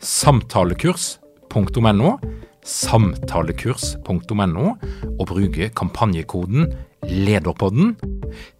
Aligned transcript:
samtalekurs.no, 0.00 2.18
samtalekurs.no, 2.64 4.66
og 5.18 5.26
bruke 5.28 5.68
kampanjekoden 5.76 6.72
LEDERPODDEN. 7.08 7.96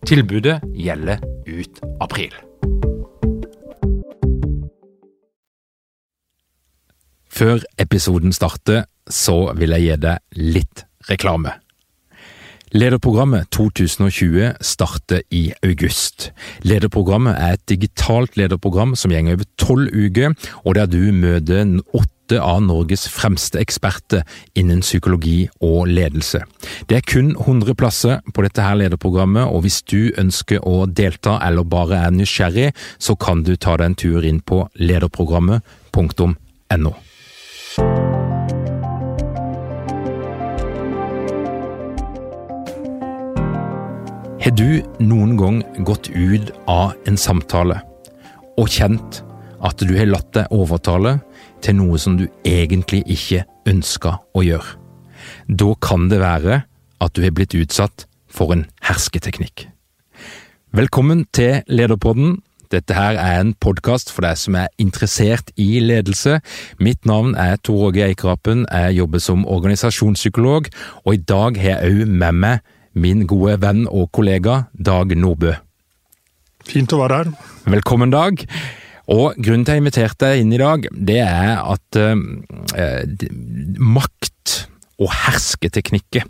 Tilbudet 0.06 0.60
gjelder 0.76 1.18
ut 1.48 1.80
april. 2.00 2.34
Før 7.30 7.64
episoden 7.80 8.32
starter, 8.36 8.84
så 9.08 9.52
vil 9.56 9.70
jeg 9.76 9.82
gi 9.86 9.96
deg 10.02 10.18
litt 10.36 10.84
reklame. 11.08 11.56
Lederprogrammet 12.70 13.50
2020 13.50 14.52
starter 14.60 15.22
i 15.34 15.48
august. 15.66 16.28
Lederprogrammet 16.62 17.34
er 17.34 17.56
et 17.56 17.64
digitalt 17.68 18.36
lederprogram 18.38 18.94
som 18.94 19.10
går 19.10 19.32
over 19.32 19.44
tolv 19.58 19.90
uker, 19.90 20.36
og 20.64 20.74
der 20.78 20.86
du 20.86 21.10
møter 21.10 21.80
åtte 21.90 22.38
av 22.38 22.62
Norges 22.62 23.08
fremste 23.10 23.58
eksperter 23.58 24.22
innen 24.54 24.86
psykologi 24.86 25.50
og 25.66 25.90
ledelse. 25.90 26.46
Det 26.86 27.00
er 27.00 27.02
kun 27.02 27.34
100 27.34 27.74
plasser 27.74 28.22
på 28.30 28.46
dette 28.46 28.62
her 28.62 28.78
lederprogrammet, 28.78 29.50
og 29.50 29.66
hvis 29.66 29.82
du 29.82 30.14
ønsker 30.14 30.62
å 30.62 30.86
delta 30.86 31.42
eller 31.42 31.66
bare 31.66 32.06
er 32.06 32.14
nysgjerrig, 32.14 32.70
så 33.02 33.18
kan 33.18 33.42
du 33.42 33.56
ta 33.56 33.74
deg 33.80 33.90
en 33.90 33.98
tur 33.98 34.22
inn 34.22 34.38
på 34.46 34.62
lederprogrammet.no. 34.78 36.94
Har 44.40 44.54
du 44.56 44.80
noen 45.04 45.34
gang 45.36 45.58
gått 45.84 46.06
ut 46.08 46.48
av 46.64 46.94
en 47.04 47.18
samtale 47.20 47.74
og 48.56 48.70
kjent 48.72 49.18
at 49.68 49.82
du 49.84 49.92
har 49.98 50.08
latt 50.08 50.30
deg 50.32 50.54
overtale 50.56 51.18
til 51.60 51.76
noe 51.76 52.00
som 52.00 52.16
du 52.16 52.24
egentlig 52.48 53.02
ikke 53.04 53.42
ønska 53.68 54.14
å 54.32 54.44
gjøre? 54.46 54.78
Da 55.44 55.74
kan 55.84 56.08
det 56.08 56.22
være 56.22 56.62
at 57.04 57.12
du 57.12 57.20
har 57.20 57.36
blitt 57.36 57.58
utsatt 57.58 58.06
for 58.32 58.56
en 58.56 58.64
hersketeknikk. 58.88 59.66
Velkommen 60.72 61.26
til 61.36 61.60
Lederpodden. 61.68 62.38
Dette 62.72 62.96
her 62.96 63.20
er 63.20 63.44
en 63.44 63.52
podkast 63.60 64.08
for 64.08 64.24
deg 64.24 64.40
som 64.40 64.56
er 64.56 64.72
interessert 64.80 65.52
i 65.60 65.84
ledelse. 65.84 66.40
Mitt 66.80 67.04
navn 67.04 67.36
er 67.36 67.60
Tor 67.60 67.90
Åge 67.90 68.08
Eikrapen, 68.08 68.64
jeg 68.72 69.02
jobber 69.02 69.20
som 69.20 69.44
organisasjonspsykolog, 69.44 70.72
og 71.04 71.12
i 71.12 71.24
dag 71.28 71.60
har 71.60 71.82
jeg 71.82 71.92
òg 71.92 72.20
med 72.24 72.44
meg 72.46 72.68
min 72.94 73.26
gode 73.30 73.58
venn 73.62 73.86
og 73.88 74.10
kollega 74.14 74.64
Dag 74.72 75.14
Nordbø. 75.16 75.54
Fint 76.66 76.92
å 76.92 77.00
være 77.02 77.22
her. 77.22 77.32
Velkommen, 77.70 78.12
Dag. 78.12 78.44
Og 79.10 79.34
grunnen 79.42 79.64
til 79.66 79.72
at 79.72 79.78
jeg 79.78 79.82
inviterte 79.82 80.26
deg 80.26 80.42
inn 80.42 80.52
i 80.54 80.60
dag, 80.60 80.84
det 80.94 81.18
er 81.24 81.56
at 81.58 81.98
eh, 81.98 83.24
makt 83.80 84.60
og 85.00 85.10
hersketeknikker 85.24 86.28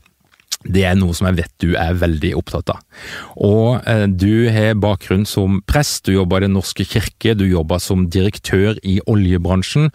det 0.68 0.82
er 0.84 0.96
noe 0.98 1.14
som 1.16 1.24
jeg 1.30 1.38
vet 1.38 1.52
du 1.62 1.70
er 1.78 1.96
veldig 1.96 2.34
opptatt 2.36 2.74
av. 2.74 2.80
Og 3.40 3.80
eh, 3.88 4.04
Du 4.08 4.48
har 4.52 4.76
bakgrunn 4.80 5.24
som 5.28 5.60
prest, 5.68 6.04
du 6.04 6.12
jobber 6.12 6.42
i 6.42 6.48
Den 6.48 6.58
norske 6.58 6.84
kirke, 6.84 7.32
du 7.34 7.46
jobber 7.48 7.80
som 7.80 8.08
direktør 8.12 8.76
i 8.84 8.98
oljebransjen, 9.08 9.88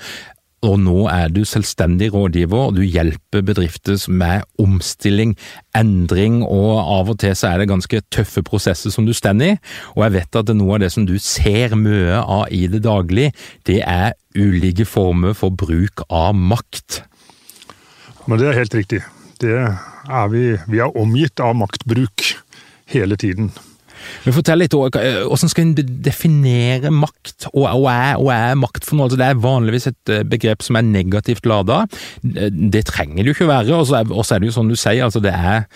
og 0.65 0.79
nå 0.81 1.05
er 1.11 1.31
du 1.33 1.43
selvstendig 1.47 2.11
rådgiver, 2.13 2.69
og 2.69 2.77
du 2.77 2.83
hjelper 2.83 3.43
bedrifter 3.45 3.99
med 4.11 4.45
omstilling, 4.61 5.35
endring, 5.77 6.41
og 6.43 6.79
av 6.81 7.11
og 7.13 7.19
til 7.21 7.35
så 7.37 7.51
er 7.51 7.61
det 7.61 7.69
ganske 7.71 8.01
tøffe 8.13 8.43
prosesser 8.45 8.93
som 8.93 9.07
du 9.07 9.13
står 9.15 9.41
i. 9.45 9.51
Og 9.95 10.05
jeg 10.05 10.15
vet 10.19 10.39
at 10.41 10.53
noe 10.55 10.77
av 10.77 10.83
det 10.83 10.91
som 10.93 11.07
du 11.07 11.15
ser 11.21 11.75
mye 11.79 12.19
av 12.21 12.47
i 12.53 12.65
det 12.71 12.83
daglige, 12.85 13.33
det 13.67 13.81
er 13.81 14.15
ulike 14.35 14.85
former 14.87 15.35
for 15.37 15.53
bruk 15.55 16.05
av 16.09 16.35
makt. 16.35 17.03
Men 18.25 18.41
det 18.41 18.49
er 18.49 18.59
helt 18.59 18.75
riktig. 18.75 19.03
Det 19.41 19.55
er 19.55 20.27
vi, 20.31 20.55
vi 20.71 20.81
er 20.81 20.97
omgitt 20.97 21.41
av 21.43 21.55
maktbruk 21.59 22.29
hele 22.91 23.17
tiden. 23.19 23.51
Men 24.25 24.35
Fortell 24.35 24.61
litt, 24.63 24.75
Hvordan 24.75 25.51
skal 25.51 25.67
en 25.67 25.75
definere 26.05 26.91
makt, 26.93 27.49
og 27.53 27.67
hva 27.83 27.95
er, 28.13 28.23
er, 28.35 28.55
makt 28.59 28.87
for 28.87 28.97
noe? 28.97 29.09
Altså, 29.09 29.19
det 29.21 29.27
er 29.29 29.43
vanligvis 29.43 29.89
et 29.91 30.13
eh, 30.13 30.25
begrep 30.27 30.65
som 30.65 30.79
er 30.79 30.87
negativt 30.87 31.45
lada. 31.49 31.83
Det 32.21 32.85
trenger 32.89 33.21
det 33.21 33.29
jo 33.31 33.37
ikke 33.37 33.51
være. 33.51 33.77
Og 33.77 33.89
så 33.89 34.01
er, 34.01 34.09
er, 34.09 34.41
det 34.41 34.49
jo 34.51 34.57
sånn 34.57 34.71
du 34.71 34.77
sier, 34.79 35.03
altså 35.05 35.23
det 35.23 35.35
er 35.35 35.67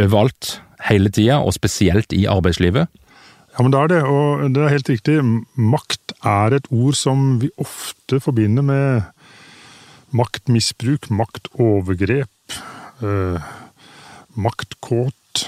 overalt, 0.00 0.58
hele 0.90 1.08
tida, 1.14 1.38
og 1.40 1.54
spesielt 1.56 2.12
i 2.12 2.26
arbeidslivet. 2.28 2.90
Ja, 3.54 3.62
men 3.62 3.70
det 3.70 3.80
er 3.80 3.90
det, 3.92 4.00
og 4.10 4.46
det 4.50 4.62
er 4.64 4.72
helt 4.72 4.88
riktig. 4.90 5.20
Makt 5.54 6.16
er 6.26 6.56
et 6.56 6.66
ord 6.74 6.96
som 6.98 7.36
vi 7.42 7.52
ofte 7.62 8.18
forbinder 8.20 8.66
med 8.66 9.04
maktmisbruk, 10.14 11.06
maktovergrep, 11.10 12.58
eh, 13.02 13.52
maktkåt, 14.34 15.46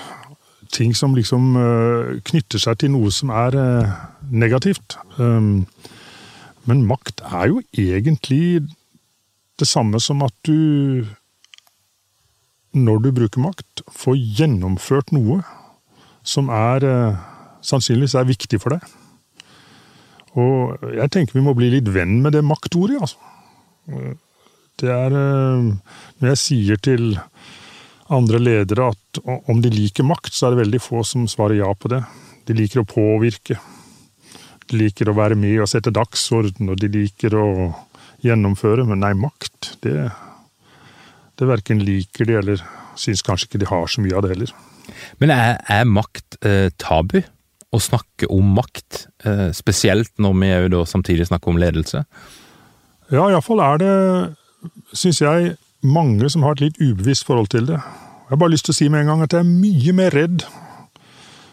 ting 0.76 0.96
som 0.96 1.14
liksom 1.16 1.54
uh, 1.56 2.16
knytter 2.28 2.60
seg 2.60 2.80
til 2.82 2.92
noe 2.94 3.12
som 3.14 3.32
er 3.34 3.56
uh, 3.56 3.94
negativt. 4.30 4.98
Um, 5.16 5.64
men 6.68 6.84
makt 6.88 7.22
er 7.26 7.48
jo 7.52 7.62
egentlig 7.72 8.66
det 9.56 9.68
samme 9.68 10.00
som 10.02 10.24
at 10.26 10.34
du, 10.44 11.06
når 12.76 13.00
du 13.06 13.10
bruker 13.16 13.44
makt, 13.44 13.84
får 13.88 14.18
gjennomført 14.40 15.14
noe 15.16 15.40
som 16.26 16.50
er 16.52 16.84
uh, 16.84 17.24
sannsynligvis 17.64 18.18
er 18.18 18.28
viktig 18.28 18.60
for 18.62 18.76
deg. 18.76 18.84
Og 20.36 20.92
jeg 20.92 21.08
tenker 21.14 21.38
vi 21.38 21.46
må 21.46 21.56
bli 21.56 21.70
litt 21.72 21.88
venn 21.94 22.18
med 22.20 22.36
det 22.36 22.44
maktordet, 22.44 23.00
altså. 23.00 23.16
Det 24.76 24.90
er 24.92 25.14
Når 25.14 26.26
jeg 26.26 26.38
sier 26.42 26.80
til 26.82 27.14
andre 28.12 28.38
ledere 28.38 28.90
at 28.92 29.20
om 29.50 29.60
de 29.62 29.70
liker 29.72 30.06
makt, 30.06 30.34
så 30.34 30.46
er 30.46 30.54
det 30.54 30.64
veldig 30.64 30.82
få 30.82 31.02
som 31.06 31.26
svarer 31.30 31.58
ja 31.60 31.72
på 31.74 31.90
det. 31.90 32.02
De 32.46 32.54
liker 32.54 32.82
å 32.82 32.88
påvirke. 32.88 33.58
De 34.70 34.78
liker 34.80 35.10
å 35.10 35.16
være 35.16 35.38
med 35.38 35.60
og 35.62 35.70
sette 35.70 35.94
dagsorden, 35.94 36.70
og 36.70 36.78
de 36.80 36.90
liker 36.92 37.34
å 37.38 37.48
gjennomføre. 38.24 38.86
Men 38.86 39.02
nei, 39.02 39.12
makt, 39.18 39.76
det, 39.86 40.08
det 41.38 41.50
verken 41.50 41.82
liker 41.82 42.28
de, 42.28 42.38
eller 42.42 42.64
syns 42.98 43.24
kanskje 43.26 43.50
ikke 43.50 43.62
de 43.64 43.70
har 43.70 43.90
så 43.90 44.02
mye 44.04 44.16
av 44.16 44.24
det 44.24 44.34
heller. 44.34 44.54
Men 45.22 45.32
er, 45.34 45.58
er 45.72 45.88
makt 45.90 46.38
eh, 46.46 46.70
tabu? 46.80 47.20
Å 47.74 47.82
snakke 47.82 48.28
om 48.32 48.54
makt, 48.56 49.06
eh, 49.26 49.48
spesielt 49.54 50.12
når 50.22 50.36
vi 50.40 50.50
jo 50.52 50.72
da 50.78 50.82
samtidig 50.88 51.26
snakker 51.28 51.52
om 51.52 51.58
ledelse? 51.60 52.04
Ja, 53.10 53.26
iallfall 53.26 53.62
er 53.62 53.82
det, 53.82 53.94
syns 54.96 55.20
jeg, 55.22 55.56
mange 55.86 56.28
som 56.32 56.44
har 56.46 56.56
et 56.56 56.66
litt 56.66 56.80
ubevisst 56.82 57.26
forhold 57.28 57.50
til 57.54 57.68
det. 57.68 57.78
Jeg 57.78 58.34
har 58.34 58.40
bare 58.42 58.54
lyst 58.54 58.66
til 58.68 58.74
å 58.74 58.78
si 58.80 58.88
med 58.90 59.04
en 59.04 59.12
gang 59.12 59.24
at 59.24 59.34
jeg 59.36 59.44
er 59.44 59.50
mye 59.50 59.94
mer 59.96 60.16
redd 60.16 60.46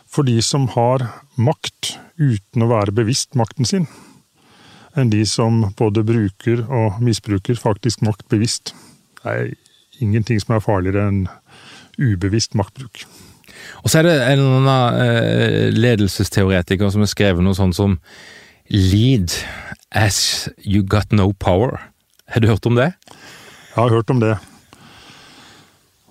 for 0.10 0.26
de 0.26 0.40
som 0.46 0.68
har 0.74 1.06
makt 1.42 1.96
uten 2.22 2.66
å 2.66 2.70
være 2.70 2.94
bevisst 2.96 3.38
makten 3.38 3.66
sin, 3.66 3.88
enn 4.98 5.10
de 5.10 5.24
som 5.26 5.64
både 5.78 6.04
bruker 6.06 6.66
og 6.70 7.00
misbruker 7.02 7.58
faktisk 7.58 8.04
makt 8.06 8.28
bevisst. 8.34 8.74
Det 9.22 9.34
er 9.34 9.54
ingenting 10.04 10.42
som 10.42 10.56
er 10.56 10.66
farligere 10.66 11.08
enn 11.10 11.24
ubevisst 11.98 12.58
maktbruk. 12.58 13.06
Og 13.84 13.90
så 13.90 14.02
er 14.02 14.08
det 14.08 14.16
en 14.34 14.44
annen 14.44 15.02
eh, 15.02 15.70
ledelsesteoretiker 15.74 16.90
som 16.94 17.04
har 17.06 17.12
skrevet 17.12 17.46
noe 17.46 17.58
sånt 17.58 17.78
som 17.78 18.00
Lead 18.74 19.34
as 19.92 20.50
you 20.64 20.82
got 20.82 21.12
no 21.12 21.34
power. 21.34 21.82
Har 22.32 22.42
du 22.42 22.48
hørt 22.48 22.66
om 22.66 22.78
det? 22.80 22.94
Jeg 23.74 23.82
har 23.82 23.90
hørt 23.90 24.12
om 24.14 24.20
det. 24.22 24.36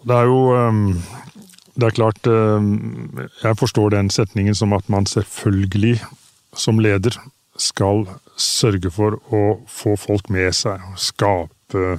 Det 0.03 0.14
er 0.17 0.26
jo 0.26 0.50
um, 0.50 1.03
Det 1.79 1.87
er 1.87 1.94
klart, 1.94 2.26
eh, 2.26 2.64
jeg 3.43 3.56
forstår 3.56 3.94
den 3.94 4.11
setningen 4.11 4.55
som 4.55 4.73
at 4.76 4.88
man 4.91 5.06
selvfølgelig 5.06 6.03
som 6.56 6.79
leder 6.82 7.17
skal 7.56 8.05
sørge 8.37 8.91
for 8.91 9.17
å 9.32 9.62
få 9.70 9.94
folk 9.97 10.29
med 10.29 10.53
seg. 10.53 10.82
Skape 11.00 11.97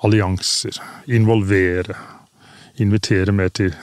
allianser. 0.00 0.78
Involvere. 1.06 1.98
Invitere 2.80 3.32
med 3.32 3.52
til, 3.58 3.74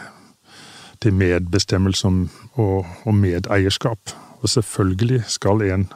til 1.04 1.14
medbestemmelse 1.14 2.08
og, 2.56 2.88
og, 3.04 3.14
medeierskap. 3.14 4.16
Og 4.42 4.50
selvfølgelig 4.50 5.24
skal 5.28 5.62
en 5.68 5.90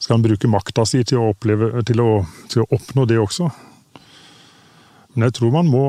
skal 0.00 0.16
en 0.16 0.28
bruke 0.28 0.48
makta 0.48 0.84
si 0.84 1.02
til 1.04 1.20
å, 1.20 1.32
oppleve, 1.32 1.82
til, 1.84 2.00
å, 2.00 2.22
til 2.48 2.64
å 2.64 2.70
oppnå 2.76 3.04
det 3.08 3.18
også. 3.20 3.48
Men 5.14 5.28
jeg 5.28 5.38
tror 5.38 5.54
man 5.54 5.70
må 5.70 5.84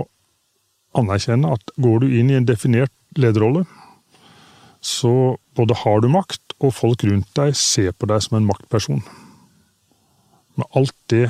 anerkjenne 0.97 1.53
at 1.55 1.73
går 1.79 2.03
du 2.03 2.15
inn 2.19 2.31
i 2.31 2.37
en 2.39 2.47
definert 2.47 2.93
lederrolle, 3.17 3.65
så 4.81 5.37
både 5.55 5.77
har 5.83 6.01
du 6.01 6.09
makt, 6.11 6.41
og 6.61 6.73
folk 6.73 7.05
rundt 7.05 7.29
deg 7.37 7.55
ser 7.57 7.93
på 7.97 8.09
deg 8.09 8.21
som 8.25 8.37
en 8.37 8.47
maktperson. 8.49 9.01
Med 10.57 10.67
alt 10.77 10.97
det 11.13 11.27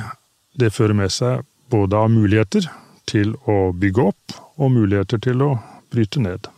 det 0.60 0.72
fører 0.76 0.96
med 0.98 1.12
seg, 1.14 1.46
både 1.72 1.96
av 1.96 2.12
muligheter 2.12 2.68
til 3.08 3.36
å 3.48 3.72
bygge 3.76 4.08
opp, 4.12 4.40
og 4.60 4.74
muligheter 4.76 5.22
til 5.24 5.44
å 5.46 5.54
bryte 5.92 6.24
ned. 6.24 6.50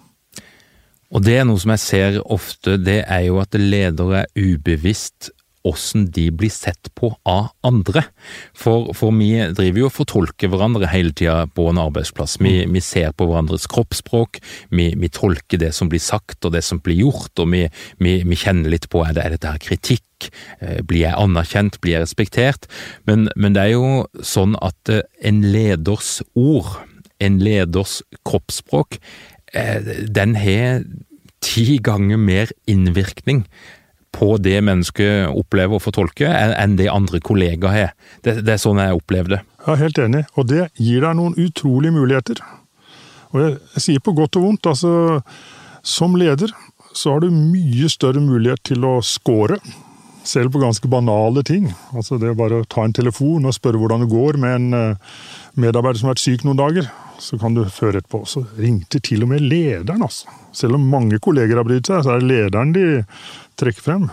Og 1.13 1.21
det 1.21 1.38
er 1.38 1.45
noe 1.45 1.62
som 1.62 1.74
jeg 1.75 1.83
ser 1.83 2.19
ofte, 2.33 2.80
det 2.81 3.03
er 3.06 3.27
jo 3.27 3.38
at 3.41 3.53
ledere 3.57 4.24
er 4.24 4.31
ubevisst 4.33 5.30
åssen 5.68 6.06
de 6.12 6.27
blir 6.36 6.51
sett 6.51 6.89
på 6.95 7.13
av 7.30 7.51
andre. 7.65 8.04
For, 8.57 8.92
for, 8.98 9.13
vi 9.15 9.31
driver 9.56 9.83
jo 9.83 9.89
og 9.89 9.95
fortolker 9.95 10.51
hverandre 10.51 10.89
hele 10.92 11.13
tida 11.15 11.45
på 11.56 11.69
en 11.71 11.81
arbeidsplass. 11.81 12.38
Vi, 12.44 12.56
vi 12.69 12.83
ser 12.83 13.13
på 13.15 13.27
hverandres 13.30 13.68
kroppsspråk, 13.71 14.42
vi, 14.75 14.89
vi, 15.00 15.12
tolker 15.13 15.62
det 15.62 15.71
som 15.75 15.92
blir 15.92 16.04
sagt 16.04 16.44
og 16.45 16.56
det 16.56 16.63
som 16.68 16.81
blir 16.83 17.06
gjort, 17.06 17.31
og 17.39 17.51
vi, 17.54 17.68
vi 18.00 18.39
kjenner 18.39 18.74
litt 18.74 18.89
på 18.92 19.06
er, 19.06 19.13
det, 19.15 19.24
er 19.24 19.36
dette 19.36 19.54
her 19.56 19.63
kritikk, 19.63 20.30
eh, 20.60 20.81
blir 20.83 21.06
jeg 21.06 21.19
anerkjent, 21.19 21.80
blir 21.83 21.98
jeg 21.98 22.07
respektert? 22.07 22.68
Men, 23.09 23.30
men 23.36 23.56
det 23.56 23.68
er 23.68 23.75
jo 23.77 24.25
sånn 24.25 24.57
at 24.63 24.92
eh, 24.92 25.06
en 25.24 25.44
leders 25.54 26.18
ord, 26.36 26.75
en 27.24 27.39
leders 27.44 28.01
kroppsspråk, 28.27 29.00
eh, 29.56 29.95
den 30.12 30.36
har 30.39 30.83
ti 31.44 31.77
ganger 31.83 32.19
mer 32.19 32.51
innvirkning 32.69 33.44
på 34.13 34.36
det 34.42 34.60
mennesket 34.65 35.31
opplever 35.33 35.77
å 35.77 35.83
fortolke, 35.83 36.30
enn 36.30 36.77
det 36.80 36.92
andre 36.92 37.21
kollegaer 37.24 37.74
har. 37.74 37.95
Det, 38.21 38.39
det, 38.44 38.56
er 38.56 38.62
sånn 38.62 38.81
jeg 38.81 39.00
opplever 39.00 39.38
det. 39.38 39.42
Ja, 39.65 39.77
Helt 39.80 40.00
enig, 40.01 40.25
og 40.38 40.50
det 40.51 40.68
gir 40.77 41.06
deg 41.06 41.18
noen 41.18 41.36
utrolige 41.39 41.95
muligheter. 41.95 42.44
Og 43.33 43.42
jeg, 43.42 43.57
jeg 43.75 43.86
sier 43.88 44.06
på 44.06 44.13
godt 44.18 44.38
og 44.38 44.48
vondt, 44.48 44.69
altså 44.69 44.94
som 45.83 46.13
leder 46.15 46.54
så 46.94 47.15
har 47.15 47.24
du 47.24 47.33
mye 47.33 47.89
større 47.92 48.21
mulighet 48.21 48.62
til 48.69 48.86
å 48.88 49.00
score. 49.06 49.57
Selv 50.24 50.54
på 50.54 50.62
ganske 50.62 50.88
banale 50.88 51.44
ting. 51.44 51.68
Altså 51.92 52.19
Det 52.21 52.30
er 52.30 52.38
bare 52.39 52.62
å 52.62 52.68
ta 52.69 52.86
en 52.86 52.95
telefon 52.95 53.44
og 53.50 53.56
spørre 53.57 53.81
hvordan 53.81 54.06
det 54.06 54.13
går 54.13 54.39
med 54.39 54.56
en 54.56 54.77
eh, 54.77 55.16
medarbeider 55.59 56.00
som 56.00 56.07
har 56.07 56.16
vært 56.16 56.24
syk 56.24 56.45
noen 56.48 56.62
dager. 56.62 56.88
Så 57.23 57.39
kan 57.39 57.55
du 57.55 57.63
føre 57.71 58.01
etterpå. 58.01 58.23
Så 58.27 58.43
ringte 58.59 58.99
til 59.03 59.23
og 59.23 59.31
med 59.31 59.45
lederen, 59.45 60.03
altså. 60.03 60.31
Selv 60.55 60.75
om 60.75 60.89
mange 60.91 61.21
kolleger 61.23 61.59
har 61.59 61.67
brydd 61.67 61.87
seg, 61.87 62.03
så 62.03 62.13
er 62.13 62.23
det 62.23 62.31
lederen 62.31 62.73
de 62.75 62.87
trekker 63.59 63.85
frem. 63.85 64.09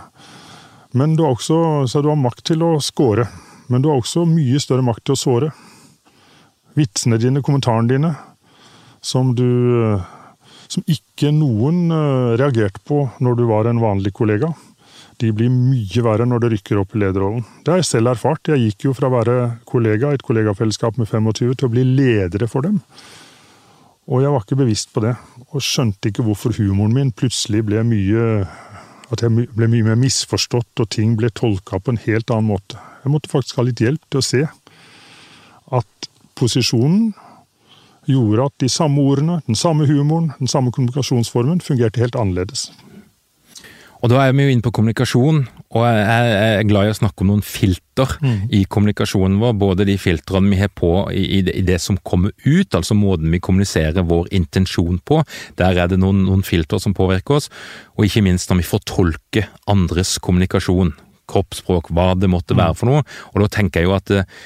Men 0.95 1.17
du 1.19 1.25
har 1.25 1.35
også 1.35 1.89
så 1.91 2.03
du 2.03 2.11
har 2.11 2.21
makt 2.21 2.45
til 2.53 2.63
å 2.67 2.77
score. 2.83 3.27
Men 3.71 3.83
du 3.83 3.91
har 3.91 3.99
også 3.99 4.25
mye 4.31 4.63
større 4.63 4.87
makt 4.87 5.05
til 5.09 5.17
å 5.17 5.21
såre. 5.21 5.51
Vitsene 6.79 7.19
dine, 7.19 7.43
kommentarene 7.43 7.91
dine, 7.91 8.15
som 9.03 9.35
du 9.35 10.01
Som 10.71 10.85
ikke 10.87 11.33
noen 11.35 11.91
eh, 11.91 12.37
reagerte 12.39 12.79
på 12.87 13.01
når 13.19 13.39
du 13.41 13.41
var 13.49 13.67
en 13.67 13.81
vanlig 13.83 14.13
kollega. 14.15 14.53
De 15.21 15.31
blir 15.37 15.51
mye 15.53 16.05
verre 16.05 16.25
når 16.25 16.43
det 16.43 16.51
rykker 16.55 16.81
opp 16.81 16.95
i 16.97 17.03
lederrollen. 17.03 17.45
Det 17.65 17.75
har 17.75 17.83
jeg 17.83 17.91
selv 17.91 18.15
erfart. 18.15 18.49
Jeg 18.49 18.71
gikk 18.71 18.87
jo 18.89 18.95
fra 18.97 19.11
å 19.11 19.15
være 19.19 19.37
kollega 19.69 20.13
i 20.13 20.17
et 20.17 20.25
kollegafellesskap 20.25 20.97
med 21.01 21.11
25 21.11 21.59
til 21.61 21.69
å 21.69 21.73
bli 21.73 21.85
ledere 21.85 22.49
for 22.49 22.65
dem. 22.65 22.81
Og 24.11 24.25
jeg 24.25 24.33
var 24.33 24.43
ikke 24.43 24.59
bevisst 24.59 24.91
på 24.95 25.05
det, 25.05 25.13
og 25.53 25.63
skjønte 25.63 26.11
ikke 26.11 26.25
hvorfor 26.27 26.57
humoren 26.57 26.97
min 26.97 27.13
plutselig 27.15 27.63
ble 27.69 27.85
mye 27.87 28.25
at 29.11 29.25
jeg 29.25 29.47
ble 29.55 29.69
mye 29.71 29.87
mer 29.87 29.99
misforstått, 29.99 30.71
og 30.83 30.91
ting 30.95 31.17
ble 31.19 31.31
tolka 31.35 31.81
på 31.83 31.93
en 31.93 32.01
helt 32.05 32.31
annen 32.31 32.51
måte. 32.53 32.79
Jeg 33.05 33.13
måtte 33.15 33.31
faktisk 33.33 33.59
ha 33.59 33.67
litt 33.67 33.83
hjelp 33.83 34.03
til 34.09 34.21
å 34.21 34.27
se 34.27 34.45
at 35.81 36.11
posisjonen 36.39 37.11
gjorde 38.11 38.47
at 38.49 38.55
de 38.63 38.71
samme 38.73 39.03
ordene, 39.03 39.41
den 39.47 39.59
samme 39.59 39.87
humoren, 39.91 40.33
den 40.39 40.51
samme 40.51 40.73
kommunikasjonsformen 40.75 41.63
fungerte 41.65 42.03
helt 42.03 42.19
annerledes. 42.19 42.71
Og 44.01 44.09
da 44.09 44.23
er 44.25 44.33
vi 44.33 44.47
jo 44.47 44.53
inne 44.55 44.65
på 44.65 44.73
kommunikasjon, 44.73 45.43
og 45.77 45.85
jeg 45.85 46.37
er 46.57 46.65
glad 46.69 46.89
i 46.89 46.93
å 46.95 46.97
snakke 46.97 47.23
om 47.23 47.31
noen 47.31 47.43
filter 47.45 48.15
mm. 48.25 48.39
i 48.57 48.63
kommunikasjonen 48.65 49.37
vår. 49.43 49.53
Både 49.61 49.87
de 49.89 49.97
filtrene 50.01 50.51
vi 50.51 50.61
har 50.63 50.73
på 50.73 50.93
i 51.13 51.43
det 51.45 51.77
som 51.85 51.99
kommer 52.07 52.33
ut, 52.47 52.75
altså 52.75 52.97
måten 52.97 53.31
vi 53.31 53.43
kommuniserer 53.45 54.07
vår 54.09 54.31
intensjon 54.37 54.99
på. 55.05 55.21
Der 55.61 55.79
er 55.79 55.91
det 55.93 56.01
noen, 56.01 56.25
noen 56.27 56.45
filter 56.47 56.81
som 56.83 56.97
påvirker 56.97 57.39
oss. 57.39 57.51
Og 57.99 58.09
ikke 58.09 58.25
minst 58.25 58.51
når 58.51 58.63
vi 58.63 58.71
fortolker 58.71 59.51
andres 59.71 60.17
kommunikasjon. 60.25 60.95
Kroppsspråk, 61.31 61.93
hva 61.95 62.15
det 62.19 62.33
måtte 62.33 62.57
være 62.59 62.75
mm. 62.75 62.81
for 62.81 62.91
noe. 62.91 63.05
Og 63.35 63.45
da 63.45 63.53
tenker 63.53 63.85
jeg 63.85 63.91
jo 63.91 63.99
at 63.99 64.15
eh, 64.17 64.41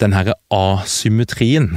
den 0.00 0.14
herre 0.16 0.38
asymmetrien 0.54 1.74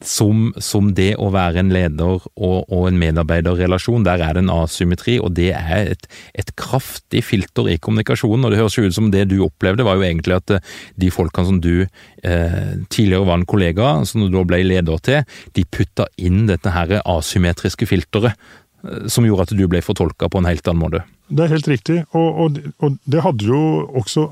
som, 0.00 0.50
som, 0.62 0.90
det 0.96 1.12
å 1.20 1.28
være 1.34 1.60
en 1.60 1.72
leder 1.74 2.20
og, 2.20 2.30
og, 2.38 2.86
en 2.88 2.98
medarbeiderrelasjon. 3.00 4.06
Der 4.06 4.22
er 4.24 4.36
det 4.36 4.44
en 4.44 4.52
asymmetri, 4.54 5.18
og 5.20 5.34
det 5.36 5.50
er 5.58 5.92
et, 5.94 6.08
et, 6.32 6.54
kraftig 6.60 7.22
filter 7.26 7.68
i 7.72 7.78
kommunikasjonen. 7.82 8.46
og 8.46 8.54
Det 8.54 8.60
høres 8.60 8.78
jo 8.78 8.86
ut 8.88 8.96
som 8.96 9.10
det 9.12 9.26
du 9.30 9.38
opplevde, 9.44 9.84
var 9.86 10.00
jo 10.00 10.06
egentlig 10.08 10.38
at 10.38 10.56
eh, 10.56 10.72
de 11.00 11.12
folkene 11.12 11.50
som 11.50 11.60
du 11.62 11.74
eh, 11.84 12.62
tidligere 12.88 13.28
var 13.28 13.40
en 13.40 13.48
kollega, 13.48 13.92
som 14.08 14.24
du 14.24 14.30
da 14.32 14.46
ble 14.48 14.62
leder 14.64 15.04
til, 15.04 15.36
de 15.56 15.66
putta 15.68 16.08
inn 16.20 16.46
dette 16.48 16.72
her 16.74 17.00
asymmetriske 17.04 17.88
filteret. 17.90 18.38
Eh, 18.86 19.06
som 19.12 19.26
gjorde 19.26 19.48
at 19.48 19.56
du 19.56 19.66
ble 19.68 19.82
fortolka 19.84 20.30
på 20.30 20.40
en 20.40 20.48
helt 20.48 20.68
annen 20.68 20.84
måte. 20.84 21.04
Det 21.30 21.44
er 21.44 21.52
helt 21.52 21.68
riktig, 21.70 21.98
og, 22.16 22.40
og, 22.42 22.56
og, 22.82 22.96
det 23.06 23.20
hadde 23.22 23.46
jo 23.46 23.60
også 24.00 24.24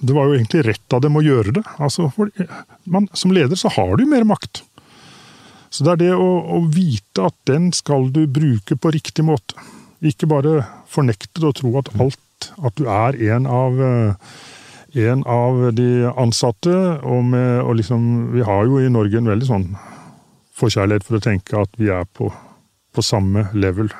Det 0.00 0.14
var 0.16 0.30
jo 0.30 0.38
egentlig 0.38 0.62
rett 0.64 0.94
av 0.96 1.02
dem 1.04 1.18
å 1.18 1.24
gjøre 1.24 1.58
det. 1.58 1.64
Altså, 1.76 2.08
man, 2.88 3.08
som 3.12 3.34
leder 3.34 3.58
så 3.58 3.72
har 3.74 3.98
du 3.98 4.06
mer 4.08 4.24
makt. 4.28 4.62
Så 5.70 5.84
det 5.84 5.94
er 5.94 6.00
det 6.00 6.12
å, 6.16 6.28
å, 6.56 6.62
vite 6.72 7.28
at 7.28 7.36
den 7.48 7.70
skal 7.76 8.08
du 8.14 8.24
bruke 8.30 8.76
på 8.76 8.92
riktig 8.94 9.26
måte. 9.26 9.56
Ikke 10.04 10.28
bare 10.30 10.62
fornekte 10.88 11.42
det 11.42 11.50
og 11.50 11.58
tro 11.58 11.74
at 11.80 11.92
alt 11.98 12.24
At 12.62 12.78
du 12.78 12.86
er 12.86 13.16
en 13.34 13.48
av, 13.50 13.80
eh, 13.82 14.14
en 15.10 15.24
av 15.26 15.72
de 15.74 16.06
ansatte. 16.14 16.74
Og, 17.02 17.24
med, 17.32 17.62
og 17.64 17.80
liksom, 17.80 18.30
vi 18.32 18.44
har 18.46 18.64
jo 18.64 18.78
i 18.78 18.92
Norge 18.92 19.18
en 19.18 19.32
veldig 19.32 19.48
sånn 19.48 19.66
forkjærlighet 20.58 21.06
for 21.06 21.18
å 21.18 21.24
tenke 21.24 21.58
at 21.58 21.74
vi 21.78 21.90
er 21.94 22.06
på, 22.14 22.30
på 22.94 23.04
samme 23.04 23.48
level. 23.58 23.90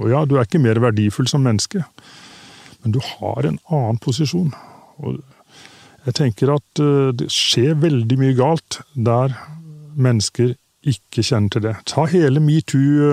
Og 0.00 0.08
ja, 0.12 0.24
du 0.24 0.38
er 0.38 0.48
ikke 0.48 0.62
mer 0.62 0.80
verdifull 0.80 1.28
som 1.28 1.44
menneske, 1.44 1.84
men 2.82 2.96
du 2.96 3.00
har 3.04 3.44
en 3.46 3.60
annen 3.68 4.00
posisjon. 4.02 4.50
Og 5.04 5.20
jeg 6.06 6.16
tenker 6.18 6.56
at 6.56 6.82
eh, 6.82 7.12
det 7.16 7.28
skjer 7.32 7.78
veldig 7.82 8.18
mye 8.18 8.36
galt 8.38 8.80
der 8.96 9.36
mennesker 9.92 10.56
ikke 10.88 11.24
kjenner 11.24 11.52
til 11.54 11.64
det. 11.66 11.74
Ta 11.88 12.06
hele 12.10 12.42
metoo 12.42 13.10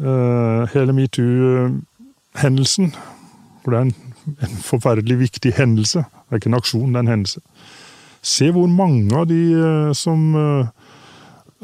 uh, 0.00 0.64
hele 0.74 0.94
metoo-hendelsen. 0.96 2.94
For 3.62 3.70
det 3.72 3.78
er 3.78 3.86
en, 3.86 3.94
en, 4.34 4.56
forferdelig 4.64 5.18
viktig 5.22 5.54
hendelse. 5.58 6.04
Det 6.04 6.34
er 6.34 6.42
ikke 6.42 6.52
en 6.52 6.60
aksjon, 6.60 6.90
det 6.90 7.00
er 7.00 7.06
en 7.06 7.14
hendelse. 7.14 7.44
Se 8.24 8.48
hvor 8.56 8.70
mange 8.70 9.14
av 9.16 9.28
de 9.30 9.42
uh, 9.54 9.92
som 9.96 10.32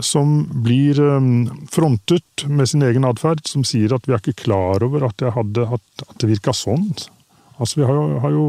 som 0.00 0.30
blir 0.64 0.96
frontet 1.68 2.46
med 2.48 2.68
sin 2.70 2.80
egen 2.86 3.04
atferd, 3.04 3.42
som 3.44 3.66
sier 3.68 3.92
at 3.92 4.06
vi 4.08 4.14
er 4.14 4.22
ikke 4.22 4.46
klar 4.46 4.80
over 4.86 5.02
at, 5.10 5.20
hadde, 5.34 5.66
at, 5.76 6.04
at 6.06 6.14
det 6.22 6.30
virka 6.30 6.54
sånn. 6.56 6.86
Altså, 7.60 7.80
Vi 7.82 7.84
har 7.84 7.98
jo, 7.98 8.04
har 8.22 8.32
jo, 8.32 8.46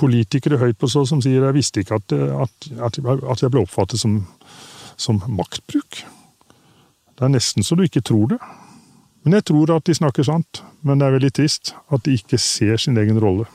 politikere 0.00 0.56
høyt 0.56 0.78
på 0.80 0.88
så 0.88 1.02
som 1.04 1.18
sier 1.20 1.42
jeg 1.44 1.56
visste 1.56 1.82
ikke 1.82 1.98
at, 1.98 2.14
at 2.14 3.42
jeg 3.42 3.50
ble 3.52 3.64
oppfattet 3.64 4.00
som 4.00 4.20
som 5.00 5.22
maktbruk. 5.28 6.02
Det 7.16 7.26
er 7.26 7.32
nesten 7.32 7.66
så 7.66 7.76
du 7.76 7.84
ikke 7.84 8.04
tror 8.04 8.34
det. 8.34 8.40
Men 9.24 9.36
jeg 9.36 9.50
tror 9.50 9.74
at 9.74 9.88
de 9.88 9.96
snakker 9.96 10.24
sant. 10.24 10.62
Men 10.86 11.00
det 11.00 11.08
er 11.08 11.16
veldig 11.18 11.32
trist 11.36 11.74
at 11.92 12.04
de 12.06 12.16
ikke 12.16 12.40
ser 12.40 12.80
sin 12.80 12.96
egen 13.00 13.20
rolle. 13.20 13.48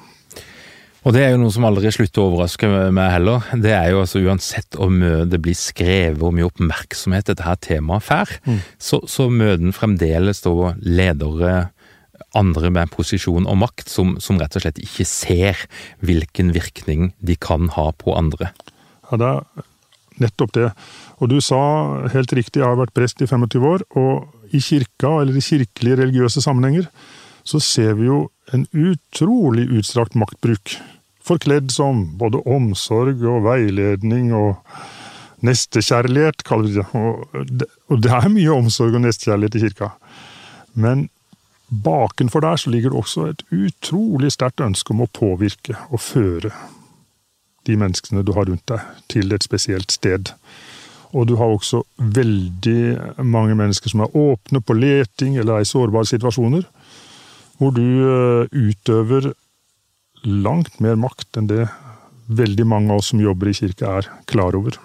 Og 1.06 1.14
det 1.14 1.22
er 1.22 1.36
jo 1.36 1.42
noe 1.44 1.54
som 1.54 1.66
aldri 1.68 1.92
slutter 1.94 2.24
å 2.24 2.32
overraske 2.32 2.68
meg 2.94 3.12
heller. 3.14 3.46
Det 3.62 3.74
er 3.78 3.92
jo 3.94 4.02
altså 4.02 4.24
uansett 4.26 4.78
om 4.82 5.04
det 5.30 5.38
blir 5.42 5.58
skrevet, 5.58 6.18
hvor 6.18 6.34
mye 6.34 6.48
oppmerksomhet 6.48 7.30
dette 7.30 7.46
her 7.46 7.60
temaet 7.62 8.08
får, 8.08 8.34
mm. 8.46 8.58
så, 8.82 9.04
så 9.06 9.28
møter 9.30 9.68
en 9.68 9.76
fremdeles 9.76 10.42
da 10.42 10.74
ledere, 10.82 11.54
andre 12.36 12.72
med 12.74 12.90
posisjon 12.92 13.46
og 13.46 13.60
makt, 13.62 13.86
som, 13.92 14.16
som, 14.24 14.40
rett 14.42 14.58
og 14.58 14.66
slett 14.66 14.82
ikke 14.82 15.06
ser 15.08 15.62
hvilken 16.02 16.50
virkning 16.56 17.14
de 17.22 17.38
kan 17.38 17.70
ha 17.78 17.92
på 18.02 18.16
andre. 18.18 18.50
Ja, 19.12 19.22
det 19.22 19.30
er 19.30 19.70
nettopp 20.22 20.54
det. 20.56 20.70
Og 21.20 21.32
du 21.32 21.38
sa 21.44 21.60
helt 22.14 22.34
riktig, 22.36 22.62
jeg 22.62 22.68
har 22.68 22.80
vært 22.80 22.96
prest 22.96 23.22
i 23.24 23.30
25 23.30 23.68
år, 23.70 23.86
og 24.00 24.56
i 24.56 24.62
kirka, 24.64 25.20
eller 25.22 25.38
i 25.38 25.44
kirkelige 25.44 26.00
religiøse 26.04 26.44
sammenhenger, 26.44 26.88
så 27.46 27.62
ser 27.62 27.96
vi 28.00 28.10
jo 28.10 28.26
en 28.54 28.66
utrolig 28.74 29.68
utstrakt 29.78 30.18
maktbruk. 30.18 30.78
Forkledd 31.26 31.72
som 31.74 32.06
både 32.20 32.42
omsorg 32.46 33.24
og 33.26 33.44
veiledning 33.48 34.32
og 34.38 34.62
nestekjærlighet, 35.46 36.46
kaller 36.46 36.70
vi 36.70 37.50
det. 37.60 37.68
Og 37.90 38.02
det 38.02 38.14
er 38.14 38.32
mye 38.34 38.54
omsorg 38.54 38.98
og 38.98 39.06
nestekjærlighet 39.06 39.58
i 39.60 39.64
kirka. 39.68 39.92
Men 40.74 41.08
bakenfor 41.70 42.46
der 42.46 42.62
så 42.62 42.70
ligger 42.70 42.94
det 42.94 43.02
også 43.02 43.28
et 43.32 43.44
utrolig 43.54 44.32
sterkt 44.34 44.62
ønske 44.62 44.94
om 44.94 45.06
å 45.06 45.12
påvirke 45.12 45.78
og 45.90 46.02
føre 46.02 46.54
de 47.66 47.78
menneskene 47.80 48.24
du 48.26 48.34
har 48.36 48.48
rundt 48.50 48.66
deg, 48.72 48.82
til 49.12 49.34
et 49.36 49.46
spesielt 49.46 49.94
sted. 49.94 50.32
Og 51.16 51.28
du 51.30 51.36
har 51.40 51.52
også 51.52 51.84
veldig 51.98 53.24
mange 53.24 53.56
mennesker 53.56 53.92
som 53.92 54.04
er 54.06 54.18
åpne 54.20 54.62
på 54.62 54.76
leting 54.78 55.38
eller 55.40 55.60
er 55.60 55.66
i 55.66 55.70
sårbare 55.70 56.10
situasjoner, 56.10 56.66
hvor 57.60 57.72
du 57.76 57.86
eh, 57.86 58.52
utøver 58.52 59.32
langt 60.26 60.82
mer 60.84 60.98
makt 61.00 61.40
enn 61.40 61.48
det 61.52 61.68
veldig 62.26 62.66
mange 62.68 62.92
av 62.92 63.00
oss 63.00 63.14
som 63.14 63.22
jobber 63.22 63.52
i 63.52 63.56
kirka 63.56 64.00
er 64.00 64.10
klar 64.30 64.58
over. 64.58 64.80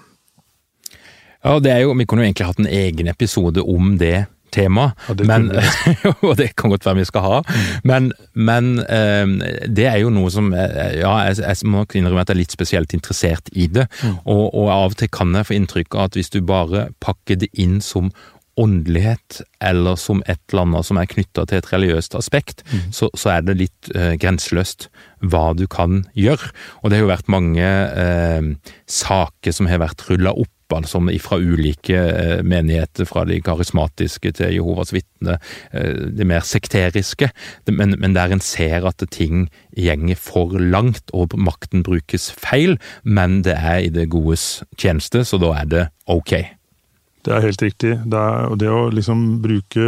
Ja, 1.41 1.57
det 1.59 1.73
er 1.73 1.81
jo, 1.87 1.95
Vi 1.97 2.05
kunne 2.05 2.23
jo 2.23 2.29
egentlig 2.29 2.47
hatt 2.51 2.61
en 2.61 2.69
egen 2.69 3.09
episode 3.09 3.65
om 3.65 3.97
det 3.99 4.27
temaet, 4.55 4.97
og 5.11 5.21
det 5.21 5.29
men, 5.31 5.51
og 6.27 6.35
det 6.41 6.51
kan 6.59 6.73
godt 6.73 6.87
være 6.89 7.01
vi 7.01 7.07
skal 7.09 7.27
ha. 7.27 7.39
Men, 7.87 8.11
men 8.35 8.73
eh, 8.87 9.37
det 9.69 9.87
er 9.91 10.01
jo 10.03 10.13
noe 10.15 10.33
som 10.33 10.53
eh, 10.55 10.99
Ja, 11.01 11.15
jeg, 11.29 11.41
jeg 11.45 11.71
må 11.71 11.85
nok 11.85 11.97
innrømme 11.97 12.25
at 12.25 12.33
jeg 12.33 12.39
er 12.39 12.43
litt 12.43 12.57
spesielt 12.57 12.97
interessert 12.97 13.51
i 13.53 13.69
det. 13.71 13.87
Og, 14.25 14.45
og 14.49 14.67
av 14.71 14.93
og 14.93 14.99
til 15.01 15.11
kan 15.13 15.33
jeg 15.37 15.49
få 15.49 15.57
inntrykk 15.57 15.97
av 15.97 16.11
at 16.11 16.19
hvis 16.19 16.33
du 16.35 16.41
bare 16.45 16.91
pakker 17.03 17.41
det 17.41 17.51
inn 17.59 17.81
som 17.85 18.11
åndelighet, 18.61 19.41
eller 19.65 19.97
som 19.97 20.23
et 20.27 20.41
eller 20.51 20.67
annet 20.67 20.89
som 20.89 20.99
er 21.01 21.09
knytta 21.09 21.47
til 21.49 21.61
et 21.61 21.69
religiøst 21.71 22.17
aspekt, 22.19 22.65
så, 22.93 23.09
så 23.17 23.37
er 23.37 23.45
det 23.47 23.57
litt 23.61 23.91
eh, 23.95 24.17
grenseløst 24.21 24.89
hva 25.25 25.51
du 25.57 25.67
kan 25.71 26.05
gjøre. 26.19 26.51
Og 26.83 26.91
det 26.91 26.99
har 26.99 27.07
jo 27.07 27.13
vært 27.13 27.33
mange 27.33 27.67
eh, 28.05 28.51
saker 28.91 29.57
som 29.57 29.71
har 29.71 29.83
vært 29.85 30.05
rulla 30.11 30.35
opp 30.35 30.53
altså 30.77 31.01
fra 31.23 31.39
ulike 31.41 31.97
eh, 31.97 32.43
menigheter, 32.47 33.09
fra 33.09 33.25
de 33.29 33.41
karismatiske 33.45 34.33
til 34.39 34.55
Jehovas 34.55 34.93
vitne, 34.95 35.39
eh, 35.73 36.07
det 36.17 36.27
mer 36.27 36.45
sekteriske, 36.47 37.31
men, 37.71 37.97
men 37.99 38.15
der 38.17 38.33
en 38.33 38.45
ser 38.45 38.87
at 38.89 39.03
ting 39.11 39.49
gjenger 39.77 40.19
for 40.19 40.59
langt 40.59 41.13
og 41.17 41.37
makten 41.37 41.85
brukes 41.87 42.31
feil, 42.33 42.79
men 43.05 43.43
det 43.47 43.59
er 43.59 43.85
i 43.87 43.93
det 43.93 44.09
godes 44.13 44.63
tjeneste, 44.79 45.25
så 45.25 45.41
da 45.41 45.55
er 45.63 45.71
det 45.71 45.85
ok. 46.11 46.35
Det 47.21 47.33
er 47.37 47.45
helt 47.45 47.63
riktig. 47.63 47.95
Det, 48.09 48.17
er, 48.21 48.55
det 48.57 48.69
å 48.73 48.89
liksom 48.93 49.41
bruke 49.45 49.87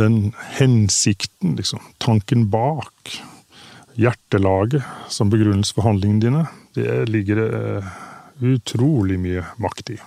den 0.00 0.32
hensikten, 0.56 1.54
liksom, 1.58 1.82
tanken 2.02 2.48
bak, 2.50 3.18
hjertelaget, 4.00 4.86
som 5.12 5.30
begrunnelse 5.30 5.74
for 5.76 5.86
handlingene 5.86 6.24
dine, 6.24 6.44
det 6.78 7.10
ligger 7.10 7.42
eh, 7.44 7.90
utrolig 8.40 9.18
mye 9.20 9.44
makt 9.62 9.94
i. 9.96 10.00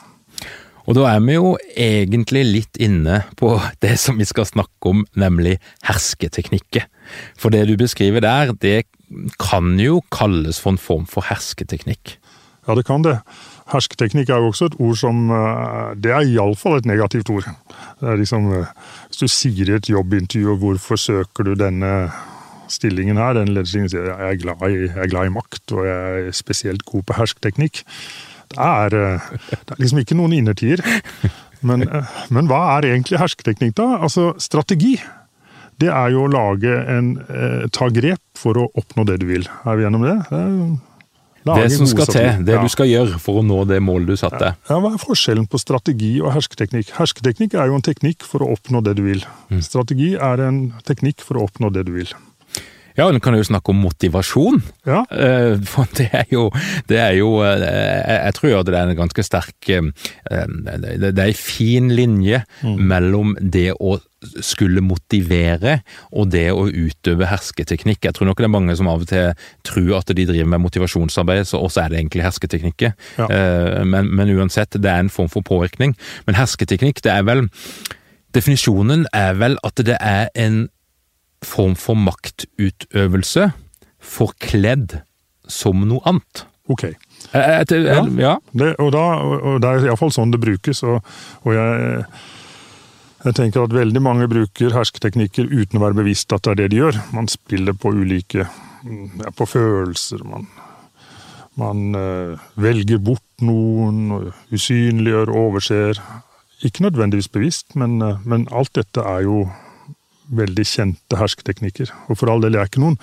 Og 0.83 0.97
da 0.97 1.05
er 1.13 1.21
vi 1.23 1.37
jo 1.37 1.53
egentlig 1.79 2.43
litt 2.43 2.79
inne 2.81 3.21
på 3.39 3.53
det 3.83 3.95
som 4.01 4.17
vi 4.19 4.27
skal 4.27 4.47
snakke 4.49 4.91
om, 4.91 5.05
nemlig 5.15 5.55
hersketeknikker. 5.87 6.89
For 7.39 7.53
det 7.53 7.65
du 7.69 7.77
beskriver 7.79 8.23
der, 8.23 8.51
det 8.59 8.83
kan 9.39 9.77
jo 9.79 10.01
kalles 10.11 10.59
for 10.59 10.75
en 10.75 10.81
form 10.81 11.07
for 11.07 11.23
hersketeknikk. 11.29 12.17
Ja, 12.67 12.75
det 12.75 12.85
kan 12.87 13.03
det. 13.03 13.17
Hersketeknikk 13.71 14.29
er 14.31 14.43
jo 14.43 14.51
også 14.51 14.69
et 14.69 14.77
ord 14.79 14.97
som 14.99 15.31
eh, 15.31 15.95
Det 15.99 16.11
er 16.11 16.27
iallfall 16.27 16.77
et 16.77 16.87
negativt 16.87 17.31
ord. 17.31 17.47
Det 17.99 18.09
er 18.11 18.19
liksom, 18.19 18.51
eh, 18.55 18.71
Hvis 19.07 19.23
du 19.23 19.27
sier 19.27 19.69
i 19.69 19.75
et 19.77 19.89
jobbintervju 19.89 20.57
'hvorfor 20.59 20.99
søker 20.99 21.43
du 21.43 21.53
denne 21.55 22.11
stillingen 22.71 23.17
her', 23.17 23.33
den 23.37 23.53
lederstillingen 23.53 23.91
sier 23.91 24.09
jeg 24.11 24.19
er, 24.19 24.37
glad 24.41 24.63
i, 24.69 24.85
jeg 24.87 25.03
er 25.05 25.11
glad 25.11 25.29
i 25.29 25.33
makt 25.33 25.73
og 25.75 25.87
jeg 25.87 26.27
er 26.27 26.31
spesielt 26.35 26.85
god 26.85 27.03
på 27.09 27.17
hersketeknikk. 27.17 27.83
Det 28.53 28.59
er, 28.59 28.93
eh, 28.93 29.27
det 29.49 29.75
er 29.75 29.81
liksom 29.81 30.03
ikke 30.03 30.19
noen 30.19 30.37
innertier. 30.37 30.83
Men, 31.63 31.85
men 32.27 32.49
hva 32.51 32.77
er 32.77 32.89
egentlig 32.89 33.21
hersketeknikk, 33.21 33.77
da? 33.77 33.85
Altså, 34.03 34.33
strategi. 34.35 34.97
Det 35.79 35.87
er 35.87 36.09
jo 36.11 36.25
å 36.25 36.31
lage 36.31 36.73
en 36.91 37.13
Ta 37.71 37.87
grep 37.87 38.19
for 38.35 38.59
å 38.59 38.65
oppnå 38.75 39.05
det 39.07 39.21
du 39.21 39.29
vil. 39.29 39.47
Er 39.63 39.79
vi 39.79 39.85
gjennom 39.85 40.03
det? 40.03 40.17
det 41.43 41.71
som 41.75 41.87
skal 41.89 42.07
til, 42.07 42.43
det 42.47 42.55
ja. 42.55 42.61
du 42.63 42.71
skal 42.71 42.87
gjøre 42.87 43.19
for 43.21 43.41
å 43.41 43.45
nå 43.45 43.63
det 43.67 43.79
målet 43.83 44.13
du 44.13 44.19
satte. 44.19 44.53
Ja, 44.69 44.77
Hva 44.79 44.93
er 44.93 45.01
forskjellen 45.01 45.47
på 45.51 45.59
strategi 45.59 46.15
og 46.23 46.31
hersketeknikk? 46.35 46.93
Hersketeknikk 46.97 47.57
er 47.59 47.71
jo 47.71 47.79
en 47.79 47.85
teknikk 47.85 48.23
for 48.27 48.45
å 48.45 48.53
oppnå 48.55 48.83
det 48.85 48.95
du 48.99 49.03
vil. 49.07 49.25
Mm. 49.51 49.59
Strategi 49.65 50.13
er 50.15 50.45
en 50.45 50.61
teknikk 50.87 51.23
for 51.25 51.39
å 51.39 51.47
oppnå 51.49 51.71
det 51.75 51.85
du 51.89 51.93
vil. 51.97 52.13
Ja, 52.97 53.07
nå 53.09 53.19
kan 53.23 53.35
jo 53.37 53.45
snakke 53.45 53.73
om 53.73 53.81
motivasjon. 53.83 54.61
Ja. 54.85 55.03
For 55.69 55.89
det 55.97 56.09
er 56.13 56.29
jo, 56.31 56.47
det 56.89 56.99
er 57.01 57.17
jo 57.17 57.35
Jeg 57.43 58.33
tror 58.37 58.63
det 58.67 58.77
er 58.77 58.89
en 58.91 58.97
ganske 58.97 59.23
sterk 59.25 59.69
Det 59.69 61.11
er 61.11 61.27
en 61.27 61.37
fin 61.37 61.89
linje 61.93 62.43
mm. 62.61 62.81
mellom 62.81 63.37
det 63.39 63.71
å 63.73 63.97
skulle 64.39 64.79
motivere 64.79 65.81
og 66.15 66.29
det 66.31 66.45
å 66.53 66.67
utøve 66.67 67.27
hersketeknikk. 67.27 68.05
Jeg 68.05 68.15
tror 68.15 68.29
nok 68.29 68.39
det 68.39 68.47
er 68.47 68.53
mange 68.53 68.75
som 68.79 68.87
av 68.87 69.03
og 69.03 69.09
til 69.09 69.33
tror 69.67 69.97
at 69.97 70.13
de 70.15 70.23
driver 70.29 70.47
med 70.53 70.63
motivasjonsarbeid, 70.63 71.43
så 71.49 71.59
også 71.59 71.83
er 71.83 71.91
det 71.91 71.99
egentlig 71.99 72.23
hersketeknikker. 72.23 72.93
Ja. 73.19 73.27
Men, 73.83 74.07
men, 74.15 74.31
uansett, 74.37 74.77
det 74.79 74.89
er 74.89 75.03
en 75.03 75.11
form 75.11 75.27
for 75.33 75.43
påvirkning. 75.43 75.97
Men 76.29 76.39
hersketeknikk, 76.39 77.03
det 77.03 77.11
er 77.11 77.27
vel 77.27 77.43
Definisjonen 78.33 79.03
er 79.13 79.35
vel 79.37 79.59
at 79.61 79.83
det 79.85 79.99
er 79.99 80.31
en 80.39 80.63
form 81.47 81.75
for 81.79 81.99
maktutøvelse 81.99 83.51
forkledd 84.03 84.99
som 85.49 85.83
noe 85.87 86.03
annet. 86.09 86.45
Ok. 86.71 86.85
Et, 86.87 86.95
et, 87.33 87.71
ja. 87.83 88.03
ja. 88.19 88.35
Det, 88.51 88.73
og, 88.79 88.93
da, 88.95 89.03
og 89.19 89.59
det 89.63 89.69
er 89.69 89.89
iallfall 89.89 90.13
sånn 90.15 90.31
det 90.33 90.41
brukes. 90.43 90.83
og, 90.87 91.03
og 91.43 91.55
jeg, 91.55 92.03
jeg 93.25 93.37
tenker 93.39 93.65
at 93.65 93.75
veldig 93.75 94.03
mange 94.03 94.29
bruker 94.31 94.75
hersketeknikker 94.75 95.51
uten 95.51 95.79
å 95.79 95.85
være 95.85 95.99
bevisst 96.03 96.35
at 96.35 96.45
det 96.45 96.53
er 96.53 96.61
det 96.63 96.69
de 96.73 96.83
gjør. 96.83 97.01
Man 97.15 97.31
spiller 97.31 97.75
på 97.75 97.93
ulike 97.95 98.45
ja, 98.45 99.33
på 99.35 99.47
følelser. 99.47 100.23
Man, 100.27 100.47
man 101.59 101.83
uh, 101.97 102.39
velger 102.59 103.01
bort 103.03 103.43
noen, 103.43 104.31
usynliggjør, 104.53 105.31
overser. 105.35 105.99
Ikke 106.63 106.87
nødvendigvis 106.87 107.31
bevisst, 107.31 107.75
men, 107.79 107.99
uh, 108.03 108.23
men 108.27 108.47
alt 108.55 108.71
dette 108.79 109.03
er 109.03 109.27
jo 109.27 109.43
veldig 110.37 110.65
kjente 110.67 111.19
hersketeknikker. 111.19 111.93
Og 112.09 112.19
for 112.19 112.31
all 112.33 112.43
del, 112.43 112.57
jeg 112.57 112.65
er 112.65 112.71
ikke 112.71 112.83
noen, 112.83 112.99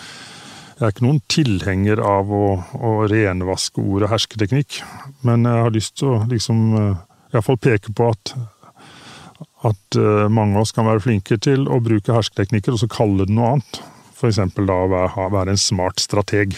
er 0.81 0.95
ikke 0.95 1.05
noen 1.05 1.21
tilhenger 1.31 2.01
av 2.05 2.31
å, 2.33 2.45
å 2.81 2.93
renvaske 3.11 3.83
ordet 3.83 4.11
hersketeknikk, 4.13 4.81
men 5.29 5.45
jeg 5.45 5.67
har 5.67 5.75
lyst 5.75 5.99
til 6.01 6.15
å 6.15 6.23
liksom 6.31 6.63
iallfall 7.31 7.61
peke 7.61 7.93
på 7.97 8.09
at 8.15 8.35
at 9.69 9.97
mange 10.33 10.57
av 10.57 10.65
oss 10.65 10.73
kan 10.73 10.87
være 10.89 11.03
flinke 11.05 11.37
til 11.37 11.67
å 11.69 11.83
bruke 11.85 12.15
hersketeknikker 12.17 12.73
og 12.73 12.81
så 12.81 12.87
kalle 12.89 13.27
det 13.29 13.35
noe 13.37 13.59
annet. 13.59 13.81
F.eks. 14.17 14.41
da 14.57 14.77
å 14.77 14.89
være, 14.89 15.53
en 15.53 15.61
smart 15.61 16.01
strateg. 16.01 16.57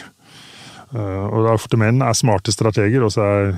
Og 0.93 1.49
ofte 1.53 1.79
menn 1.81 2.03
er 2.05 2.17
smarte 2.17 2.55
strateger, 2.55 3.05
og 3.07 3.15
så 3.15 3.27
er 3.27 3.53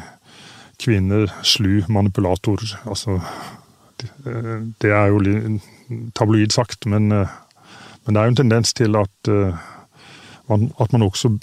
kvinner 0.80 1.33
slu 1.47 1.83
manipulatorer. 1.92 2.76
Altså, 2.85 3.18
det 4.80 4.92
er 4.92 5.12
jo 5.12 5.23
tabloid 6.17 6.55
sagt, 6.55 6.87
men, 6.91 7.09
men, 7.12 8.11
det 8.11 8.17
er 8.21 8.29
jo 8.29 8.35
en 8.35 8.43
tendens 8.43 8.73
til 8.76 8.97
at 8.97 9.31
man, 10.49 10.69
at 10.81 10.93
man 10.93 11.05
også 11.05 11.35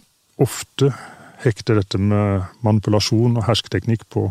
ofte 0.41 0.91
hekter 1.43 1.79
dette 1.79 1.99
med 2.01 2.45
manipulasjon 2.65 3.37
og 3.39 3.45
hersketeknikk 3.47 4.05
på, 4.13 4.27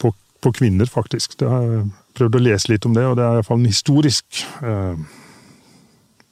på, 0.00 0.12
på 0.42 0.52
kvinner, 0.56 0.88
faktisk. 0.90 1.38
Det 1.40 1.48
har 1.48 1.64
jeg 1.64 1.86
prøvd 2.18 2.36
å 2.36 2.44
lese 2.44 2.72
litt 2.72 2.88
om 2.88 2.96
det, 2.96 3.06
og 3.08 3.16
det 3.18 3.24
er 3.24 3.38
iallfall 3.38 3.60
en 3.60 3.70
historisk 3.70 4.42
eh, 4.64 5.00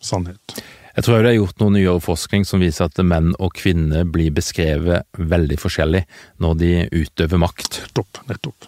sannhet. 0.01 0.59
Jeg 0.99 1.05
tror 1.07 1.23
det 1.23 1.31
er 1.31 1.37
gjort 1.37 1.61
noe 1.63 1.71
nyere 1.77 2.01
forskning 2.03 2.43
som 2.43 2.59
viser 2.59 2.89
at 2.89 2.99
menn 3.07 3.29
og 3.39 3.53
kvinner 3.55 4.03
blir 4.03 4.33
beskrevet 4.35 5.07
veldig 5.15 5.59
forskjellig 5.63 6.01
når 6.43 6.57
de 6.59 6.71
utøver 6.91 7.39
makt. 7.39 7.85
Nettopp, 7.85 8.19
nettopp. 8.27 8.67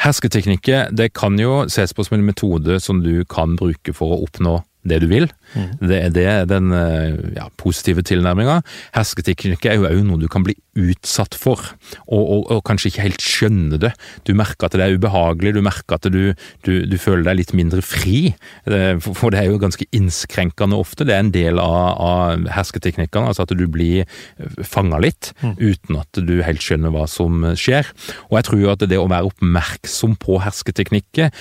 Hersketeknikker 0.00 0.94
det 0.96 1.10
kan 1.12 1.36
jo 1.36 1.66
ses 1.68 1.92
på 1.92 2.06
som 2.06 2.16
en 2.16 2.24
metode 2.24 2.78
som 2.80 3.02
du 3.04 3.20
kan 3.28 3.58
bruke 3.60 3.92
for 3.92 4.16
å 4.16 4.22
oppnå 4.24 4.54
det 4.86 5.00
du 5.02 5.08
vil. 5.10 5.28
Mm. 5.54 5.68
Det, 5.80 6.00
det, 6.14 6.24
er 6.28 6.48
den 6.48 6.72
ja, 7.36 7.48
positive 7.60 8.04
tilnærminga. 8.06 8.60
Hersketeknikk 8.96 9.66
er 9.66 9.78
jo 9.78 9.88
òg 9.88 10.02
noe 10.06 10.20
du 10.20 10.28
kan 10.30 10.44
bli 10.46 10.56
utsatt 10.78 11.34
for, 11.34 11.60
og, 12.06 12.22
og, 12.22 12.42
og, 12.54 12.60
kanskje 12.68 12.92
ikke 12.92 13.04
helt 13.06 13.24
skjønne 13.24 13.80
det. 13.82 13.92
Du 14.28 14.34
merker 14.38 14.68
at 14.68 14.76
det 14.78 14.84
er 14.84 14.94
ubehagelig, 14.94 15.54
du 15.56 15.62
merker 15.64 15.98
at 15.98 16.06
du, 16.12 16.20
du, 16.66 16.72
du 16.86 16.96
føler 17.00 17.26
deg 17.26 17.40
litt 17.40 17.54
mindre 17.56 17.82
fri. 17.84 18.34
For 19.02 19.34
det 19.34 19.42
er 19.42 19.50
jo 19.50 19.60
ganske 19.62 19.88
innskrenkende 19.96 20.78
ofte. 20.78 21.06
Det 21.08 21.16
er 21.16 21.24
en 21.24 21.34
del 21.34 21.60
av, 21.62 21.98
av 21.98 22.46
hersketeknikkene, 22.54 23.32
altså 23.32 23.46
at 23.46 23.56
du 23.58 23.66
blir 23.70 24.06
fanga 24.66 25.00
litt 25.02 25.32
mm. 25.42 25.56
uten 25.58 26.00
at 26.00 26.22
du 26.28 26.36
helt 26.46 26.62
skjønner 26.64 26.94
hva 26.94 27.08
som 27.10 27.42
skjer. 27.58 27.90
Og 28.28 28.38
jeg 28.38 28.48
tror 28.50 28.74
at 28.74 28.86
det 28.88 29.00
å 29.00 29.08
være 29.10 29.32
oppmerksom 29.32 30.16
på 30.22 30.38
hersketeknikker, 30.44 31.32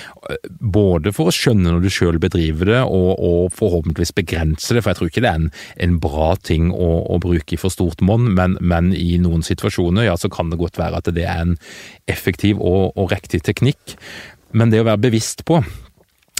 både 0.47 1.13
for 1.15 1.29
å 1.29 1.35
skjønne 1.35 1.73
når 1.73 1.85
du 1.85 1.91
sjøl 1.93 2.19
bedriver 2.21 2.71
det, 2.71 2.81
og, 2.83 3.11
og, 3.13 3.26
forhåpentligvis 3.53 4.15
begrense 4.17 4.75
det, 4.75 4.83
for 4.83 4.93
jeg 4.93 4.99
tror 4.99 5.11
ikke 5.11 5.23
det 5.25 5.31
er 5.31 5.41
en, 5.41 5.49
en 5.87 5.97
bra 6.03 6.29
ting 6.47 6.69
å, 6.73 6.91
å 7.07 7.19
bruke 7.23 7.55
i 7.55 7.61
for 7.61 7.73
stort 7.73 8.03
monn, 8.05 8.31
men, 8.37 8.57
men 8.61 8.93
i 8.95 9.17
noen 9.23 9.45
situasjoner, 9.45 10.07
ja, 10.09 10.17
så 10.19 10.31
kan 10.33 10.53
det 10.53 10.61
godt 10.61 10.79
være 10.79 11.01
at 11.01 11.11
det 11.15 11.25
er 11.27 11.43
en 11.45 11.57
effektiv 12.11 12.61
og, 12.61 12.93
og 12.97 13.11
riktig 13.13 13.43
teknikk. 13.47 13.97
Men 14.57 14.71
det 14.71 14.81
å 14.81 14.87
være 14.87 15.07
bevisst 15.09 15.45
på 15.47 15.61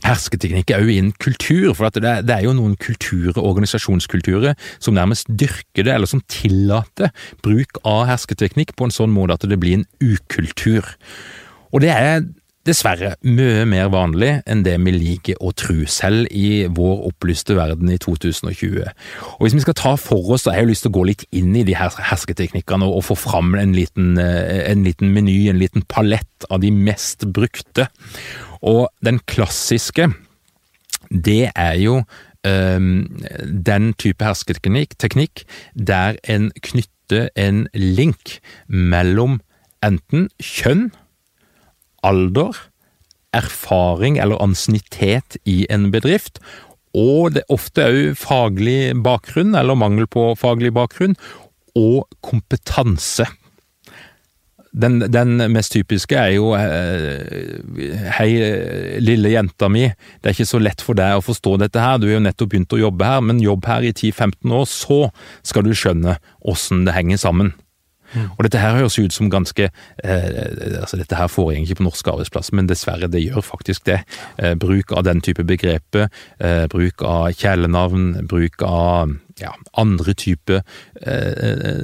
Hersketeknikk 0.05 0.69
er 0.71 0.83
jo 0.85 0.91
i 0.93 0.99
en 1.01 1.09
kultur, 1.17 1.71
for 1.73 1.89
det 1.89 2.29
er, 2.29 2.43
jo 2.45 2.53
noen 2.53 2.75
kulturer, 2.77 3.39
organisasjonskulturer, 3.41 4.53
som 4.79 4.93
nærmest 4.93 5.25
dyrker 5.27 5.87
det, 5.87 5.93
eller 5.93 6.09
som 6.09 6.21
tillater 6.29 7.09
bruk 7.43 7.79
av 7.81 8.05
hersketeknikk 8.11 8.75
på 8.77 8.87
en 8.87 8.93
sånn 8.93 9.13
måte 9.15 9.39
at 9.39 9.47
det 9.49 9.57
blir 9.59 9.79
en 9.79 9.87
ukultur. 10.03 10.85
Og 11.73 11.81
det 11.81 11.91
er 11.95 12.27
dessverre 12.67 13.13
mye 13.25 13.63
mer 13.69 13.89
vanlig 13.93 14.29
enn 14.49 14.63
det 14.65 14.75
vi 14.83 14.93
liker 14.93 15.39
å 15.43 15.53
tro, 15.57 15.85
selv 15.89 16.27
i 16.35 16.67
vår 16.67 17.05
opplyste 17.09 17.55
verden 17.57 17.89
i 17.93 17.97
2020. 18.01 18.83
Og 19.37 19.41
Hvis 19.45 19.55
vi 19.55 19.63
skal 19.63 19.77
ta 19.79 19.95
for 19.99 20.33
oss, 20.35 20.45
så 20.45 20.53
har 20.53 20.63
jeg 20.63 20.71
lyst 20.73 20.85
til 20.85 20.93
å 20.93 20.97
gå 20.99 21.05
litt 21.09 21.25
inn 21.31 21.55
i 21.55 21.65
de 21.67 21.77
her 21.77 21.93
hersketeknikkene 22.11 22.87
og, 22.87 23.05
få 23.07 23.15
fram 23.15 23.55
en 23.55 23.73
liten, 23.75 24.17
eh, 24.19 24.69
en 24.71 24.83
liten 24.83 25.13
meny, 25.15 25.47
en 25.49 25.59
liten 25.59 25.85
palett 25.87 26.47
av 26.49 26.59
de 26.61 26.71
mest 26.71 27.25
brukte. 27.31 27.87
Og 28.61 28.89
den 29.03 29.19
klassiske, 29.19 30.11
det 31.09 31.51
er 31.55 31.75
jo 31.79 32.01
um, 32.43 33.07
den 33.43 33.93
type 33.93 34.23
hersketeknikk 34.23 35.45
der 35.73 36.17
en 36.27 36.51
knytter 36.61 37.29
en 37.35 37.67
link 37.73 38.39
mellom 38.67 39.39
enten 39.85 40.27
kjønn 40.41 40.89
alder, 42.07 42.55
erfaring 43.35 44.17
eller 44.23 44.41
ansiennitet 44.41 45.37
i 45.45 45.65
en 45.73 45.89
bedrift, 45.93 46.39
og 46.97 47.35
det 47.35 47.43
ofte 47.53 47.85
òg 47.85 48.15
faglig 48.17 48.95
bakgrunn, 49.05 49.57
eller 49.59 49.77
mangel 49.77 50.07
på 50.09 50.31
faglig 50.39 50.71
bakgrunn, 50.73 51.17
og 51.77 52.07
kompetanse. 52.25 53.27
Den, 54.77 54.99
den, 55.09 55.37
mest 55.53 55.71
typiske 55.73 56.13
er 56.19 56.35
jo 56.35 56.51
eh, 56.53 58.03
Hei, 58.13 58.27
lille 59.01 59.31
jenta 59.31 59.69
mi, 59.73 59.87
det 59.87 60.29
er 60.29 60.35
ikke 60.35 60.49
så 60.49 60.59
lett 60.61 60.83
for 60.85 60.97
deg 60.97 61.17
å 61.17 61.23
forstå 61.25 61.55
dette 61.63 61.81
her, 61.81 61.97
du 61.97 62.09
har 62.09 62.17
jo 62.17 62.25
nettopp 62.25 62.51
begynt 62.51 62.75
å 62.75 62.81
jobbe 62.81 63.07
her, 63.07 63.23
men 63.25 63.41
jobb 63.41 63.65
her 63.69 63.87
i 63.87 63.93
10-15 63.95 64.53
år, 64.59 64.67
så 64.69 64.99
skal 65.45 65.65
du 65.65 65.73
skjønne 65.73 66.19
åssen 66.45 66.85
det 66.85 66.97
henger 66.97 67.21
sammen. 67.21 67.55
Mm. 68.13 68.29
Og 68.37 68.43
dette 68.45 68.61
her 68.61 68.77
høres 68.79 68.97
ut 68.99 69.13
som 69.13 69.29
ganske 69.31 69.67
eh, 69.67 70.81
altså 70.81 70.99
Dette 70.99 71.17
her 71.19 71.27
foregår 71.27 71.65
ikke 71.65 71.81
på 71.81 71.87
norske 71.87 72.11
arbeidsplasser, 72.11 72.55
men 72.55 72.69
dessverre, 72.69 73.11
det 73.11 73.23
gjør 73.25 73.43
faktisk 73.45 73.85
det. 73.89 74.01
Eh, 74.37 74.55
bruk 74.55 74.91
av 74.95 75.05
den 75.07 75.21
type 75.21 75.43
begreper, 75.47 76.09
eh, 76.39 76.65
bruk 76.71 77.03
av 77.05 77.31
kjælenavn, 77.35 78.27
bruk 78.27 78.63
av 78.65 79.15
ja, 79.41 79.51
andre 79.77 80.13
typer 80.17 80.61
eh, 81.01 81.83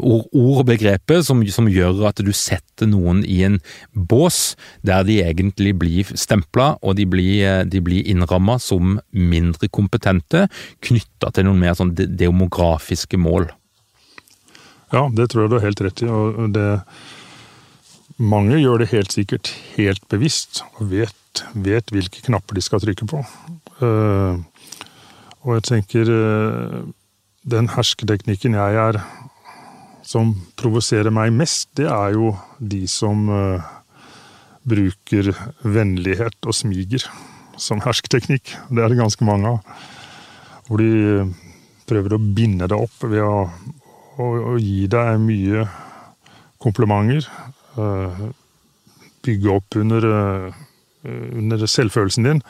ord, 0.00 0.26
ord, 0.32 0.56
og 0.62 0.64
begreper 0.70 1.22
som, 1.26 1.42
som, 1.52 1.68
gjør 1.70 2.02
at 2.08 2.22
du 2.24 2.32
setter 2.34 2.88
noen 2.90 3.22
i 3.28 3.40
en 3.46 3.60
bås 3.92 4.56
der 4.86 5.06
de 5.06 5.20
egentlig 5.22 5.74
blir 5.78 6.10
stempla, 6.18 6.72
og 6.82 6.98
de 6.98 7.06
blir, 7.10 7.34
eh, 7.46 7.62
de 7.68 7.82
blir 7.84 8.08
innramma 8.08 8.58
som 8.62 8.98
mindre 9.12 9.70
kompetente, 9.70 10.46
knytta 10.84 11.32
til 11.34 11.48
noen 11.48 11.62
mer 11.62 11.78
sånn 11.78 11.94
demografiske 11.94 13.20
mål. 13.20 13.50
Ja, 14.94 15.04
det 15.12 15.28
tror 15.28 15.44
jeg 15.44 15.52
du 15.52 15.56
har 15.58 15.66
helt 15.66 15.82
rett 15.84 16.02
i. 16.02 16.08
og 16.08 16.52
det, 16.54 16.66
Mange 18.18 18.58
gjør 18.58 18.82
det 18.82 18.90
helt 18.94 19.14
sikkert 19.14 19.52
helt 19.76 20.02
bevisst 20.10 20.62
og 20.78 20.88
vet, 20.90 21.44
vet 21.54 21.92
hvilke 21.94 22.24
knapper 22.26 22.58
de 22.58 22.64
skal 22.64 22.82
trykke 22.82 23.06
på. 23.08 23.22
Uh, 23.78 24.40
og 25.44 25.58
jeg 25.58 25.66
tenker 25.68 26.10
uh, 26.10 26.80
den 27.46 27.70
hersketeknikken 27.76 28.56
jeg 28.58 28.80
er 28.88 29.00
som 30.08 30.32
provoserer 30.56 31.12
meg 31.12 31.34
mest, 31.36 31.68
det 31.76 31.86
er 31.92 32.16
jo 32.16 32.32
de 32.58 32.86
som 32.88 33.28
uh, 33.28 33.60
bruker 34.68 35.34
vennlighet 35.62 36.48
og 36.48 36.56
smiger 36.56 37.04
som 37.60 37.82
hersketeknikk. 37.84 38.54
Det 38.72 38.82
er 38.82 38.88
det 38.88 39.02
ganske 39.02 39.26
mange 39.26 39.52
av. 39.52 39.84
Hvor 40.68 40.80
de 40.80 41.28
prøver 41.88 42.16
å 42.16 42.20
binde 42.20 42.68
det 42.68 42.76
opp 42.76 43.04
ved 43.04 43.22
å 43.24 43.48
og, 44.18 44.34
og 44.52 44.58
gi 44.62 44.86
deg 44.90 45.20
mye 45.22 45.64
komplimenter. 46.62 47.28
Uh, 47.78 48.28
bygge 49.22 49.50
opp 49.52 49.76
under, 49.78 50.06
uh, 50.10 50.54
under, 51.06 51.66
selvfølelsen 51.66 52.26
din. 52.26 52.42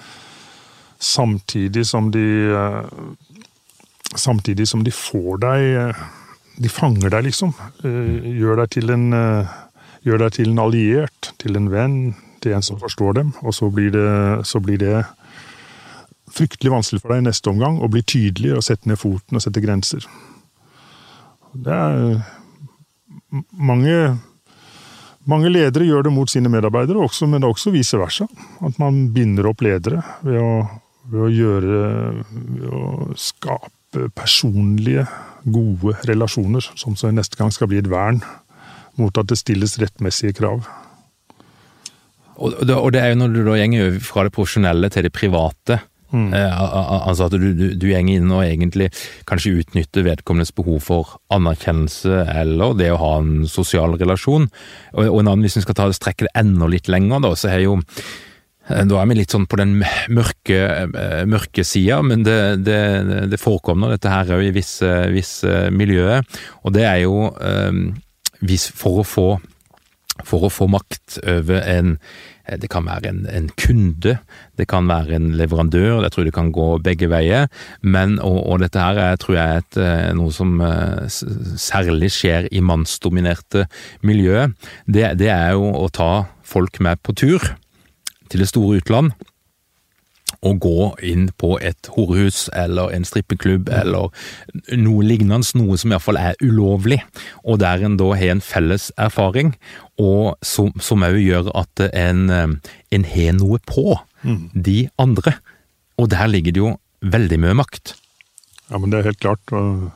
Samtidig 0.99 1.87
som 1.87 2.13
de 2.13 2.27
uh, 2.53 2.85
Samtidig 4.17 4.65
som 4.65 4.81
de 4.81 4.91
får 4.91 5.37
deg 5.43 5.99
De 6.57 6.69
fanger 6.73 7.13
deg, 7.13 7.27
liksom. 7.27 7.53
Gjør 7.85 8.63
deg 8.63 8.71
til 8.73 8.91
en 8.95 9.05
Gjør 10.07 10.23
deg 10.23 10.33
til 10.39 10.55
en 10.55 10.63
alliert, 10.63 11.29
til 11.39 11.59
en 11.59 11.69
venn, 11.69 11.99
til 12.41 12.55
en 12.57 12.65
som 12.65 12.79
forstår 12.81 13.19
dem. 13.19 13.35
Og 13.43 13.53
så 13.55 13.69
blir 13.69 13.93
det, 13.93 14.09
så 14.49 14.63
blir 14.65 14.81
det 14.81 15.03
fryktelig 16.33 16.73
vanskelig 16.73 17.03
for 17.03 17.13
deg 17.13 17.23
i 17.23 17.27
neste 17.29 17.53
omgang 17.53 17.79
å 17.83 17.91
bli 17.93 18.03
tydelig 18.07 18.55
og 18.57 18.65
sette 18.65 18.89
ned 18.89 19.01
foten 19.01 19.39
og 19.39 19.45
sette 19.45 19.63
grenser. 19.65 20.07
Det 21.53 21.73
er 21.73 22.19
mange, 23.53 23.95
mange 25.29 25.53
ledere 25.53 25.87
gjør 25.89 26.09
det 26.09 26.13
mot 26.15 26.31
sine 26.31 26.51
medarbeidere, 26.53 27.01
også, 27.05 27.29
men 27.29 27.41
det 27.41 27.49
er 27.49 27.57
også 27.57 27.73
vice 27.75 28.01
versa. 28.01 28.29
At 28.65 28.79
man 28.81 29.09
binder 29.15 29.51
opp 29.51 29.65
ledere 29.65 30.03
ved 30.27 30.41
å, 30.43 30.53
ved 31.09 31.25
å 31.25 31.33
gjøre 31.33 31.81
Ved 32.29 32.69
å 32.69 32.85
skape 33.17 34.09
personlige, 34.17 35.07
gode 35.49 35.95
relasjoner, 36.05 36.67
som 36.77 36.97
så 36.99 37.09
neste 37.15 37.39
gang 37.39 37.53
skal 37.55 37.71
bli 37.71 37.79
et 37.81 37.89
vern 37.89 38.21
mot 38.99 39.17
at 39.17 39.31
det 39.31 39.39
stilles 39.39 39.79
rettmessige 39.81 40.35
krav. 40.37 40.67
Og 42.39 42.55
det 42.67 43.01
er 43.01 43.13
jo 43.13 43.19
når 43.19 43.33
du 43.35 43.41
da 43.47 43.57
går 43.59 43.97
fra 44.05 44.27
det 44.27 44.35
profesjonelle 44.35 44.91
til 44.93 45.07
det 45.07 45.15
private, 45.15 45.81
Mm. 46.09 46.31
Eh, 46.33 46.61
altså 47.09 47.27
at 47.27 47.35
du, 47.37 47.51
du, 47.53 47.67
du 47.77 47.89
går 47.91 48.09
inn 48.09 48.31
og 48.33 48.45
egentlig 48.47 48.89
kanskje 49.29 49.59
utnytter 49.61 50.07
vedkommendes 50.07 50.55
behov 50.57 50.81
for 50.87 51.19
anerkjennelse 51.35 52.23
eller 52.33 52.79
det 52.79 52.89
å 52.95 53.01
ha 53.03 53.11
en 53.21 53.45
sosial 53.51 53.99
relasjon. 54.01 54.49
Og, 54.95 55.05
og 55.05 55.21
en 55.21 55.35
annen, 55.35 55.45
hvis 55.45 55.59
vi 55.61 55.67
skal 55.67 55.77
ta, 55.77 55.91
strekke 55.93 56.29
det 56.29 56.35
enda 56.39 56.71
litt 56.71 56.89
lenger, 56.89 57.21
da, 57.27 57.35
så 57.37 57.53
er 57.53 57.67
jo 57.67 57.77
eh, 57.83 58.87
da 58.89 59.03
er 59.03 59.11
vi 59.11 59.19
litt 59.21 59.37
sånn 59.37 59.49
på 59.51 59.61
den 59.61 59.77
mørke, 60.17 60.59
eh, 60.87 61.21
mørke 61.29 61.67
sida, 61.67 62.01
men 62.07 62.25
det, 62.27 62.41
det, 62.65 62.81
det, 63.35 63.43
forekommer 63.43 63.93
dette 63.93 64.13
her 64.13 64.33
òg 64.39 64.49
i 64.49 64.57
visse, 64.57 64.93
visse 65.13 65.69
miljøer. 65.75 66.25
Og 66.65 66.77
det 66.77 66.89
er 66.89 67.05
jo 67.05 67.29
for 68.73 69.03
å 69.03 69.07
få 69.07 69.31
for 70.27 70.47
å 70.47 70.51
få 70.53 70.67
makt 70.71 71.21
over 71.27 71.63
en 71.63 71.97
det 72.57 72.71
kan 72.73 72.87
være 72.89 73.11
en, 73.11 73.23
en, 73.29 73.49
kunde, 73.61 74.17
det 74.57 74.67
kan 74.71 74.89
være 74.89 75.19
en 75.19 75.31
leverandør, 75.37 76.03
jeg 76.03 76.15
tror 76.15 76.29
det 76.29 76.35
kan 76.37 76.53
gå 76.55 76.69
begge 76.85 77.11
veier. 77.13 77.49
Men, 77.83 78.19
og, 78.25 78.41
og 78.47 78.63
dette 78.65 78.81
her 78.81 79.01
er, 79.03 79.21
tror 79.21 79.37
jeg 79.37 79.63
er 79.63 79.81
eh, 79.85 80.11
noe 80.17 80.33
som 80.35 80.59
eh, 80.65 81.09
særlig 81.09 82.13
skjer 82.17 82.49
i 82.53 82.65
mannsdominerte 82.65 83.67
miljøer. 84.07 84.55
Det, 84.87 85.11
det 85.21 85.33
er 85.35 85.57
jo 85.59 85.73
å 85.77 85.89
ta 85.93 86.29
folk 86.49 86.81
med 86.85 87.03
på 87.05 87.17
tur 87.19 87.53
til 88.29 88.45
det 88.45 88.49
store 88.51 88.81
utland 88.81 89.13
å 90.47 90.53
gå 90.55 90.93
inn 91.03 91.29
på 91.41 91.57
et 91.65 91.91
horehus 91.97 92.47
eller 92.57 92.93
en 92.95 93.07
strippeklubb 93.07 93.71
eller 93.75 94.13
noe 94.79 95.07
lignende, 95.07 95.43
noe 95.59 95.79
som 95.81 95.93
iallfall 95.93 96.21
er 96.21 96.39
ulovlig, 96.45 97.01
og 97.43 97.61
der 97.63 97.83
en 97.87 97.99
da 97.99 98.13
har 98.15 98.37
en 98.37 98.45
felles 98.45 98.91
erfaring, 99.01 99.55
og 99.99 100.37
som 100.47 101.07
òg 101.07 101.19
gjør 101.19 101.51
at 101.59 101.89
en, 101.91 102.29
en 102.31 103.09
har 103.15 103.33
noe 103.39 103.59
på 103.67 103.97
mm. 104.23 104.43
de 104.55 104.81
andre. 105.03 105.35
Og 105.99 106.11
der 106.13 106.31
ligger 106.31 106.55
det 106.55 106.63
jo 106.63 106.75
veldig 107.03 107.41
mye 107.43 107.57
makt. 107.59 107.97
Ja, 108.69 108.79
men 108.79 108.93
det 108.93 109.01
er 109.01 109.11
helt 109.11 109.23
klart. 109.23 109.53
og 109.53 109.91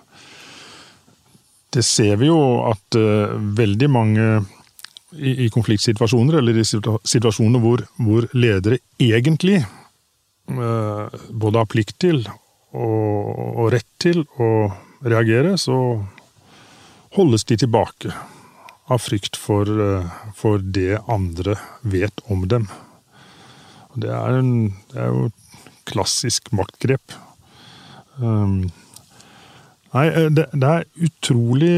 Det 1.72 1.84
ser 1.86 2.18
vi 2.20 2.30
jo 2.30 2.40
at 2.70 2.98
uh, 2.98 3.36
veldig 3.58 3.90
mange 3.92 4.26
i, 5.12 5.44
i, 5.44 5.48
konfliktsituasjoner, 5.52 6.40
eller 6.40 6.58
i 6.58 6.64
situasjoner 6.66 7.62
hvor, 7.62 7.84
hvor 8.00 8.26
ledere 8.32 8.80
egentlig 8.98 9.60
både 10.46 11.60
har 11.60 11.68
plikt 11.70 11.94
til 12.02 12.24
og, 12.26 13.28
og 13.62 13.68
rett 13.72 13.88
til 14.02 14.24
å 14.42 14.48
reagere, 15.06 15.54
så 15.60 15.76
holdes 17.16 17.44
de 17.48 17.58
tilbake 17.62 18.12
av 18.92 19.00
frykt 19.00 19.38
for, 19.38 19.68
for 20.34 20.62
det 20.62 20.98
andre 21.06 21.56
vet 21.86 22.24
om 22.32 22.46
dem. 22.50 22.66
Det 23.94 24.10
er, 24.10 24.38
en, 24.40 24.72
det 24.92 25.00
er 25.04 25.10
jo 25.12 25.26
et 25.28 25.42
klassisk 25.88 26.48
maktgrep. 26.56 27.14
Um, 28.16 28.70
nei, 29.92 30.06
det, 30.32 30.46
det, 30.52 30.68
er 30.68 31.08
utrolig 31.08 31.74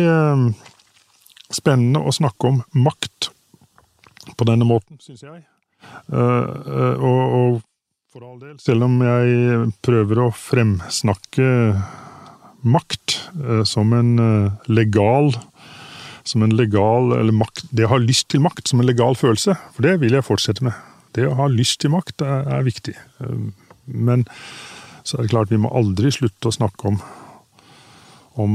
spennende 1.54 2.02
å 2.04 2.14
snakke 2.14 2.50
om 2.50 2.62
makt 2.86 3.30
på 4.34 4.46
denne 4.48 4.66
måten, 4.68 4.98
syns 5.02 5.24
jeg. 5.26 5.44
Uh, 6.08 6.16
uh, 6.16 6.94
og, 7.04 7.22
og, 7.38 7.62
for 8.14 8.22
all 8.22 8.38
del, 8.38 8.54
selv 8.62 8.86
om 8.86 9.00
jeg 9.02 9.70
prøver 9.82 10.22
å 10.22 10.30
fremsnakke 10.38 11.48
makt 12.64 13.18
uh, 13.42 13.64
som 13.66 13.90
en 13.96 14.14
legal 14.70 15.34
som 16.24 16.40
en 16.40 16.54
legal, 16.56 17.12
eller 17.12 17.36
makt, 17.36 17.66
Det 17.68 17.84
å 17.84 17.92
ha 17.92 17.98
lyst 18.00 18.30
til 18.32 18.40
makt 18.40 18.70
som 18.70 18.80
en 18.80 18.88
legal 18.88 19.12
følelse, 19.12 19.58
for 19.74 19.84
det 19.84 19.98
vil 20.00 20.16
jeg 20.16 20.24
fortsette 20.24 20.64
med. 20.64 20.72
Det 21.12 21.26
å 21.28 21.34
ha 21.36 21.50
lyst 21.52 21.82
til 21.82 21.92
makt 21.92 22.24
er, 22.24 22.46
er 22.48 22.64
viktig. 22.64 22.94
Men 23.84 24.24
så 25.04 25.18
er 25.18 25.26
det 25.26 25.34
klart, 25.34 25.52
vi 25.52 25.60
må 25.60 25.68
aldri 25.76 26.08
slutte 26.14 26.48
å 26.48 26.54
snakke 26.56 26.88
om, 26.88 26.96
om, 28.40 28.54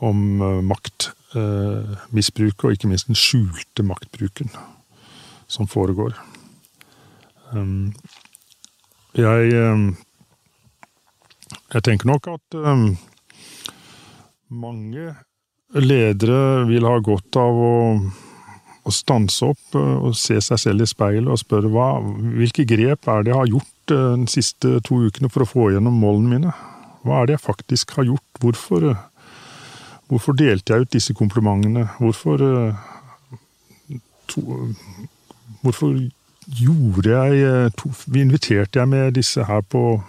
om 0.00 0.22
makt 0.70 1.10
eh, 1.36 1.92
og 2.08 2.72
ikke 2.72 2.88
minst 2.88 3.10
den 3.10 3.20
skjulte 3.20 3.84
maktbruken 3.84 4.48
som 5.46 5.68
foregår. 5.68 6.16
Jeg, 9.18 9.50
um, 9.58 9.88
jeg 11.74 11.84
tenker 11.88 12.06
nok 12.06 12.28
at 12.30 12.56
um, 12.58 12.92
mange 14.48 15.10
ledere 15.74 16.64
vil 16.68 16.86
ha 16.86 16.94
godt 17.02 17.38
av 17.40 17.58
å, 17.58 17.74
å 18.86 18.94
stanse 18.94 19.50
opp 19.50 19.76
uh, 19.76 19.98
og 20.06 20.16
se 20.18 20.38
seg 20.44 20.62
selv 20.62 20.86
i 20.86 20.90
speilet 20.90 21.32
og 21.32 21.42
spørre 21.42 21.72
hva, 21.72 21.90
hvilke 22.38 22.66
grep 22.68 23.10
er 23.10 23.26
det 23.26 23.34
jeg 23.34 23.40
har 23.40 23.52
gjort 23.56 23.94
uh, 23.96 24.14
de 24.22 24.30
siste 24.30 24.78
to 24.86 25.02
ukene 25.08 25.32
for 25.34 25.44
å 25.44 25.50
få 25.50 25.70
gjennom 25.74 25.98
målene 25.98 26.36
mine? 26.36 26.56
Hva 27.02 27.20
er 27.20 27.28
det 27.28 27.38
jeg 27.38 27.46
faktisk 27.48 27.98
har 27.98 28.06
gjort? 28.08 28.42
Hvorfor 28.42 28.90
uh, 28.92 29.06
Hvorfor 30.08 30.32
delte 30.32 30.72
jeg 30.72 30.86
ut 30.86 30.92
disse 30.92 31.14
komplimentene? 31.14 31.84
Hvorfor 31.98 32.40
eh, 32.44 32.76
to, 34.32 34.40
Hvorfor 35.60 35.98
gjorde 36.48 37.12
jeg 37.12 37.72
to, 37.76 37.90
Vi 38.06 38.22
Inviterte 38.24 38.80
jeg 38.80 38.88
med 38.88 39.14
disse 39.18 39.44
her 39.44 39.60
på, 39.60 40.02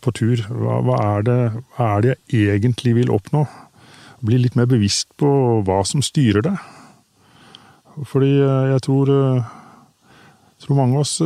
på 0.00 0.12
tur? 0.12 0.42
Hva, 0.48 0.80
hva, 0.84 0.98
er 1.16 1.26
det, 1.28 1.40
er 1.78 2.04
det, 2.06 2.16
jeg 2.32 2.60
egentlig 2.60 2.94
vil 3.00 3.14
oppnå? 3.14 3.46
Bli 4.22 4.38
litt 4.38 4.56
mer 4.58 4.68
bevisst 4.70 5.08
på 5.18 5.62
hva 5.66 5.80
som 5.88 6.04
styrer 6.04 6.44
det. 6.46 6.56
Fordi 8.08 8.34
eh, 8.40 8.68
jeg 8.72 8.84
tror, 8.86 9.10
jeg 9.12 10.66
tror 10.66 10.78
mange 10.78 11.00
av 11.00 11.06
oss 11.06 11.16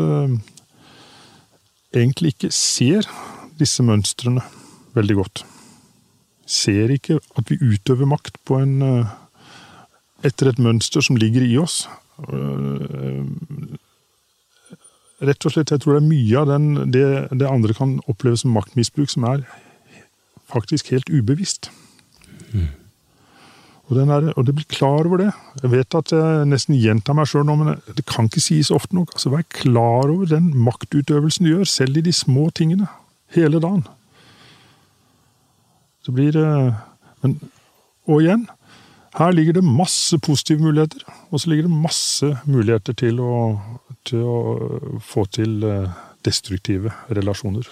egentlig 1.96 2.34
ikke 2.34 2.54
ser 2.54 3.06
disse 3.56 3.84
mønstrene 3.84 4.42
veldig 4.96 5.20
godt 5.20 5.44
ser 6.46 6.92
ikke 6.94 7.18
at 7.36 7.50
vi 7.50 7.58
utøver 7.58 8.08
makt 8.08 8.38
på 8.46 8.60
en 8.62 8.78
eh, 8.86 9.14
etter 10.26 10.50
et 10.50 10.62
mønster 10.62 11.04
som 11.04 11.18
ligger 11.18 11.44
i 11.44 11.58
oss. 11.60 11.84
Eh, 15.16 15.26
rett 15.28 15.46
og 15.46 15.52
slett, 15.52 15.70
jeg 15.70 15.82
tror 15.82 15.96
det 15.96 16.02
er 16.02 16.10
mye 16.10 16.40
av 16.40 16.50
den, 16.50 16.90
det, 16.92 17.06
det 17.32 17.48
andre 17.48 17.76
kan 17.76 17.98
oppleve 18.06 18.40
som 18.40 18.54
maktmisbruk, 18.56 19.10
som 19.12 19.24
er 19.28 19.46
faktisk 20.50 20.92
helt 20.92 21.10
ubevisst. 21.10 21.70
Mm. 22.52 22.68
Og, 23.86 23.98
er, 24.02 24.32
og, 24.32 24.46
det 24.46 24.54
blir 24.56 24.66
klar 24.66 25.06
over 25.06 25.20
det. 25.22 25.30
Jeg 25.62 25.70
vet 25.70 25.94
at 25.94 26.12
jeg 26.14 26.46
nesten 26.50 26.74
gjentar 26.74 27.14
meg 27.14 27.28
sjøl 27.30 27.44
nå, 27.46 27.54
men 27.60 27.76
det 27.94 28.02
kan 28.08 28.26
ikke 28.26 28.42
sies 28.42 28.72
ofte 28.74 28.96
nok. 28.98 29.12
Altså, 29.14 29.30
Vær 29.30 29.46
klar 29.54 30.10
over 30.10 30.26
den 30.30 30.50
maktutøvelsen 30.58 31.46
du 31.46 31.52
gjør, 31.52 31.68
selv 31.70 32.00
i 32.00 32.02
de 32.02 32.14
små 32.14 32.48
tingene. 32.50 32.88
Hele 33.34 33.62
dagen. 33.62 33.86
Det 36.06 36.14
blir 36.14 36.34
det... 36.34 36.48
men, 37.22 37.38
Og 38.06 38.22
igjen, 38.22 38.46
her 39.18 39.32
ligger 39.34 39.56
det 39.56 39.64
masse 39.64 40.18
positive 40.18 40.62
muligheter. 40.62 41.06
Og 41.30 41.40
så 41.40 41.50
ligger 41.50 41.66
det 41.66 41.78
masse 41.86 42.32
muligheter 42.46 42.94
til 42.94 43.22
å, 43.22 43.32
til 44.06 44.22
å 44.26 45.00
få 45.04 45.26
til 45.34 45.64
eh, 45.66 45.90
destruktive 46.26 46.92
relasjoner. 47.10 47.68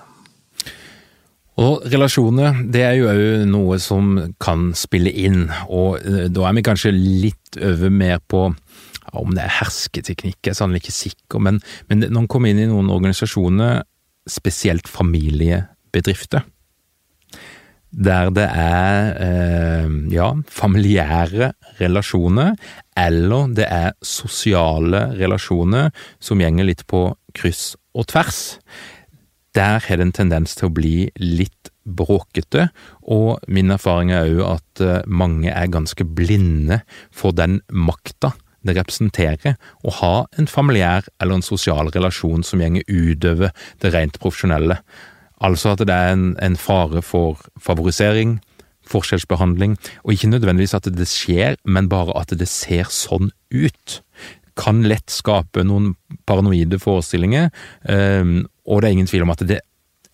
Og 1.63 1.85
relasjoner, 1.87 2.65
det 2.75 2.83
er 2.83 2.97
jo 2.99 3.11
òg 3.13 3.45
noe 3.47 3.79
som 3.83 4.17
kan 4.43 4.73
spille 4.79 5.13
inn, 5.13 5.47
og 5.69 6.01
eh, 6.03 6.27
da 6.33 6.49
er 6.49 6.57
vi 6.57 6.67
kanskje 6.67 6.95
litt 6.95 7.61
over 7.63 7.95
mer 7.95 8.19
på 8.19 8.49
om 9.15 9.35
det 9.37 9.45
er 9.45 9.59
hersketeknikk, 9.61 10.41
jeg 10.43 10.55
er 10.55 10.59
sannelig 10.59 10.83
ikke 10.83 10.97
sikker, 10.97 11.43
men, 11.47 11.61
men 11.87 12.03
når 12.09 12.25
en 12.25 12.31
kommer 12.31 12.51
inn 12.51 12.65
i 12.65 12.71
noen 12.71 12.91
organisasjoner, 12.91 13.85
spesielt 14.27 14.89
familiebedrifter, 14.91 16.43
der 17.95 18.31
det 18.35 18.47
er 18.51 19.13
eh, 19.23 19.91
ja, 20.11 20.33
familiære 20.51 21.53
relasjoner, 21.79 22.57
eller 22.99 23.55
det 23.57 23.67
er 23.71 23.97
sosiale 24.05 25.09
relasjoner 25.19 25.91
som 26.23 26.43
gjenger 26.43 26.69
litt 26.69 26.85
på 26.91 27.09
kryss 27.35 27.75
og 27.95 28.09
tvers. 28.13 28.43
Der 29.55 29.83
har 29.83 29.99
det 29.99 30.09
en 30.09 30.15
tendens 30.15 30.55
til 30.59 30.69
å 30.69 30.75
bli 30.75 30.97
litt 31.19 31.71
bråkete, 31.85 32.71
og 33.03 33.45
min 33.47 33.75
erfaring 33.75 34.15
er 34.15 34.31
òg 34.31 34.41
at 34.55 34.83
eh, 34.83 35.03
mange 35.07 35.53
er 35.53 35.69
ganske 35.71 36.07
blinde 36.07 36.81
for 37.13 37.37
den 37.37 37.61
makta 37.69 38.33
det 38.65 38.79
representerer 38.79 39.59
å 39.85 39.93
ha 40.01 40.15
en 40.41 40.49
familiær 40.49 41.05
eller 41.21 41.39
en 41.39 41.45
sosial 41.45 41.91
relasjon 41.93 42.45
som 42.47 42.63
gjenger 42.63 42.87
utover 42.89 43.53
det 43.83 43.93
rent 43.93 44.17
profesjonelle. 44.23 44.79
Altså 45.45 45.75
at 45.75 45.85
det 45.85 45.93
er 45.93 46.15
en, 46.15 46.31
en 46.41 46.57
fare 46.57 47.03
for 47.05 47.43
favorisering, 47.61 48.39
forskjellsbehandling, 48.91 49.77
og 50.05 50.15
ikke 50.15 50.31
nødvendigvis 50.33 50.77
at 50.77 50.89
det 50.93 51.09
skjer, 51.11 51.59
men 51.65 51.91
bare 51.93 52.15
at 52.21 52.35
det 52.39 52.49
ser 52.51 52.91
sånn 52.93 53.31
ut. 53.55 54.01
Kan 54.61 54.85
lett 54.87 55.11
skape 55.11 55.65
noen 55.67 55.95
paranoide 56.29 56.79
forestillinger, 56.83 57.51
um, 57.89 58.45
og 58.65 58.83
det 58.83 58.89
er 58.89 58.97
ingen 58.99 59.11
tvil 59.11 59.27
om 59.27 59.35
at 59.35 59.45
det 59.49 59.63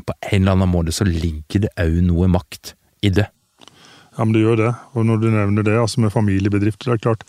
på 0.01 0.15
en 0.33 0.43
eller 0.43 0.57
annen 0.57 0.73
måte 0.73 0.95
så 0.97 1.05
ligger 1.05 1.67
det 1.67 1.75
òg 1.81 2.01
noe 2.07 2.29
makt 2.31 2.75
i 3.05 3.13
det. 3.15 3.29
Ja, 4.17 4.25
men 4.25 4.33
det 4.35 4.45
gjør 4.45 4.59
det. 4.61 4.71
Og 4.97 5.07
når 5.07 5.21
du 5.21 5.29
nevner 5.33 5.67
det, 5.67 5.77
altså 5.81 6.03
med 6.03 6.13
familiebedrifter, 6.15 6.91
det 6.91 6.97
er 6.99 7.05
klart 7.05 7.23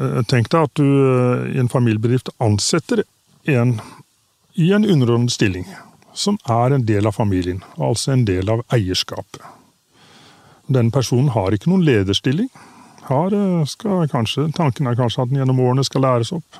eh, 0.00 0.22
Tenk 0.28 0.50
deg 0.52 0.66
at 0.66 0.80
du 0.80 0.86
eh, 0.86 1.44
i 1.54 1.60
en 1.62 1.70
familiebedrift 1.72 2.32
ansetter 2.42 3.04
en 3.46 3.78
i 4.56 4.70
en 4.72 4.86
underordnet 4.88 5.34
stilling 5.34 5.66
som 6.16 6.38
er 6.48 6.72
en 6.72 6.84
del 6.88 7.06
av 7.06 7.12
familien, 7.12 7.60
altså 7.76 8.14
en 8.14 8.24
del 8.24 8.48
av 8.48 8.62
eierskapet. 8.72 9.42
Denne 10.66 10.94
personen 10.94 11.30
har 11.34 11.54
ikke 11.54 11.70
noen 11.70 11.84
lederstilling. 11.86 12.48
Har, 13.06 13.34
skal 13.70 14.08
kanskje, 14.10 14.48
tanken 14.56 14.88
er 14.90 14.96
kanskje 14.98 15.22
at 15.22 15.30
den 15.30 15.38
gjennom 15.38 15.62
årene 15.62 15.84
skal 15.86 16.02
læres 16.02 16.32
opp. 16.34 16.58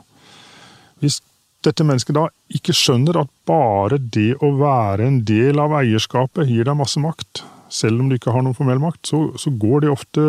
Hvis 1.03 1.19
dette 1.67 1.85
mennesket 1.87 2.15
da 2.15 2.29
ikke 2.55 2.75
skjønner 2.77 3.19
at 3.25 3.33
bare 3.49 3.99
det 3.99 4.37
å 4.45 4.53
være 4.61 5.09
en 5.09 5.21
del 5.27 5.59
av 5.63 5.75
eierskapet 5.81 6.47
gir 6.51 6.69
deg 6.69 6.79
masse 6.79 7.01
makt, 7.03 7.43
selv 7.73 8.01
om 8.01 8.09
du 8.09 8.17
ikke 8.17 8.31
har 8.35 8.45
noen 8.47 8.55
formell 8.55 8.79
makt, 8.83 9.03
så, 9.11 9.23
så, 9.41 9.51
det 9.51 9.91
ofte, 9.91 10.27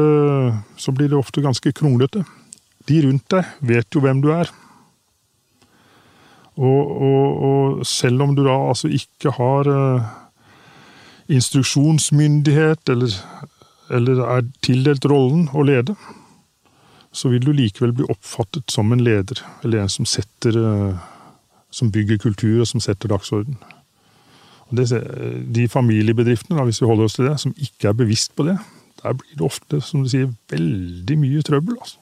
så 0.82 0.94
blir 0.96 1.12
det 1.12 1.20
ofte 1.20 1.44
ganske 1.46 1.74
kronglete. 1.78 2.24
De 2.88 3.02
rundt 3.06 3.28
deg 3.30 3.52
vet 3.70 3.94
jo 3.94 4.02
hvem 4.02 4.24
du 4.24 4.32
er. 4.34 4.50
Og, 6.58 6.82
og, 7.06 7.44
og, 7.48 7.86
selv 7.86 8.24
om 8.26 8.34
du 8.34 8.42
da 8.48 8.56
altså 8.72 8.90
ikke 8.90 9.36
har 9.38 9.70
uh, 9.70 10.08
instruksjonsmyndighet, 11.30 12.90
eller, 12.90 13.14
eller, 13.94 14.24
er 14.26 14.48
tildelt 14.66 15.06
rollen 15.10 15.48
å 15.54 15.66
lede, 15.66 15.96
så 17.12 17.32
vil 17.32 17.46
du 17.46 17.54
likevel 17.56 17.96
bli 17.98 18.08
oppfattet 18.12 18.70
som 18.72 18.92
en 18.94 19.04
leder, 19.04 19.42
eller 19.64 19.84
en 19.84 19.92
som 19.92 20.06
setter 20.06 20.58
uh, 20.60 21.06
som 21.74 21.92
bygger 21.92 22.20
kultur, 22.22 22.62
og 22.62 22.70
som 22.70 22.84
setter 22.84 23.12
dagsorden. 23.12 23.58
Og 24.68 24.80
det, 24.80 24.90
de 25.56 25.68
familiebedriftene, 25.72 26.64
hvis 26.68 26.82
vi 26.84 26.90
holder 26.90 27.08
oss 27.08 27.16
til 27.18 27.30
det, 27.30 27.38
som 27.42 27.56
ikke 27.56 27.92
er 27.92 27.98
bevisst 27.98 28.36
på 28.36 28.48
det, 28.48 28.58
der 29.02 29.16
blir 29.16 29.38
det 29.38 29.46
ofte, 29.46 29.80
som 29.82 30.04
du 30.04 30.12
sier, 30.12 30.30
veldig 30.52 31.18
mye 31.22 31.44
trøbbel. 31.46 31.78
altså. 31.80 32.00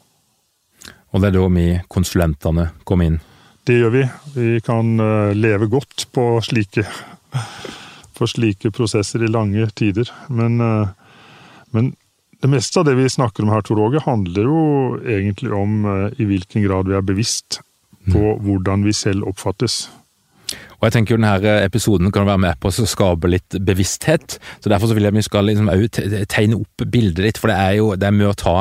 Og 1.14 1.22
det 1.22 1.30
er 1.30 1.38
da 1.38 1.48
vi 1.48 1.66
konsulentene 1.92 2.70
kommer 2.88 3.10
inn? 3.10 3.20
Det 3.66 3.80
gjør 3.80 3.94
vi. 3.94 4.04
Vi 4.36 4.50
kan 4.66 5.00
eh, 5.02 5.34
leve 5.34 5.70
godt 5.72 6.08
på 6.14 6.26
slike, 6.46 6.86
på 8.18 8.28
slike 8.30 8.72
prosesser 8.76 9.24
i 9.26 9.32
lange 9.32 9.68
tider. 9.78 10.12
Men, 10.30 10.60
eh, 10.62 11.05
men, 11.76 11.94
det 12.44 12.52
meste 12.52 12.82
av 12.82 12.88
det 12.88 12.96
vi 12.98 13.10
snakker 13.10 13.46
om 13.46 13.52
her, 13.54 13.64
Tor 13.66 13.80
Åge, 13.82 14.02
handler 14.06 14.50
jo 14.50 14.64
egentlig 15.02 15.54
om 15.56 15.86
eh, 15.90 16.18
i 16.22 16.28
hvilken 16.30 16.66
grad 16.66 16.90
vi 16.90 16.98
er 16.98 17.06
bevisst 17.06 17.62
på 18.12 18.22
mm. 18.22 18.42
hvordan 18.46 18.84
vi 18.86 18.94
selv 18.94 19.26
oppfattes. 19.30 19.86
Og 20.76 20.88
jeg 20.88 20.94
tenker 20.94 21.16
jo 21.16 21.20
denne 21.22 21.54
episoden 21.66 22.12
kan 22.14 22.28
være 22.28 22.44
med 22.44 22.60
på 22.62 22.70
å 22.70 22.88
skape 22.90 23.32
litt 23.32 23.58
bevissthet. 23.66 24.38
så 24.60 24.70
Derfor 24.70 24.92
så 24.92 24.98
vil 24.98 25.08
jeg 25.08 25.16
vi 25.16 25.26
skal 25.26 25.48
liksom 25.50 25.72
tegne 26.30 26.60
opp 26.60 26.86
bildet 26.92 27.24
litt, 27.26 27.40
for 27.42 27.50
det 27.50 27.58
er 27.58 27.78
jo 27.80 27.94
det 27.98 28.10
er 28.10 28.18
mye 28.18 28.34
å 28.34 28.38
ta. 28.38 28.58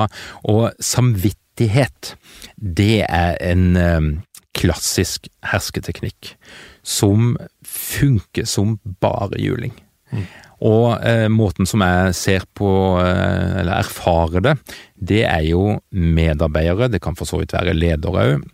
Og 0.49 0.71
samvittighet, 0.81 2.15
det 2.57 3.05
er 3.05 3.37
en 3.45 3.67
um, 3.77 4.09
klassisk 4.57 5.29
hersketeknikk 5.51 6.35
som 6.87 7.35
funker 7.67 8.49
som 8.49 8.79
bare 9.03 9.41
juling. 9.43 9.75
Mm. 10.15 10.25
Og 10.65 10.97
eh, 11.05 11.29
måten 11.33 11.69
som 11.69 11.85
jeg 11.85 12.17
ser 12.17 12.47
på, 12.57 12.71
eh, 13.03 13.61
eller 13.61 13.83
erfarer 13.83 14.45
det, 14.45 14.57
det 14.97 15.23
er 15.29 15.45
jo 15.51 15.79
medarbeidere, 15.93 16.89
det 16.93 17.03
kan 17.05 17.17
for 17.19 17.29
så 17.29 17.43
vidt 17.43 17.53
være 17.57 17.77
ledere 17.77 18.25
òg, 18.25 18.45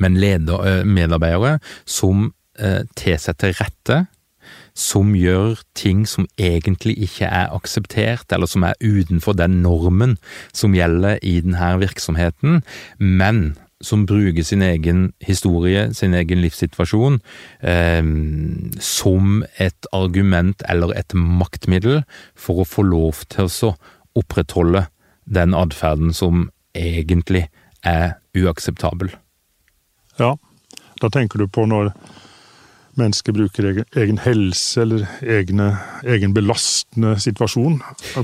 men 0.00 0.18
leder, 0.20 0.64
eh, 0.66 0.84
medarbeidere 0.84 1.58
som 1.84 2.30
eh, 2.58 2.82
til 2.96 3.52
rette, 3.60 4.06
som 4.76 5.14
gjør 5.16 5.60
ting 5.74 6.04
som 6.08 6.26
egentlig 6.38 6.96
ikke 7.06 7.28
er 7.28 7.52
akseptert, 7.56 8.28
eller 8.32 8.48
som 8.48 8.64
er 8.68 8.76
utenfor 8.80 9.36
den 9.36 9.62
normen 9.64 10.16
som 10.52 10.76
gjelder 10.76 11.18
i 11.24 11.40
denne 11.44 11.76
virksomheten, 11.80 12.62
men 12.98 13.56
som 13.84 14.06
bruker 14.08 14.44
sin 14.44 14.62
egen 14.64 15.12
historie, 15.20 15.90
sin 15.94 16.14
egen 16.16 16.40
livssituasjon, 16.40 17.20
eh, 17.60 18.02
som 18.80 19.44
et 19.58 19.90
argument 19.92 20.62
eller 20.68 20.94
et 20.96 21.14
maktmiddel 21.14 22.02
for 22.34 22.62
å 22.62 22.68
få 22.68 22.86
lov 22.86 23.26
til 23.28 23.50
å 23.50 23.74
opprettholde 24.16 24.86
den 25.26 25.54
atferden 25.54 26.14
som 26.14 26.48
egentlig 26.76 27.46
er 27.84 28.16
uakseptabel. 28.36 29.10
Ja, 30.18 30.36
da 31.02 31.10
tenker 31.12 31.38
du 31.38 31.48
på 31.48 31.66
når 31.68 31.92
mennesker 33.00 33.34
bruker 33.36 33.68
egen, 33.70 33.88
egen 33.96 34.20
helse 34.24 34.82
eller 34.84 35.06
egne, 35.22 35.70
egen 36.04 36.34
belastende 36.36 37.16
situasjon. 37.22 37.80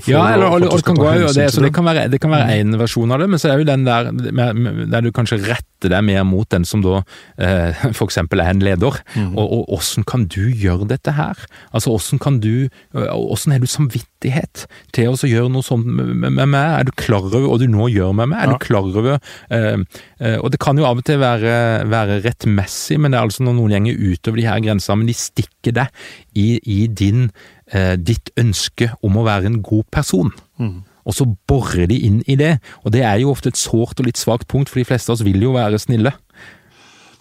Ja, 0.08 0.24
eller, 0.32 0.48
å, 0.48 0.56
eller, 0.58 0.72
det, 0.72 0.86
kan 0.86 0.98
gå, 0.98 1.10
det, 1.36 1.48
det, 1.52 1.72
kan 1.74 1.88
være, 1.88 2.06
det 2.12 2.22
kan 2.22 2.32
være 2.34 2.58
én 2.60 2.76
versjon 2.80 3.12
av 3.14 3.22
det, 3.22 3.30
men 3.32 3.42
så 3.42 3.52
er 3.52 3.62
jo 3.62 3.68
den 3.68 3.86
der 3.88 4.10
der 4.12 5.04
du 5.04 5.12
kanskje 5.14 5.42
retter 5.82 5.92
deg 5.92 6.04
mer 6.06 6.24
mot 6.24 6.48
den 6.50 6.64
som 6.64 6.82
da 6.82 7.02
eh, 7.38 7.74
eksempel 8.02 8.40
er 8.40 8.52
en 8.52 8.62
leder. 8.62 9.00
Mm. 9.16 9.34
Og, 9.36 9.46
og 9.52 9.72
åssen 9.78 10.04
kan 10.04 10.26
du 10.26 10.50
gjøre 10.50 10.88
dette 10.88 11.12
her? 11.12 11.38
Altså 11.72 11.92
åssen 11.92 12.18
kan 12.18 12.40
du 12.40 12.68
Åssen 12.92 13.52
har 13.52 13.60
du 13.62 13.66
samvittighet 13.66 14.66
til 14.94 15.12
å 15.12 15.28
gjøre 15.28 15.50
noe 15.52 15.64
sånt 15.64 15.86
med, 15.86 16.14
med, 16.28 16.46
meg? 16.46 16.60
Er 16.80 16.86
du 16.86 16.92
klar 16.96 17.24
over 17.24 17.46
hva 17.46 17.58
du 17.60 17.66
nå 17.70 17.88
gjør 17.90 18.12
med 18.16 18.30
meg? 18.32 18.42
Er 18.42 18.52
ja. 18.52 18.56
du 18.56 18.62
klar 18.62 18.86
over 18.86 19.16
eh, 19.16 19.78
eh, 20.20 20.36
Og 20.38 20.52
det 20.52 20.60
kan 20.62 20.78
jo 20.78 20.86
av 20.86 21.00
og 21.00 21.06
til 21.06 21.20
være, 21.22 21.54
være 21.90 22.20
rettmessig, 22.26 23.00
men 23.00 23.12
det 23.12 23.20
er 23.20 23.26
altså 23.26 23.46
når 23.46 23.58
noen 23.58 23.76
gjenger 23.76 24.06
utover 24.12 24.42
de 24.42 24.46
her 24.48 24.62
grensene, 24.64 25.00
men 25.00 25.10
de 25.10 25.18
stikker 25.18 25.76
deg 25.80 26.04
i, 26.38 26.46
i 26.60 26.78
din, 26.86 27.28
eh, 27.72 27.94
ditt 27.98 28.32
ønske 28.40 28.92
om 29.02 29.18
å 29.18 29.26
være 29.26 29.50
en 29.50 29.60
god 29.64 29.88
person. 29.94 30.32
Mm. 30.60 30.80
Og 31.08 31.16
så 31.16 31.26
borer 31.50 31.88
de 31.90 31.98
inn 32.06 32.20
i 32.30 32.36
det, 32.38 32.56
og 32.86 32.94
det 32.94 33.02
er 33.06 33.18
jo 33.22 33.32
ofte 33.32 33.50
et 33.50 33.58
sårt 33.58 33.98
og 33.98 34.06
litt 34.06 34.20
svakt 34.20 34.48
punkt, 34.50 34.70
for 34.70 34.78
de 34.78 34.86
fleste 34.86 35.10
av 35.10 35.18
oss 35.18 35.26
vil 35.26 35.42
jo 35.42 35.54
være 35.56 35.80
snille. 35.82 36.14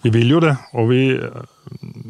Vi 0.02 0.10
vil 0.14 0.34
jo 0.34 0.42
det, 0.42 0.56
og 0.78 0.90
vi, 0.90 1.02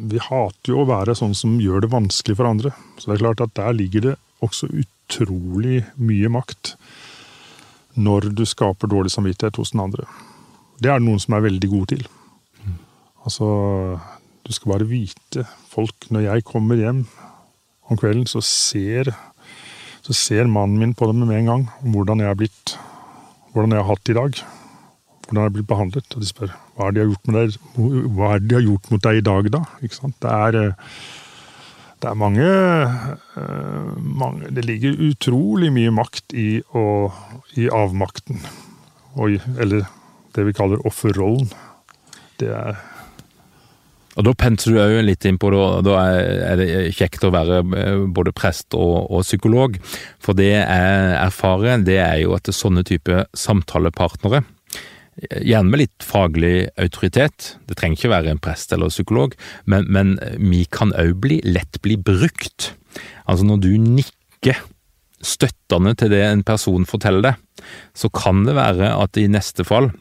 vi 0.08 0.20
hater 0.20 0.72
jo 0.72 0.82
å 0.82 0.88
være 0.88 1.16
sånn 1.16 1.34
som 1.36 1.58
gjør 1.60 1.84
det 1.84 1.92
vanskelig 1.92 2.38
for 2.38 2.48
andre. 2.48 2.72
Så 2.96 3.08
det 3.08 3.18
er 3.18 3.24
klart 3.26 3.44
at 3.44 3.56
der 3.58 3.76
ligger 3.76 4.06
det 4.06 4.14
også 4.44 4.68
utrolig 4.72 5.82
mye 6.00 6.30
makt 6.32 6.74
når 8.00 8.30
du 8.32 8.46
skaper 8.48 8.88
dårlig 8.88 9.12
samvittighet 9.12 9.60
hos 9.60 9.74
den 9.74 9.84
andre. 9.84 10.06
Det 10.80 10.88
er 10.88 11.00
det 11.00 11.06
noen 11.06 11.20
som 11.20 11.36
er 11.36 11.44
veldig 11.44 11.68
gode 11.72 11.92
til. 11.92 12.06
Altså, 13.22 13.46
du 14.42 14.50
skal 14.56 14.72
bare 14.72 14.88
vite 14.90 15.44
folk 15.70 16.08
Når 16.10 16.24
jeg 16.24 16.44
kommer 16.48 16.80
hjem 16.80 17.04
om 17.86 17.98
kvelden, 17.98 18.26
så 18.26 18.40
ser, 18.42 19.12
så 20.02 20.16
ser 20.16 20.50
mannen 20.50 20.80
min 20.80 20.96
på 20.98 21.06
det 21.08 21.14
med 21.18 21.36
en 21.36 21.50
gang 21.50 21.68
hvordan 21.94 22.22
jeg 22.22 22.32
har 22.32 22.40
blitt 22.40 22.78
Hvordan 23.52 23.74
jeg 23.74 23.82
har 23.82 23.90
hatt 23.90 24.00
det 24.08 24.12
i 24.14 24.16
dag. 24.16 24.38
Hvordan 25.26 25.38
jeg 25.42 25.44
har 25.44 25.52
blitt 25.52 25.66
behandlet. 25.68 26.14
Og 26.16 26.22
de 26.22 26.28
spør 26.30 26.54
hva 26.72 26.86
er 26.86 26.94
det 26.94 27.02
de 27.02 27.02
har 27.02 27.10
gjort, 27.10 27.26
med 27.28 27.34
deg, 27.36 27.56
hva 28.16 28.30
er 28.32 28.38
det 28.40 28.48
de 28.48 28.56
har 28.56 28.64
gjort 28.64 28.86
mot 28.88 29.02
deg 29.04 29.18
i 29.18 29.24
dag, 29.26 29.48
da? 29.52 29.60
Det 29.82 30.30
er, 30.30 30.56
det 32.00 32.08
er 32.08 32.16
mange, 32.16 32.46
mange, 34.00 34.54
Det 34.56 34.64
ligger 34.64 35.02
utrolig 35.10 35.68
mye 35.76 35.92
makt 35.92 36.32
i, 36.32 36.46
å, 36.72 36.86
i 37.60 37.68
avmakten. 37.68 38.40
Og, 39.20 39.36
eller 39.60 39.84
det 40.32 40.46
vi 40.48 40.56
kaller 40.56 40.80
offerrollen. 40.88 41.52
Det 42.40 42.48
er 42.56 42.80
og 44.12 44.26
Da 44.26 44.32
penser 44.36 44.74
du 44.74 44.80
òg 44.82 44.98
litt 45.06 45.24
inn 45.24 45.38
på 45.40 45.48
det, 45.54 45.60
da 45.86 46.00
er 46.52 46.60
det 46.60 46.66
kjekt 46.98 47.24
å 47.24 47.32
være 47.32 47.62
eh, 47.78 48.02
både 48.12 48.34
prest 48.36 48.76
og, 48.76 49.08
og 49.08 49.24
psykolog. 49.24 49.78
For 50.20 50.36
det 50.36 50.50
jeg 50.52 51.14
erfarer, 51.16 51.80
det 51.86 51.96
er 52.02 52.18
jo 52.24 52.34
at 52.36 52.44
det 52.44 52.52
er 52.52 52.58
sånne 52.60 52.84
type 52.88 53.24
samtalepartnere, 53.32 54.42
gjerne 55.20 55.68
med 55.68 55.82
litt 55.82 56.04
faglig 56.06 56.70
autoritet, 56.80 57.56
det 57.68 57.76
trenger 57.76 57.98
ikke 57.98 58.12
være 58.14 58.32
en 58.32 58.42
prest 58.42 58.72
eller 58.72 58.92
psykolog, 58.92 59.34
men, 59.68 59.88
men 59.92 60.14
vi 60.40 60.64
kan 60.72 60.94
òg 60.96 61.28
lett 61.44 61.80
bli 61.84 61.98
brukt. 62.00 62.72
Altså 63.28 63.46
når 63.48 63.60
du 63.64 63.72
nikker 63.76 64.62
støttende 65.22 65.94
til 65.98 66.10
det 66.12 66.22
en 66.26 66.42
person 66.46 66.88
forteller 66.88 67.30
deg, 67.30 67.66
så 67.94 68.10
kan 68.12 68.42
det 68.48 68.56
være 68.58 68.90
at 68.96 69.20
i 69.20 69.28
neste 69.30 69.66
fall 69.68 69.92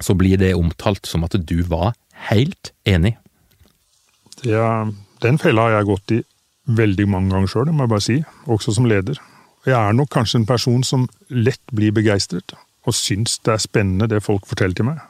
så 0.00 0.16
blir 0.16 0.38
det 0.40 0.54
omtalt 0.56 1.08
som 1.08 1.24
at 1.26 1.36
du 1.48 1.60
var 1.68 1.94
helt 2.30 2.72
enig. 2.88 3.16
Det, 4.42 4.58
den 5.24 5.38
fella 5.40 5.66
har 5.66 5.78
jeg 5.78 5.88
gått 5.90 6.14
i 6.18 6.20
veldig 6.76 7.06
mange 7.08 7.32
ganger 7.32 7.50
sjøl, 7.50 7.72
må 7.72 7.86
jeg 7.86 7.92
bare 7.94 8.04
si. 8.04 8.16
Også 8.50 8.74
som 8.76 8.88
leder. 8.90 9.18
Jeg 9.66 9.76
er 9.78 9.96
nok 9.96 10.12
kanskje 10.14 10.40
en 10.40 10.48
person 10.48 10.84
som 10.86 11.08
lett 11.30 11.62
blir 11.74 11.94
begeistret, 11.94 12.54
og 12.86 12.94
syns 12.94 13.40
det 13.42 13.56
er 13.56 13.62
spennende 13.62 14.10
det 14.10 14.22
folk 14.22 14.46
forteller 14.46 14.78
til 14.78 14.88
meg. 14.90 15.02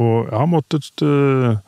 Og 0.00 0.26
jeg 0.26 0.38
har 0.38 0.50
måttet 0.50 1.04
uh, 1.04 1.58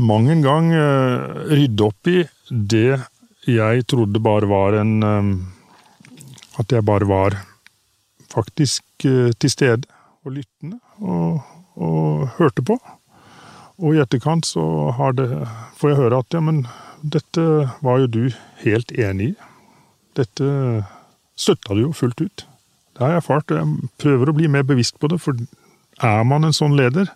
mang 0.00 0.28
en 0.32 0.44
gang 0.44 0.70
uh, 0.72 1.48
rydde 1.50 1.88
opp 1.88 2.10
i 2.12 2.22
det 2.48 3.00
jeg 3.48 3.86
trodde 3.88 4.20
bare 4.20 4.48
var 4.48 4.76
en 4.80 5.02
um, 5.02 5.30
At 6.60 6.72
jeg 6.72 6.84
bare 6.84 7.08
var 7.08 7.36
faktisk 8.30 8.84
uh, 9.08 9.30
til 9.40 9.50
stede 9.50 9.88
og 10.24 10.32
lyttende 10.36 10.78
og, 11.00 11.40
og 11.76 12.28
hørte 12.36 12.62
på. 12.62 12.76
Og 13.80 13.96
i 13.96 14.00
etterkant 14.02 14.44
så 14.44 14.62
det, 15.16 15.26
får 15.80 15.92
jeg 15.92 16.00
høre 16.02 16.20
at 16.20 16.36
ja, 16.36 16.40
men 16.44 16.66
dette 17.00 17.42
var 17.80 18.02
jo 18.02 18.10
du 18.12 18.24
helt 18.60 18.92
enig 18.92 19.32
i. 19.32 19.36
Dette 20.18 20.48
støtta 21.40 21.76
du 21.76 21.86
jo 21.86 21.94
fullt 21.96 22.20
ut. 22.20 22.44
Det 22.92 23.00
har 23.00 23.14
jeg 23.14 23.22
erfart. 23.22 23.50
og 23.50 23.56
Jeg 23.56 23.92
prøver 24.02 24.30
å 24.30 24.36
bli 24.36 24.50
mer 24.52 24.66
bevisst 24.68 24.98
på 25.00 25.08
det, 25.08 25.20
for 25.22 25.38
er 26.00 26.24
man 26.28 26.44
en 26.44 26.56
sånn 26.56 26.76
leder 26.76 27.08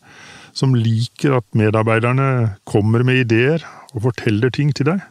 som 0.57 0.77
liker 0.77 1.37
at 1.41 1.47
medarbeiderne 1.57 2.57
kommer 2.69 3.05
med 3.05 3.25
ideer 3.25 3.65
og 3.93 4.07
forteller 4.07 4.53
ting 4.55 4.71
til 4.77 4.89
deg, 4.93 5.03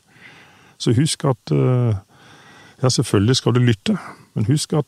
så 0.79 0.93
husk 0.95 1.25
at 1.27 1.53
ja, 1.53 2.89
selvfølgelig 2.89 3.35
skal 3.39 3.55
du 3.55 3.61
lytte, 3.63 3.97
men 4.33 4.47
husk 4.49 4.73
at 4.79 4.87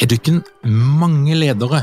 Er 0.00 0.08
du 0.08 0.14
ikke 0.16 0.40
mange 0.64 1.34
ledere 1.36 1.82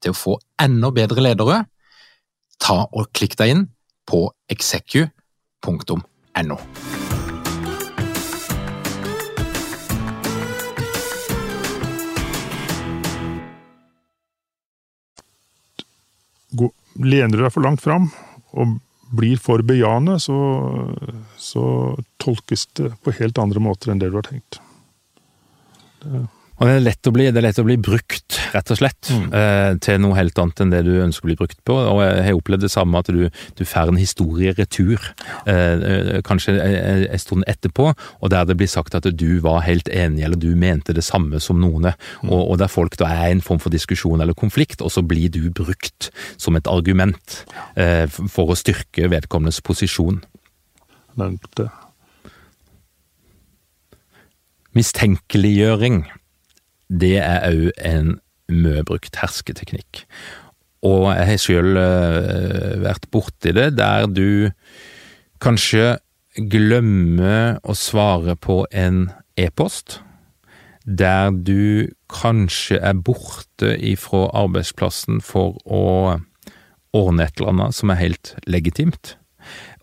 til 0.00 0.14
å 0.14 0.18
få 0.18 0.36
enda 0.60 0.90
bedre 0.94 1.24
ledere, 1.24 1.64
ta 2.60 2.82
og 2.88 3.10
klikk 3.16 3.36
deg 3.40 3.54
inn 3.54 3.66
på 4.08 4.26
execu.no. 4.50 6.00
Lener 17.00 17.38
du 17.38 17.44
deg 17.44 17.52
for 17.54 17.64
langt 17.64 17.80
fram 17.80 18.10
og 18.58 18.80
blir 19.14 19.38
for 19.42 19.62
bejaende, 19.66 20.18
så, 20.22 20.36
så, 21.40 21.62
tolkes 22.20 22.66
det 22.78 22.90
på 23.02 23.14
helt 23.16 23.38
andre 23.42 23.62
måter 23.62 23.90
enn 23.90 24.02
det 24.02 24.10
du 24.12 24.18
har 24.18 24.26
tenkt. 24.26 24.60
Det 26.02 26.26
Og 26.60 26.68
det 26.68 26.72
er 26.74 26.82
lett 26.84 27.08
å 27.08 27.12
bli, 27.14 27.24
det 27.32 27.40
lett 27.40 27.58
å 27.58 27.64
bli 27.64 27.78
brukt, 27.80 28.36
rett 28.52 28.70
og 28.72 28.76
slett, 28.76 29.08
mm. 29.08 29.28
eh, 29.32 29.70
til 29.80 30.00
noe 30.04 30.16
helt 30.18 30.36
annet 30.42 30.60
enn 30.60 30.74
det 30.74 30.82
du 30.84 30.90
ønsker 31.00 31.24
å 31.24 31.30
bli 31.30 31.36
brukt 31.38 31.56
på. 31.64 31.72
Og 31.72 32.02
jeg 32.04 32.26
har 32.26 32.36
opplevd 32.36 32.66
det 32.66 32.72
samme, 32.74 33.00
at 33.00 33.08
du, 33.08 33.22
du 33.56 33.62
får 33.64 33.88
en 33.88 34.00
historie 34.00 34.52
retur, 34.58 35.00
eh, 35.48 35.80
eh 35.80 36.20
kanskje 36.26 36.58
en 36.60 37.22
stund 37.22 37.48
etterpå, 37.48 37.94
og 37.96 38.32
der 38.34 38.44
det 38.44 38.58
blir 38.60 38.68
sagt 38.68 38.98
at 38.98 39.08
du 39.08 39.40
var 39.40 39.64
helt 39.64 39.88
enig, 39.88 40.26
eller 40.26 40.36
du 40.36 40.52
mente 40.52 40.92
det 40.92 41.06
samme 41.06 41.40
som 41.40 41.62
noen. 41.64 41.94
Mm. 42.20 42.28
Og, 42.28 42.42
og, 42.42 42.54
der 42.60 42.68
folk 42.68 43.00
da 43.00 43.08
er 43.08 43.30
i 43.30 43.38
en 43.38 43.44
form 43.44 43.62
for 43.62 43.72
diskusjon 43.72 44.20
eller 44.20 44.36
konflikt, 44.36 44.84
og 44.84 44.92
så 44.92 45.00
blir 45.00 45.32
du 45.32 45.46
brukt 45.48 46.10
som 46.36 46.60
et 46.60 46.68
argument 46.68 47.40
eh, 47.80 48.04
for 48.04 48.52
å 48.52 48.60
styrke 48.60 49.08
vedkommendes 49.08 49.64
posisjon. 49.64 50.20
Nevnte. 51.16 51.70
Mistenkeliggjøring 54.76 56.04
det 56.90 57.16
er 57.22 57.46
òg 57.48 57.70
en 57.86 58.18
mye 58.50 58.82
brukt 58.86 59.16
hersketeknikk. 59.20 60.04
Og 60.86 61.10
jeg 61.12 61.26
har 61.28 61.40
sjøl 61.40 61.76
uh, 61.76 62.76
vært 62.82 63.08
borti 63.12 63.52
det, 63.54 63.74
der 63.78 64.08
du 64.10 64.50
kanskje 65.42 65.98
glemmer 66.50 67.58
å 67.62 67.76
svare 67.76 68.36
på 68.38 68.62
en 68.72 69.10
e-post. 69.40 70.00
Der 70.84 71.30
du 71.30 71.90
kanskje 72.10 72.80
er 72.80 72.96
borte 72.96 73.74
ifra 73.76 74.26
arbeidsplassen 74.40 75.20
for 75.24 75.60
å 75.64 76.18
ordne 76.96 77.26
et 77.26 77.38
eller 77.38 77.52
annet 77.52 77.76
som 77.76 77.92
er 77.92 78.00
helt 78.00 78.34
legitimt. 78.50 79.14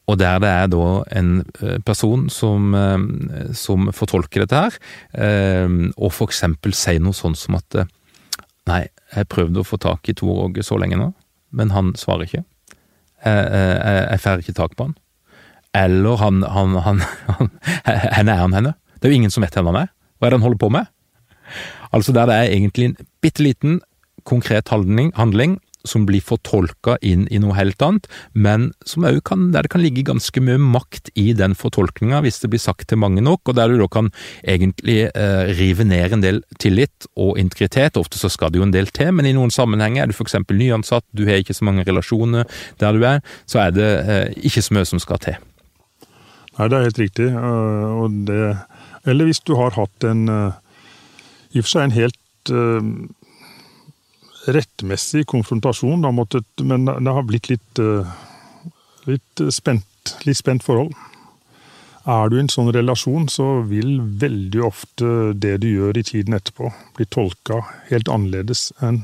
Og 0.08 0.15
der 0.20 0.39
det 0.39 0.50
er 0.50 0.67
da 0.72 0.84
en 1.20 1.32
eh, 1.62 1.80
person 1.84 2.28
som, 2.32 2.74
eh, 2.76 3.54
som 3.58 3.89
fortolker 3.91 4.46
dette 4.46 4.62
her, 4.63 4.78
eh, 5.13 5.67
og 5.98 6.13
for 6.15 6.32
eksempel 6.32 6.76
sier 6.76 7.04
noe 7.04 7.17
sånn 7.17 7.36
som 7.38 7.60
at 7.60 7.84
Nei, 8.67 8.82
jeg 9.15 9.30
prøvde 9.32 9.62
å 9.62 9.63
få 9.63 9.78
tak 9.80 10.10
i 10.12 10.13
Tor 10.17 10.41
Åge 10.43 10.60
så 10.67 10.76
lenge 10.76 10.98
nå, 11.00 11.06
men 11.56 11.70
han 11.72 11.93
svarer 11.96 12.26
ikke. 12.26 12.41
Jeg, 13.24 13.46
jeg, 13.48 14.02
jeg 14.12 14.20
får 14.26 14.41
ikke 14.43 14.56
tak 14.58 14.74
på 14.76 14.89
han. 14.89 14.98
Eller 15.72 16.20
han, 16.20 16.41
han, 16.43 16.76
han, 16.84 17.00
han 17.38 17.50
Hvor 17.88 18.28
er 18.34 18.41
han 18.41 18.58
henne? 18.58 18.74
Det 18.98 19.08
er 19.08 19.15
jo 19.15 19.22
ingen 19.22 19.32
som 19.32 19.46
vet 19.46 19.56
hvem 19.56 19.70
han 19.72 19.86
er. 19.86 19.93
Hva 20.20 20.28
er 20.28 20.36
det 20.36 20.39
han 20.41 20.48
holder 20.50 20.60
på 20.65 20.72
med? 20.76 20.91
Altså 21.96 22.12
der 22.12 22.28
det 22.28 22.36
er 22.36 22.52
egentlig 22.58 22.89
en 22.89 22.98
bitte 23.24 23.46
liten 23.46 23.80
konkret 24.28 24.67
handling, 24.67 25.13
handling 25.15 25.56
som 25.89 26.06
blir 26.08 26.23
fortolka 26.23 26.97
inn 27.06 27.26
i 27.34 27.39
noe 27.41 27.56
helt 27.58 27.82
annet, 27.84 28.08
men 28.34 28.69
kan, 29.28 29.50
der 29.54 29.65
det 29.65 29.71
kan 29.73 29.84
ligge 29.84 30.06
ganske 30.08 30.41
mye 30.43 30.60
makt 30.62 31.12
i 31.15 31.32
den 31.38 31.56
fortolkninga, 31.58 32.21
hvis 32.26 32.41
det 32.43 32.52
blir 32.54 32.62
sagt 32.62 32.89
til 32.89 33.02
mange 33.02 33.23
nok, 33.23 33.41
og 33.47 33.58
der 33.58 33.71
du 33.71 33.80
da 33.82 33.89
kan 33.91 34.12
egentlig 34.43 35.10
eh, 35.10 35.54
rive 35.58 35.88
ned 35.88 36.17
en 36.17 36.23
del 36.23 36.41
tillit 36.62 37.10
og 37.15 37.38
integritet. 37.41 37.97
Ofte 38.00 38.19
så 38.19 38.32
skal 38.32 38.54
det 38.54 38.62
jo 38.62 38.67
en 38.67 38.76
del 38.76 38.91
til, 38.93 39.12
men 39.15 39.28
i 39.28 39.36
noen 39.36 39.54
sammenhenger 39.54 40.06
er 40.06 40.12
du 40.12 40.15
f.eks. 40.15 40.38
nyansatt, 40.52 41.06
du 41.15 41.26
har 41.28 41.41
ikke 41.41 41.58
så 41.58 41.67
mange 41.67 41.88
relasjoner 41.88 42.47
der 42.82 42.95
du 42.95 43.06
er, 43.08 43.21
så 43.50 43.67
er 43.67 43.76
det 43.76 43.91
eh, 44.06 44.26
ikke 44.47 44.63
så 44.63 44.78
mye 44.78 44.88
som 44.89 45.04
skal 45.04 45.21
til. 45.23 45.41
Nei, 46.58 46.69
det 46.71 46.78
er 46.78 46.88
helt 46.88 47.00
riktig. 47.02 47.28
Det, 48.28 48.45
eller 49.08 49.30
hvis 49.30 49.43
du 49.45 49.54
har 49.60 49.76
hatt 49.78 50.08
en 50.08 50.23
eh, 50.32 50.63
i 51.54 51.62
og 51.62 51.67
for 51.67 51.73
seg 51.73 51.88
en 51.88 51.95
helt 51.95 52.52
uh, 52.52 52.82
rettmessig 54.47 55.25
konfrontasjon, 55.27 56.07
måttet, 56.15 56.47
men 56.63 56.88
det 56.88 57.13
har 57.13 57.27
blitt 57.27 57.49
litt, 57.51 57.79
eh, 57.79 58.10
litt, 59.10 59.43
spent, 59.53 60.15
litt 60.25 60.39
spent 60.39 60.63
forhold. 60.63 60.95
Er 62.07 62.29
du 62.29 62.38
i 62.38 62.39
en 62.39 62.51
sånn 62.51 62.71
relasjon, 62.71 63.27
så 63.27 63.62
vil 63.67 63.99
veldig 63.99 64.62
ofte 64.63 65.33
det 65.36 65.57
du 65.63 65.67
gjør 65.67 65.99
i 65.99 66.05
tiden 66.07 66.38
etterpå, 66.38 66.71
bli 66.95 67.07
tolka 67.12 67.60
helt 67.89 68.07
annerledes 68.07 68.69
enn 68.79 69.03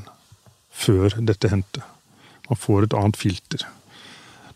før 0.72 1.12
dette 1.20 1.50
hendte. 1.52 1.84
Man 2.48 2.60
får 2.60 2.86
et 2.86 2.96
annet 2.96 3.20
filter. 3.20 3.66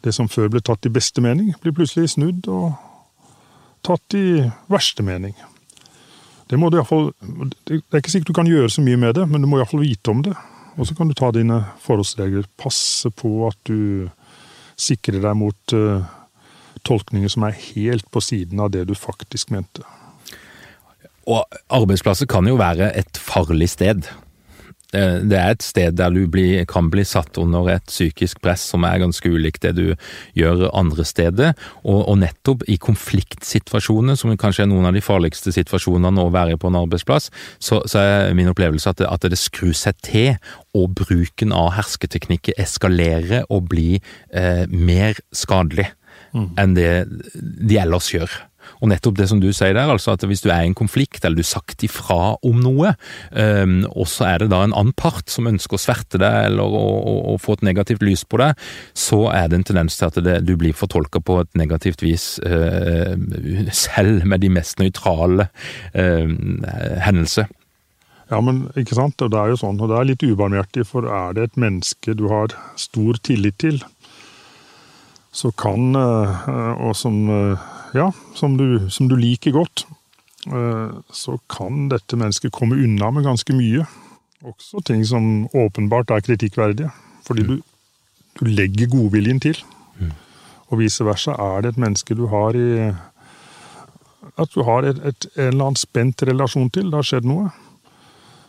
Det 0.00 0.14
som 0.14 0.30
før 0.32 0.48
ble 0.48 0.62
tatt 0.64 0.86
i 0.88 0.92
beste 0.92 1.20
mening, 1.20 1.52
blir 1.60 1.76
plutselig 1.76 2.14
snudd 2.14 2.48
og 2.48 2.72
tatt 3.84 4.16
i 4.16 4.48
verste 4.72 5.04
mening. 5.04 5.36
Det, 6.48 6.56
må 6.56 6.70
du 6.72 6.78
i 6.78 6.84
fall, 6.88 7.10
det 7.68 7.82
er 7.92 8.00
ikke 8.00 8.14
sikkert 8.14 8.32
du 8.32 8.38
kan 8.38 8.48
gjøre 8.48 8.70
så 8.72 8.80
mye 8.84 8.96
med 8.96 9.18
det, 9.18 9.26
men 9.28 9.44
du 9.44 9.48
må 9.50 9.58
iallfall 9.60 9.84
vite 9.84 10.14
om 10.14 10.24
det. 10.24 10.32
Og 10.78 10.86
så 10.86 10.94
kan 10.94 11.10
du 11.10 11.16
ta 11.18 11.32
dine 11.34 11.58
forholdsregler. 11.82 12.46
Passe 12.60 13.10
på 13.10 13.32
at 13.48 13.58
du 13.66 14.08
sikrer 14.78 15.18
deg 15.24 15.34
mot 15.38 15.74
uh, 15.74 16.06
tolkninger 16.86 17.32
som 17.32 17.48
er 17.48 17.56
helt 17.74 18.06
på 18.14 18.22
siden 18.22 18.62
av 18.62 18.70
det 18.74 18.86
du 18.86 18.94
faktisk 18.94 19.50
mente. 19.54 19.82
Og 21.28 21.44
arbeidsplasser 21.74 22.30
kan 22.30 22.46
jo 22.48 22.56
være 22.60 22.92
et 22.96 23.18
farlig 23.20 23.72
sted. 23.74 24.06
Det 24.92 25.36
er 25.36 25.52
et 25.52 25.64
sted 25.64 25.98
der 25.98 26.12
du 26.14 26.22
blir, 26.32 26.62
kan 26.68 26.86
bli 26.88 27.02
satt 27.04 27.36
under 27.40 27.66
et 27.74 27.84
psykisk 27.90 28.40
press 28.40 28.62
som 28.70 28.86
er 28.88 29.02
ganske 29.02 29.28
ulikt 29.28 29.66
det 29.66 29.74
du 29.76 29.92
gjør 30.38 30.68
andre 30.72 31.04
steder. 31.04 31.52
Og, 31.82 32.06
og 32.08 32.16
nettopp 32.22 32.64
i 32.72 32.78
konfliktsituasjoner, 32.80 34.16
som 34.16 34.32
kanskje 34.40 34.64
er 34.64 34.70
noen 34.72 34.88
av 34.88 34.96
de 34.96 35.04
farligste 35.04 35.52
situasjonene 35.52 36.24
å 36.24 36.32
være 36.32 36.56
på 36.56 36.70
en 36.70 36.80
arbeidsplass, 36.80 37.28
så, 37.60 37.82
så 37.84 38.00
er 38.00 38.36
min 38.38 38.48
opplevelse 38.48 38.88
at 38.88 39.02
det, 39.02 39.10
at 39.12 39.28
det 39.28 39.40
skrur 39.40 39.76
seg 39.76 40.00
til, 40.06 40.34
og 40.78 40.96
bruken 40.96 41.52
av 41.52 41.74
hersketeknikker 41.76 42.56
eskalerer 42.60 43.44
og 43.52 43.68
blir 43.72 44.00
eh, 44.32 44.64
mer 44.72 45.18
skadelig 45.36 45.90
mm. 46.32 46.52
enn 46.60 46.76
det 46.78 46.92
de 47.34 47.80
ellers 47.80 48.12
gjør. 48.14 48.30
Og 48.80 48.90
nettopp 48.92 49.18
det 49.18 49.28
som 49.30 49.40
du 49.42 49.48
sier 49.52 49.74
der, 49.74 49.90
altså 49.90 50.14
at 50.14 50.24
hvis 50.28 50.42
du 50.44 50.48
er 50.52 50.62
i 50.62 50.70
en 50.70 50.76
konflikt, 50.78 51.24
eller 51.24 51.40
du 51.40 51.44
har 51.44 51.50
sagt 51.50 51.82
ifra 51.86 52.36
om 52.46 52.60
noe, 52.62 52.94
um, 53.32 53.80
og 53.90 54.08
så 54.10 54.28
er 54.28 54.44
det 54.44 54.50
da 54.52 54.62
en 54.64 54.76
annen 54.76 54.94
part 54.98 55.30
som 55.32 55.48
ønsker 55.50 55.78
å 55.78 55.82
sverte 55.82 56.20
deg 56.20 56.50
eller 56.50 56.78
å, 56.78 56.84
å, 56.98 57.14
å 57.32 57.36
få 57.42 57.58
et 57.58 57.66
negativt 57.70 58.04
lys 58.06 58.24
på 58.28 58.40
deg, 58.42 58.58
så 58.96 59.24
er 59.34 59.50
det 59.50 59.60
en 59.60 59.68
tendens 59.72 59.98
til 59.98 60.08
at 60.10 60.20
det, 60.24 60.40
du 60.46 60.54
blir 60.60 60.76
fortolka 60.76 61.22
på 61.24 61.40
et 61.42 61.52
negativt 61.58 62.04
vis, 62.06 62.30
uh, 62.46 63.14
selv 63.74 64.26
med 64.28 64.44
de 64.44 64.52
mest 64.52 64.82
nøytrale 64.82 65.48
uh, 65.94 66.28
hendelser. 67.04 67.48
Ja, 68.28 68.42
men 68.44 68.66
ikke 68.76 68.98
sant, 68.98 69.16
det 69.16 69.38
er 69.40 69.54
jo 69.54 69.60
sånn, 69.60 69.78
og 69.80 69.88
det 69.88 69.96
er 69.96 70.08
litt 70.10 70.24
ubarmhjertig, 70.26 70.84
for 70.90 71.08
er 71.08 71.32
det 71.36 71.46
et 71.48 71.60
menneske 71.60 72.12
du 72.12 72.26
har 72.28 72.52
stor 72.76 73.16
tillit 73.24 73.56
til, 73.62 73.80
så 75.32 75.48
kan, 75.56 75.96
og 75.96 76.92
som 76.98 77.16
ja, 77.94 78.12
som 78.34 78.56
du, 78.56 78.90
som 78.90 79.08
du 79.08 79.16
liker 79.16 79.54
godt, 79.56 79.86
eh, 80.46 80.90
så 81.10 81.38
kan 81.50 81.88
dette 81.92 82.18
mennesket 82.18 82.52
komme 82.54 82.78
unna 82.78 83.10
med 83.14 83.26
ganske 83.26 83.56
mye. 83.56 83.86
Også 84.46 84.82
ting 84.86 85.04
som 85.06 85.48
åpenbart 85.56 86.12
er 86.14 86.24
kritikkverdige. 86.24 86.90
Fordi 87.26 87.44
du, 87.44 87.54
du 88.38 88.44
legger 88.46 88.90
godviljen 88.92 89.40
til. 89.42 89.58
Mm. 89.98 90.12
Og 90.68 90.82
vice 90.82 91.04
versa. 91.04 91.34
Er 91.34 91.64
det 91.64 91.74
et 91.74 91.80
menneske 91.80 92.16
du 92.16 92.26
har 92.30 92.56
i 92.56 92.92
At 94.38 94.52
du 94.54 94.62
har 94.62 94.84
et, 94.86 94.98
et, 95.02 95.26
en 95.36 95.48
eller 95.48 95.64
annen 95.64 95.78
spent 95.78 96.22
relasjon 96.22 96.68
til, 96.70 96.90
det 96.90 96.94
har 96.94 97.06
skjedd 97.06 97.24
noe, 97.26 97.48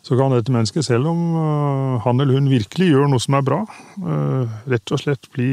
så 0.06 0.13
kan 0.17 0.36
dette 0.36 0.52
mennesket, 0.54 0.86
selv 0.86 1.10
om 1.10 1.21
uh, 1.34 2.02
han 2.04 2.19
eller 2.21 2.38
hun 2.38 2.49
virkelig 2.52 2.91
gjør 2.91 3.08
noe 3.10 3.23
som 3.23 3.38
er 3.39 3.45
bra, 3.47 3.63
uh, 4.04 4.60
rett 4.69 4.93
og 4.93 5.02
slett 5.02 5.25
bli 5.34 5.49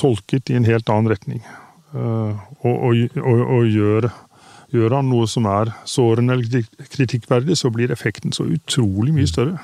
tolket 0.00 0.50
i 0.50 0.58
en 0.58 0.66
helt 0.66 0.90
annen 0.90 1.12
retning. 1.12 1.44
Eh, 1.92 2.36
og, 2.64 2.76
og, 2.88 3.40
og 3.56 3.66
gjør, 3.68 4.08
gjør, 4.72 4.96
han 4.96 5.10
noe 5.12 5.28
som 5.28 5.46
er 5.50 5.72
sårende 5.88 6.38
eller 6.38 6.68
kritikkverdig, 6.94 7.58
så 7.58 7.70
blir 7.72 7.92
effekten 7.92 8.32
så 8.32 8.46
utrolig 8.48 9.14
mye 9.16 9.28
større. 9.28 9.58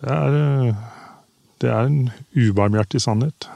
Det 0.00 0.10
er, 0.12 0.40
eh, 0.40 0.82
det 1.64 1.70
er 1.72 1.88
en 1.88 2.10
ubarmhjertig 2.36 3.00
sannhet. 3.00 3.48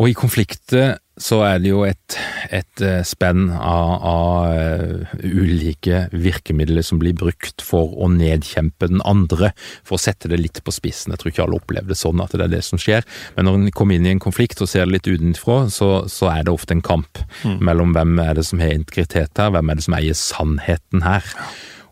Og 0.00 0.10
i 0.10 0.16
konflikter 0.16 0.98
så 1.20 1.42
er 1.44 1.60
det 1.60 1.72
jo 1.72 1.84
et, 1.88 2.16
et 2.50 2.82
eh, 2.82 3.00
spenn 3.06 3.48
av, 3.54 3.90
av, 4.10 4.52
eh, 4.52 5.12
ulike 5.22 6.02
virkemidler 6.10 6.84
som 6.86 7.00
blir 7.00 7.14
brukt 7.18 7.62
for 7.64 7.94
å 7.94 8.08
nedkjempe 8.12 8.90
den 8.90 9.02
andre, 9.06 9.52
for 9.86 9.96
å 9.96 10.02
sette 10.02 10.30
det 10.30 10.40
litt 10.40 10.62
på 10.66 10.74
spissen. 10.74 11.14
Jeg 11.14 11.22
tror 11.22 11.32
ikke 11.32 11.46
alle 11.46 11.60
opplever 11.60 11.92
det 11.92 12.00
sånn 12.00 12.22
at 12.22 12.34
det 12.34 12.46
er 12.46 12.54
det 12.56 12.64
som 12.66 12.80
skjer, 12.80 13.06
men 13.36 13.46
når 13.46 13.60
en 13.60 13.70
kommer 13.76 13.98
inn 13.98 14.08
i 14.08 14.14
en 14.14 14.22
konflikt 14.22 14.62
og 14.62 14.70
ser 14.70 14.88
det 14.88 14.98
litt 14.98 15.10
utenfra, 15.10 15.62
så, 15.72 15.92
så 16.10 16.32
er 16.32 16.44
det 16.46 16.54
ofte 16.54 16.76
en 16.76 16.84
kamp 16.84 17.22
mm. 17.44 17.60
mellom 17.66 17.94
hvem 17.96 18.18
er 18.24 18.36
det 18.38 18.46
som 18.50 18.62
har 18.62 18.74
integritet 18.74 19.40
her, 19.40 19.54
hvem 19.54 19.70
er 19.70 19.78
det 19.78 19.86
som 19.86 19.98
eier 20.00 20.18
sannheten 20.18 21.06
her. 21.06 21.34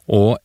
Og 0.09 0.37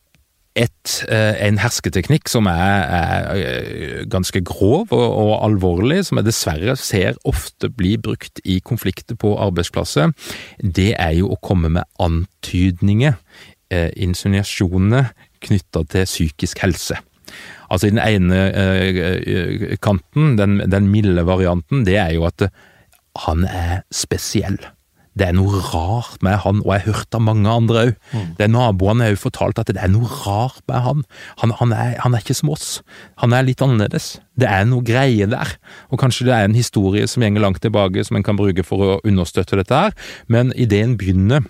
et, 0.54 0.90
eh, 1.10 1.34
en 1.48 1.58
hersketeknikk 1.58 2.28
som 2.30 2.46
er, 2.46 2.84
er 2.94 3.24
eh, 3.34 4.02
ganske 4.10 4.38
grov 4.46 4.92
og, 4.94 5.02
og, 5.02 5.32
alvorlig, 5.48 6.04
som 6.06 6.20
jeg 6.20 6.28
dessverre 6.28 6.76
ser 6.78 7.18
ofte 7.26 7.70
blir 7.74 7.98
brukt 8.02 8.38
i 8.44 8.60
konflikter 8.62 9.18
på 9.18 9.34
arbeidsplasser, 9.42 10.14
det 10.62 10.92
er 10.94 11.16
jo 11.18 11.32
å 11.34 11.40
komme 11.42 11.72
med 11.74 11.88
antydninger, 12.02 13.18
eh, 13.74 13.90
insinuasjoner, 13.96 15.10
knytta 15.44 15.82
til 15.90 16.06
psykisk 16.08 16.62
helse. 16.64 17.00
Altså 17.72 17.88
I 17.88 17.96
den 17.96 18.04
ene 18.04 18.44
eh, 18.54 19.74
kanten, 19.82 20.36
den, 20.38 20.60
den 20.70 20.86
milde 20.92 21.26
varianten, 21.26 21.82
det 21.88 21.98
er 21.98 22.14
jo 22.14 22.28
at 22.30 22.46
han 23.26 23.44
er 23.46 23.82
spesiell. 23.94 24.58
Det 25.14 25.28
er 25.28 25.34
noe 25.36 25.60
rart 25.70 26.18
med 26.26 26.40
han, 26.42 26.60
og 26.64 26.72
jeg 26.72 26.82
har 26.84 26.96
hørt 26.98 27.16
av 27.16 27.22
mange 27.22 27.50
andre 27.50 27.82
òg. 27.84 27.92
Mm. 28.10 28.30
Naboene 28.50 29.06
har 29.06 29.14
òg 29.14 29.22
fortalt 29.22 29.60
at 29.62 29.70
det 29.70 29.78
er 29.78 29.92
noe 29.92 30.10
rart 30.10 30.62
med 30.70 30.82
han. 30.86 31.04
Han, 31.42 31.54
han, 31.60 31.74
er, 31.76 31.92
han, 32.02 32.16
er, 32.16 32.24
ikke 32.24 32.34
som 32.34 32.50
oss. 32.54 32.68
Han 33.22 33.36
er 33.36 33.46
litt 33.46 33.62
annerledes. 33.62 34.16
Det 34.34 34.50
er 34.50 34.66
noe 34.66 34.82
greie 34.86 35.28
der. 35.30 35.54
Og 35.94 36.02
kanskje 36.02 36.26
det 36.28 36.34
er 36.34 36.48
en 36.48 36.58
historie 36.58 37.06
som 37.10 37.22
gjenger 37.22 37.46
langt 37.46 37.62
tilbake, 37.62 38.02
som 38.06 38.18
en 38.18 38.26
kan 38.26 38.38
bruke 38.38 38.66
for 38.66 38.82
å 38.82 38.96
understøtte 39.06 39.60
dette 39.60 39.84
her, 39.86 39.94
men 40.26 40.50
ideen 40.58 40.98
begynner 40.98 41.46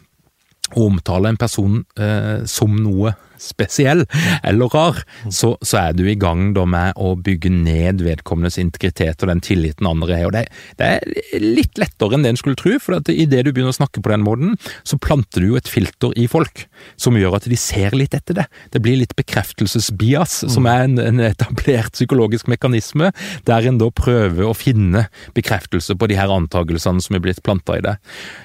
å 0.74 0.88
omtale 0.88 1.30
en 1.30 1.40
person 1.40 1.82
eh, 2.00 2.44
som 2.48 2.76
noe 2.80 3.14
spesiell 3.40 4.04
eller 4.42 4.70
rar, 4.74 5.00
så, 5.30 5.54
så, 5.60 5.78
er 5.80 5.96
du 5.96 6.04
i 6.08 6.16
gang 6.18 6.52
da 6.56 6.64
med 6.68 6.98
å 7.00 7.14
bygge 7.20 7.50
ned 7.52 8.02
vedkommendes 8.04 8.58
integritet 8.62 9.22
og 9.22 9.30
den 9.30 9.42
tilliten 9.44 9.88
andre 9.88 10.18
har. 10.18 10.28
Og 10.30 10.36
det, 10.36 10.44
det, 10.80 10.90
er 10.98 11.44
litt 11.44 11.78
lettere 11.80 12.16
enn 12.16 12.26
det 12.26 12.34
en 12.34 12.40
skulle 12.40 12.58
tro, 12.60 12.76
for 12.82 12.98
at 12.98 13.10
idet 13.12 13.44
du 13.46 13.52
begynner 13.52 13.74
å 13.74 13.78
snakke 13.78 14.02
på 14.04 14.12
den 14.12 14.24
måten, 14.26 14.56
så 14.86 14.98
planter 15.00 15.42
du 15.42 15.52
jo 15.52 15.60
et 15.60 15.70
filter 15.70 16.14
i 16.20 16.26
folk 16.30 16.66
som 17.00 17.18
gjør 17.18 17.38
at 17.38 17.48
de 17.50 17.58
ser 17.60 17.96
litt 17.96 18.16
etter 18.16 18.40
det. 18.40 18.46
Det 18.74 18.82
blir 18.84 18.98
litt 19.00 19.16
bekreftelsesbias, 19.18 20.40
mm. 20.46 20.54
som 20.56 20.68
er 20.70 20.86
en, 20.86 20.98
en, 21.02 21.22
etablert 21.24 21.94
psykologisk 21.94 22.48
mekanisme, 22.52 23.10
der 23.48 23.68
en 23.68 23.80
da 23.80 23.90
prøver 23.94 24.48
å 24.48 24.56
finne 24.56 25.06
bekreftelse 25.36 25.96
på 25.98 26.10
de 26.10 26.18
her 26.18 26.32
antakelsene 26.32 27.02
som 27.04 27.16
er 27.16 27.24
blitt 27.24 27.42
planta 27.44 27.78
i 27.78 27.84
det. 27.84 27.96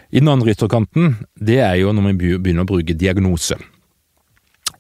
I 0.10 0.22
den 0.24 0.32
andre 0.32 0.56
ytterkanten, 0.56 1.20
det 1.36 1.60
er 1.64 1.76
jo 1.82 1.94
når 1.94 2.14
vi 2.14 2.38
begynner 2.38 2.66
å 2.66 2.72
bruke 2.72 2.98
diagnose. 2.98 3.58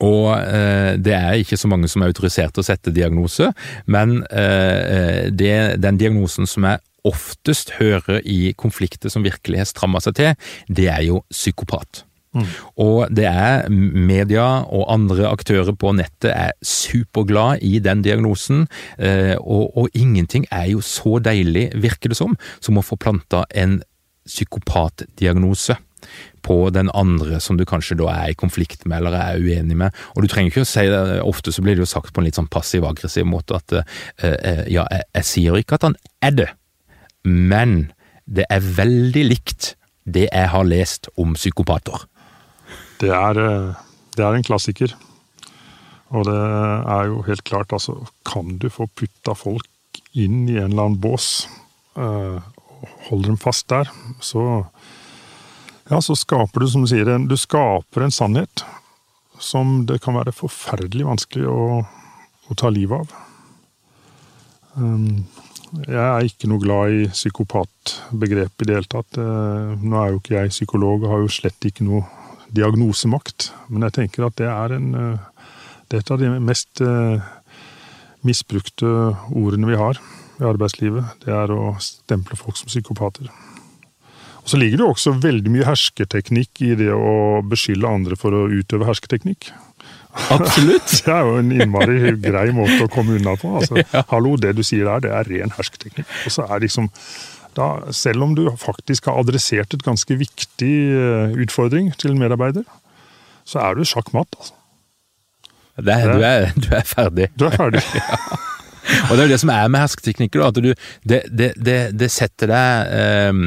Og 0.05 0.27
eh, 0.37 0.95
det 0.99 1.15
er 1.15 1.39
ikke 1.39 1.59
så 1.59 1.69
mange 1.71 1.89
som 1.91 2.03
er 2.03 2.13
autorisert 2.13 2.55
til 2.55 2.63
å 2.63 2.69
sette 2.69 2.93
diagnose, 2.95 3.51
men 3.91 4.21
eh, 4.31 5.27
det, 5.31 5.55
den 5.83 5.99
diagnosen 5.99 6.47
som 6.49 6.67
jeg 6.69 6.83
oftest 7.07 7.73
hører 7.79 8.21
i 8.27 8.53
konflikter 8.59 9.11
som 9.11 9.25
virkelig 9.25 9.61
har 9.61 9.69
stramma 9.69 10.01
seg 10.03 10.17
til, 10.19 10.53
det 10.67 10.87
er 10.91 11.03
jo 11.07 11.23
psykopat. 11.31 12.03
Mm. 12.35 12.45
Og 12.85 13.09
det 13.15 13.25
er 13.25 13.69
media 13.73 14.45
og 14.69 14.85
andre 14.93 15.31
aktører 15.31 15.73
på 15.73 15.95
nettet 15.97 16.29
er 16.29 16.53
superglad 16.61 17.63
i 17.65 17.79
den 17.83 18.03
diagnosen, 18.05 18.67
eh, 19.01 19.35
og, 19.39 19.75
og 19.75 19.89
ingenting 19.97 20.45
er 20.51 20.69
jo 20.75 20.83
så 20.85 21.17
deilig, 21.23 21.69
virker 21.75 22.13
det 22.13 22.19
som, 22.19 22.37
som 22.61 22.77
å 22.77 22.85
få 22.85 22.99
planta 23.01 23.43
en 23.57 23.79
psykopatdiagnose 24.29 25.79
på 26.45 26.57
den 26.73 26.89
andre 26.95 27.39
som 27.43 27.57
du 27.59 27.65
kanskje 27.67 27.97
da 27.99 28.09
er 28.13 28.33
i 28.33 28.37
konflikt 28.37 28.85
med 28.87 29.01
eller 29.01 29.17
er 29.17 29.41
uenig 29.43 29.77
med. 29.77 29.95
Og 30.15 30.23
du 30.23 30.29
trenger 30.31 30.53
ikke 30.53 30.65
å 30.65 30.69
si 30.69 30.85
det, 30.89 31.01
ofte 31.25 31.53
så 31.53 31.63
blir 31.65 31.77
det 31.77 31.85
jo 31.85 31.91
sagt 31.91 32.13
på 32.13 32.21
en 32.21 32.29
litt 32.29 32.39
sånn 32.39 32.49
passiv-aggressiv 32.51 33.27
måte 33.29 33.59
at 33.59 33.75
eh, 33.79 33.97
eh, 34.23 34.63
ja, 34.71 34.85
jeg, 34.91 35.07
jeg, 35.19 35.29
sier 35.29 35.59
ikke 35.59 35.79
at 35.79 35.89
han 35.89 35.97
er 36.25 36.37
det, 36.37 36.49
men 37.27 37.91
det 38.29 38.47
er 38.49 38.63
veldig 38.63 39.25
likt 39.27 39.73
det 40.09 40.27
jeg 40.29 40.51
har 40.53 40.65
lest 40.65 41.09
om 41.19 41.35
psykopater. 41.37 42.07
Det 43.01 43.11
er, 43.13 43.41
eh, 43.43 43.85
det 44.17 44.25
er 44.25 44.37
en 44.37 44.47
klassiker. 44.47 44.95
Og 46.09 46.25
det 46.25 46.37
er 46.39 47.09
jo 47.11 47.19
helt 47.27 47.43
klart, 47.45 47.73
altså 47.75 47.99
Kan 48.25 48.57
du 48.57 48.65
få 48.73 48.87
putta 48.97 49.35
folk 49.37 49.67
inn 50.17 50.47
i 50.49 50.57
en 50.57 50.71
eller 50.71 50.87
annen 50.87 51.01
bås, 51.01 51.45
og 51.99 52.41
holde 53.09 53.27
dem 53.27 53.37
fast 53.37 53.67
der, 53.69 53.89
så 54.23 54.63
ja, 55.89 56.01
så 56.01 56.15
skaper 56.17 56.61
du, 56.61 56.69
som 56.69 56.85
du 56.85 56.91
sier, 56.91 57.09
du 57.25 57.37
skaper 57.37 58.05
en 58.05 58.13
sannhet 58.13 58.63
som 59.39 59.85
det 59.89 60.01
kan 60.03 60.17
være 60.19 60.35
forferdelig 60.35 61.07
vanskelig 61.07 61.47
å, 61.49 61.81
å 61.81 62.57
ta 62.59 62.69
livet 62.73 62.99
av. 62.99 63.13
Um, 64.79 65.25
jeg 65.85 66.01
er 66.01 66.25
ikke 66.25 66.49
noe 66.49 66.61
glad 66.61 66.93
i 66.93 67.07
psykopatbegrepet 67.13 68.65
i 68.65 68.69
det 68.69 68.77
hele 68.77 68.91
tatt. 68.91 69.17
Uh, 69.17 69.73
nå 69.81 69.97
er 69.97 70.13
jo 70.13 70.21
ikke 70.21 70.37
jeg 70.37 70.53
psykolog 70.53 71.03
og 71.03 71.11
har 71.13 71.23
jo 71.23 71.33
slett 71.39 71.69
ikke 71.69 71.87
noe 71.87 72.05
diagnosemakt, 72.53 73.51
men 73.69 73.85
jeg 73.87 73.97
tenker 73.99 74.25
at 74.25 74.37
det 74.41 74.49
er 74.49 74.77
en 74.77 74.93
uh, 74.95 75.27
Det 75.89 75.97
er 75.97 76.03
et 76.03 76.11
av 76.13 76.19
de 76.21 76.27
mest 76.45 76.81
uh, 76.85 77.17
misbrukte 78.21 78.89
ordene 79.33 79.71
vi 79.71 79.77
har 79.79 79.97
i 80.37 80.45
arbeidslivet. 80.45 81.23
Det 81.25 81.33
er 81.33 81.49
å 81.49 81.71
stemple 81.81 82.37
folk 82.37 82.59
som 82.59 82.69
psykopater. 82.69 83.31
Så 84.47 84.57
ligger 84.57 84.79
det 84.79 84.85
jo 84.85 84.91
også 84.93 85.15
veldig 85.21 85.51
mye 85.53 85.65
hersketeknikk 85.67 86.61
i 86.65 86.75
det 86.79 86.91
å 86.95 87.41
beskylde 87.45 87.89
andre 87.89 88.17
for 88.19 88.35
å 88.35 88.45
utøve 88.51 88.87
hersketeknikk. 88.87 89.51
Absolutt. 90.33 90.89
det 91.05 91.13
er 91.13 91.27
jo 91.27 91.35
en 91.41 91.51
innmari 91.53 92.13
grei 92.21 92.49
måte 92.55 92.85
å 92.85 92.91
komme 92.91 93.19
unna 93.19 93.35
på. 93.39 93.51
Altså, 93.61 93.81
ja. 93.93 94.03
Hallo, 94.11 94.35
det 94.41 94.55
du 94.57 94.63
sier 94.65 94.87
der, 94.89 95.03
det 95.05 95.13
er 95.15 95.29
ren 95.29 95.53
hersketeknikk. 95.57 96.07
Og 96.25 96.35
så 96.35 96.47
er 96.47 96.65
liksom 96.65 96.89
da, 97.57 97.69
selv 97.95 98.23
om 98.23 98.35
du 98.37 98.45
faktisk 98.61 99.09
har 99.09 99.19
adressert 99.19 99.73
et 99.75 99.83
ganske 99.83 100.15
viktig 100.15 100.75
eh, 100.93 101.39
utfordring 101.43 101.91
til 101.99 102.13
en 102.13 102.21
medarbeider, 102.21 102.65
så 103.47 103.63
er 103.65 103.77
du 103.77 103.87
sjakkmatt, 103.87 104.37
altså. 104.37 104.55
Det, 105.79 105.95
du, 106.03 106.21
er, 106.27 106.49
du 106.59 106.73
er 106.75 106.83
ferdig. 106.83 107.29
Du 107.39 107.45
er 107.47 107.53
ferdig. 107.55 107.81
ja. 107.95 108.48
Og 109.09 109.11
det 109.13 109.21
er 109.21 109.27
jo 109.27 109.33
det 109.33 109.41
som 109.41 109.51
er 109.53 109.69
med 109.71 109.83
hersketeknikker, 109.83 110.43
at 110.45 110.57
du, 110.59 110.71
det, 111.07 111.21
det, 111.29 111.51
det, 111.57 111.77
det, 111.99 112.09
setter 112.13 112.51
deg 112.51 113.29
um, 113.33 113.43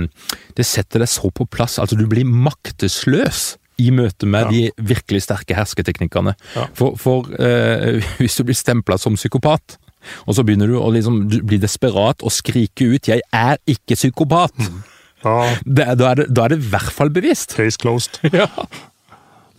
Det 0.56 0.66
setter 0.66 1.04
deg 1.04 1.10
så 1.10 1.32
på 1.34 1.46
plass. 1.50 1.78
Altså, 1.82 1.98
du 1.98 2.06
blir 2.10 2.28
maktesløs 2.28 3.56
i 3.82 3.88
møte 3.94 4.28
med 4.28 4.46
ja. 4.46 4.50
de 4.52 4.88
virkelig 4.92 5.24
sterke 5.26 5.56
hersketeknikkene. 5.56 6.34
Ja. 6.56 6.68
For, 6.78 6.98
for 7.00 7.30
uh, 7.38 8.02
hvis 8.20 8.38
du 8.38 8.46
blir 8.48 8.58
stempla 8.58 8.98
som 9.00 9.18
psykopat, 9.18 9.78
og 10.26 10.34
så 10.34 10.44
begynner 10.46 10.70
du 10.70 10.78
å 10.80 10.88
liksom, 10.94 11.24
du 11.30 11.38
blir 11.46 11.60
desperat 11.62 12.24
og 12.26 12.34
skrike 12.34 12.88
ut 12.90 13.08
'jeg 13.08 13.22
er 13.32 13.60
ikke 13.70 13.94
psykopat', 13.94 14.58
mm. 14.58 14.80
ja. 15.24 15.36
da, 15.62 16.10
er 16.10 16.22
det, 16.22 16.26
da 16.34 16.44
er 16.44 16.54
det 16.54 16.58
i 16.58 16.70
hvert 16.74 16.92
fall 16.92 17.12
bevisst. 17.14 17.54
Case 17.54 17.78
closed. 17.78 18.18
ja. 18.34 18.48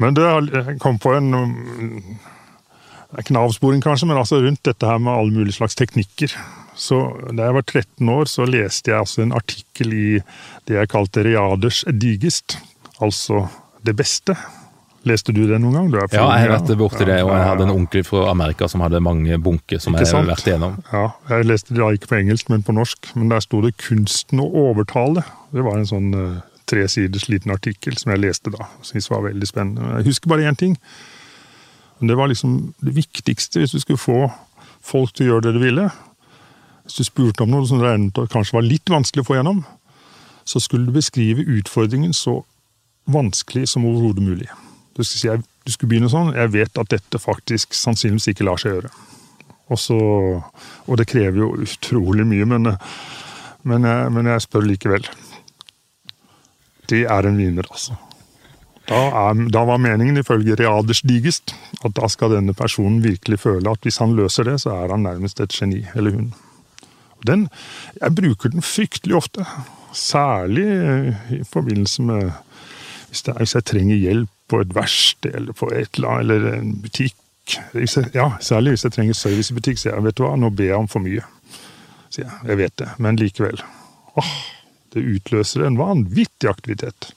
Men 0.01 0.17
det 0.17 0.79
kom 0.83 0.99
på 0.99 1.13
en 1.15 1.31
det 3.13 3.19
er 3.19 3.25
ikke 3.27 3.33
en 3.35 3.43
avsporing, 3.43 3.81
kanskje, 3.85 4.07
men 4.09 4.17
altså 4.17 4.39
rundt 4.41 4.63
dette 4.65 4.87
her 4.89 4.97
med 4.97 5.13
alle 5.13 5.35
mulige 5.35 5.53
slags 5.59 5.75
teknikker. 5.77 6.33
Så 6.73 6.97
Da 7.37 7.45
jeg 7.45 7.53
var 7.53 7.61
13 7.61 8.09
år, 8.09 8.25
så 8.25 8.47
leste 8.49 8.89
jeg 8.89 8.97
altså 8.97 9.21
en 9.21 9.35
artikkel 9.37 9.93
i 9.93 10.07
det 10.65 10.79
jeg 10.79 10.89
kalte 10.89 11.21
Readers 11.21 11.83
digest, 11.93 12.57
altså 12.99 13.45
det 13.85 13.93
beste. 13.95 14.33
Leste 15.05 15.29
du 15.35 15.43
det 15.45 15.59
noen 15.61 15.91
gang? 15.91 16.09
ja, 16.15 16.25
jeg 16.39 16.49
vet 16.49 16.67
det 16.71 16.77
borti 16.79 17.05
det, 17.05 17.19
og 17.21 17.35
jeg 17.35 17.45
hadde 17.45 17.67
en 17.67 17.75
onkel 17.75 18.03
fra 18.07 18.25
Amerika 18.31 18.67
som 18.71 18.81
hadde 18.81 19.03
mange 19.03 19.37
bunker 19.37 19.77
som 19.83 19.93
jeg 19.93 20.09
har 20.09 20.25
vært 20.25 20.47
igjennom. 20.47 20.79
Ja, 20.89 21.05
Jeg 21.29 21.45
leste 21.45 21.75
det 21.75 21.83
da 21.83 21.91
ikke 21.93 22.09
på 22.15 22.19
engelsk, 22.23 22.49
men 22.49 22.63
på 22.65 22.73
norsk. 22.73 23.11
Men 23.13 23.29
der 23.29 23.45
sto 23.45 23.61
det 23.61 23.75
'Kunsten 23.77 24.39
å 24.41 24.49
overtale'. 24.49 25.21
Det 25.53 25.61
var 25.61 25.77
en 25.77 25.85
sånn 25.85 26.15
uh, 26.15 26.41
tresiders 26.65 27.27
liten 27.29 27.51
artikkel 27.51 27.97
som 27.97 28.15
jeg 28.15 28.25
leste 28.25 28.49
da. 28.49 28.65
Syntes 28.81 29.11
var 29.11 29.27
veldig 29.27 29.47
spennende. 29.47 29.97
Jeg 29.99 30.07
husker 30.07 30.29
bare 30.29 30.49
én 30.49 30.57
ting. 30.57 30.77
Det 32.07 32.17
var 32.17 32.31
liksom 32.31 32.73
det 32.83 32.95
viktigste 32.95 33.61
hvis 33.61 33.75
du 33.75 33.79
skulle 33.79 34.01
få 34.01 34.17
folk 34.83 35.13
til 35.13 35.27
å 35.27 35.29
gjøre 35.33 35.47
det 35.47 35.53
du 35.57 35.61
ville. 35.63 35.87
Hvis 36.83 36.99
du 36.99 37.07
spurte 37.07 37.45
om 37.45 37.53
noe 37.53 37.67
som 37.69 37.81
kanskje 38.31 38.57
var 38.57 38.67
litt 38.67 38.91
vanskelig 38.91 39.23
å 39.23 39.29
få 39.29 39.37
gjennom, 39.37 39.63
så 40.43 40.59
skulle 40.59 40.89
du 40.89 40.97
beskrive 40.97 41.45
utfordringen 41.59 42.13
så 42.15 42.41
vanskelig 43.07 43.69
som 43.71 43.85
overhodet 43.87 44.23
mulig. 44.23 44.49
Du 44.93 45.03
skulle, 45.03 45.39
si, 45.39 45.49
du 45.65 45.71
skulle 45.73 45.89
begynne 45.89 46.11
sånn 46.11 46.35
Jeg 46.35 46.51
vet 46.53 46.77
at 46.77 46.91
dette 46.91 47.19
faktisk 47.19 47.73
sannsynligvis 47.73 48.29
ikke 48.33 48.45
lar 48.45 48.61
seg 48.61 48.75
gjøre. 48.75 48.91
Og, 49.71 49.79
så, 49.79 49.97
og 50.85 50.99
det 50.99 51.07
krever 51.09 51.39
jo 51.39 51.53
utrolig 51.63 52.25
mye, 52.27 52.45
men, 52.45 52.73
men, 53.63 53.87
jeg, 53.87 54.11
men 54.13 54.29
jeg 54.29 54.43
spør 54.43 54.67
likevel. 54.67 55.07
Det 56.91 57.05
er 57.09 57.29
en 57.29 57.39
vinner, 57.39 57.69
altså. 57.71 57.95
Da, 58.89 58.99
er, 58.99 59.43
da, 59.53 59.61
var 59.63 59.79
meningen, 59.79 60.19
ifølge 60.19 60.57
Readers 60.59 61.01
digest, 61.07 61.53
at 61.85 61.93
da 61.95 62.09
skal 62.11 62.33
denne 62.35 62.55
personen 62.57 62.99
virkelig 63.03 63.39
føle 63.45 63.71
at 63.71 63.85
hvis 63.85 64.01
han 64.03 64.15
løser 64.17 64.49
det, 64.49 64.57
så 64.63 64.73
er 64.75 64.91
han 64.91 65.05
nærmest 65.07 65.39
et 65.39 65.55
geni, 65.55 65.85
eller 65.95 66.17
hun. 66.17 66.33
Den, 67.23 67.47
jeg 68.01 68.15
bruker 68.15 68.51
den 68.51 68.65
fryktelig 68.65 69.15
ofte. 69.15 69.45
Særlig 69.95 70.65
i 71.31 71.43
forbindelse 71.47 72.03
med 72.03 72.31
hvis, 73.07 73.23
er, 73.29 73.37
hvis 73.37 73.55
jeg 73.55 73.65
trenger 73.69 73.95
hjelp 73.95 74.29
på 74.49 74.59
et 74.63 74.75
verksted 74.75 75.35
eller 75.37 75.55
på 75.55 75.69
et 75.71 75.95
eller 75.95 76.09
annet, 76.09 76.33
eller 76.33 76.57
en 76.57 76.73
butikk. 76.83 77.15
Jeg, 77.73 77.87
ja, 78.15 78.31
Særlig 78.41 78.73
hvis 78.73 78.83
jeg 78.87 78.95
trenger 78.97 79.15
service 79.17 79.53
i 79.53 79.55
butikk, 79.55 79.79
sier 79.79 79.95
jeg 79.95 80.07
vet 80.07 80.17
du 80.17 80.25
hva, 80.25 80.35
nå 80.39 80.49
ber 80.51 80.71
jeg 80.71 80.81
om 80.81 80.89
for 80.91 81.03
mye. 81.05 81.23
Sier 82.09 82.25
jeg. 82.25 82.39
Jeg 82.49 82.59
vet 82.59 82.75
det, 82.81 82.89
men 82.99 83.19
likevel. 83.21 83.63
Åh, 84.19 84.33
det 84.93 85.05
utløser 85.15 85.67
en 85.67 85.79
vanvittig 85.79 86.49
aktivitet. 86.51 87.13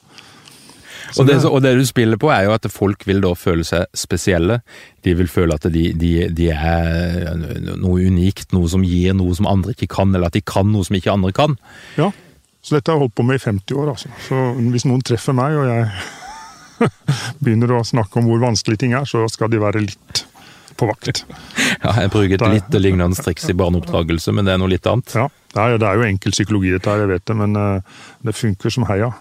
Og 1.17 1.29
det, 1.29 1.37
og 1.47 1.61
det, 1.63 1.73
du 1.79 1.85
spiller 1.87 2.19
på, 2.21 2.31
er 2.35 2.49
jo 2.49 2.55
at 2.57 2.67
folk 2.73 3.07
vil 3.07 3.23
da 3.25 3.33
føle 3.39 3.65
seg 3.67 3.87
spesielle. 3.97 4.61
De 5.07 5.15
vil 5.19 5.31
føle 5.31 5.55
at 5.55 5.69
de, 5.73 5.89
de, 5.95 6.13
de, 6.35 6.51
er 6.51 7.35
noe 7.79 8.07
unikt, 8.07 8.51
noe 8.57 8.71
som 8.71 8.85
gir 8.87 9.15
noe 9.17 9.35
som 9.39 9.49
andre 9.51 9.77
ikke 9.77 9.91
kan, 9.97 10.15
eller 10.15 10.31
at 10.31 10.39
de 10.39 10.45
kan 10.45 10.69
noe 10.73 10.87
som 10.87 10.99
ikke 10.99 11.15
andre 11.15 11.33
kan. 11.37 11.59
Ja, 12.01 12.11
så 12.67 12.75
dette 12.75 12.91
har 12.91 12.99
jeg 12.99 13.07
holdt 13.07 13.15
på 13.15 13.27
med 13.27 13.39
i 13.39 13.45
50 13.45 13.79
år. 13.79 13.91
altså. 13.95 14.09
Så 14.27 14.45
hvis 14.73 14.87
noen 14.89 15.05
treffer 15.07 15.37
meg, 15.39 15.55
og 15.55 15.69
jeg 15.71 16.87
begynner 17.45 17.77
å 17.77 17.85
snakke 17.87 18.19
om 18.19 18.27
hvor 18.27 18.43
vanskelig 18.43 18.81
ting 18.83 18.97
er, 18.99 19.07
så 19.07 19.23
skal 19.31 19.53
de 19.53 19.63
være 19.63 19.85
litt 19.87 20.27
på 20.77 20.89
vakt. 20.91 21.13
Ja, 21.85 21.93
jeg 22.01 22.11
bruker 22.11 22.35
et 22.35 22.51
litt 22.51 22.77
lignende 22.81 23.19
triks 23.21 23.47
i 23.53 23.55
barneoppdragelse, 23.57 24.33
men 24.35 24.47
det 24.47 24.55
er 24.55 24.59
noe 24.59 24.71
litt 24.73 24.87
annet. 24.91 25.13
Ja, 25.15 25.27
det 25.55 25.63
er, 25.63 25.77
det 25.79 25.91
jo 25.95 26.07
enkel 26.07 26.35
psykologi 26.35 26.73
dette 26.73 26.91
her, 26.91 27.05
jeg 27.05 27.11
vet 27.13 27.25
det, 27.29 27.37
men 27.39 27.59
uh, 27.59 28.01
det 28.27 28.35
funker 28.35 28.73
som 28.73 28.87
heia. 28.89 29.13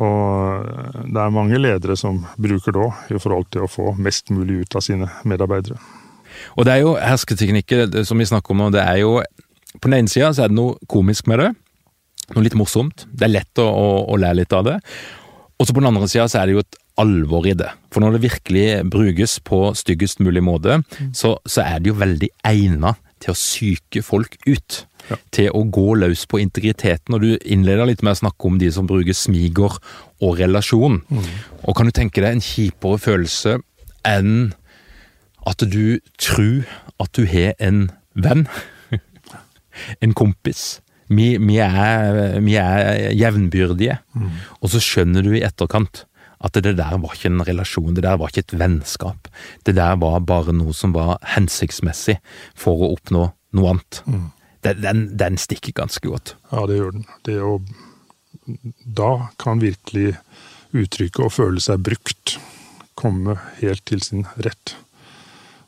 Og 0.00 0.68
det 1.12 1.20
er 1.20 1.34
mange 1.34 1.58
ledere 1.60 1.96
som 2.00 2.22
bruker 2.40 2.72
det 2.72 2.80
òg, 2.80 3.00
i 3.12 3.20
forhold 3.20 3.50
til 3.52 3.66
å 3.66 3.70
få 3.70 3.92
mest 4.00 4.32
mulig 4.32 4.62
ut 4.62 4.76
av 4.78 4.84
sine 4.84 5.08
medarbeidere. 5.28 5.76
Og 6.56 6.66
det 6.66 6.74
er 6.74 6.84
jo 6.84 6.94
hersketeknikker 6.96 8.04
som 8.08 8.20
vi 8.20 8.28
snakker 8.28 8.54
om 8.54 8.64
nå, 8.64 8.70
det 8.72 8.82
er 8.82 9.02
jo 9.02 9.20
På 9.80 9.88
den 9.88 10.02
ene 10.02 10.12
sida 10.12 10.28
så 10.36 10.44
er 10.44 10.50
det 10.50 10.56
noe 10.58 10.76
komisk 10.84 11.24
med 11.30 11.40
det. 11.40 11.46
Noe 12.34 12.44
litt 12.44 12.56
morsomt. 12.60 13.06
Det 13.08 13.24
er 13.24 13.32
lett 13.32 13.60
å, 13.60 13.64
å, 13.64 13.86
å 14.12 14.18
lære 14.20 14.42
litt 14.42 14.52
av 14.52 14.66
det. 14.66 14.74
Og 15.56 15.64
så 15.64 15.72
på 15.72 15.80
den 15.80 15.88
andre 15.88 16.08
sida 16.12 16.26
så 16.28 16.42
er 16.42 16.50
det 16.50 16.56
jo 16.58 16.60
et 16.60 16.76
alvor 17.00 17.48
i 17.48 17.54
det. 17.56 17.70
For 17.88 18.04
når 18.04 18.18
det 18.18 18.24
virkelig 18.26 18.66
brukes 18.92 19.38
på 19.48 19.62
styggest 19.78 20.20
mulig 20.20 20.42
måte, 20.44 20.82
så, 21.16 21.38
så 21.48 21.64
er 21.64 21.80
det 21.80 21.88
jo 21.88 21.96
veldig 22.02 22.28
egna 22.50 22.92
til 23.22 23.32
å 23.32 23.38
psyke 23.38 24.04
folk 24.04 24.36
ut. 24.44 24.82
Ja. 25.10 25.18
Til 25.34 25.50
å 25.56 25.64
gå 25.66 25.96
løs 25.98 26.24
på 26.30 26.38
integriteten. 26.42 27.16
Og 27.16 27.24
du 27.24 27.30
innleder 27.42 27.88
litt 27.88 28.04
med 28.06 28.14
å 28.14 28.20
snakke 28.22 28.48
om 28.48 28.58
de 28.60 28.70
som 28.74 28.88
bruker 28.88 29.16
smiger 29.16 29.78
og 30.22 30.38
relasjon. 30.38 31.00
Mm. 31.08 31.26
Og 31.66 31.76
kan 31.78 31.88
du 31.88 31.94
tenke 31.96 32.22
deg 32.22 32.36
en 32.36 32.44
kjipere 32.44 33.00
følelse 33.02 33.58
enn 34.08 34.52
at 35.48 35.64
du 35.66 35.98
tror 36.22 36.62
at 37.02 37.10
du 37.18 37.26
har 37.26 37.58
en 37.62 37.88
venn? 38.14 38.46
en 40.04 40.14
kompis? 40.14 40.80
Vi, 41.12 41.34
vi, 41.36 41.58
er, 41.60 42.38
vi 42.40 42.56
er, 42.60 43.10
jevnbyrdige. 43.18 43.98
Mm. 44.16 44.32
Og 44.62 44.72
så 44.72 44.80
skjønner 44.82 45.26
du 45.26 45.34
i 45.34 45.44
etterkant 45.44 46.06
at 46.42 46.58
det 46.58 46.74
der 46.78 46.96
var 46.98 47.14
ikke 47.14 47.30
en 47.30 47.44
relasjon, 47.46 47.94
det 47.94 48.02
der 48.02 48.18
var 48.18 48.32
ikke 48.32 48.42
et 48.48 48.56
vennskap. 48.58 49.28
Det 49.66 49.76
der 49.78 49.94
var 50.02 50.24
bare 50.26 50.54
noe 50.56 50.74
som 50.74 50.94
var 50.94 51.20
hensiktsmessig 51.36 52.16
for 52.58 52.82
å 52.82 52.92
oppnå 52.96 53.28
noe 53.54 53.74
annet. 53.74 54.00
Mm. 54.10 54.24
Den, 54.62 55.08
den, 55.18 55.38
stikker 55.42 55.74
ganske 55.74 56.06
godt. 56.06 56.36
Ja, 56.52 56.66
det 56.70 56.78
gjør 56.78 56.94
den. 56.94 57.06
Det 57.26 57.38
å, 57.42 57.56
da 58.86 59.10
kan 59.42 59.62
virkelig 59.62 60.12
uttrykket 60.72 61.26
å 61.26 61.32
føle 61.32 61.62
seg 61.62 61.82
brukt 61.82 62.36
komme 62.98 63.36
helt 63.58 63.82
til 63.88 64.02
sin 64.04 64.26
rett. 64.44 64.76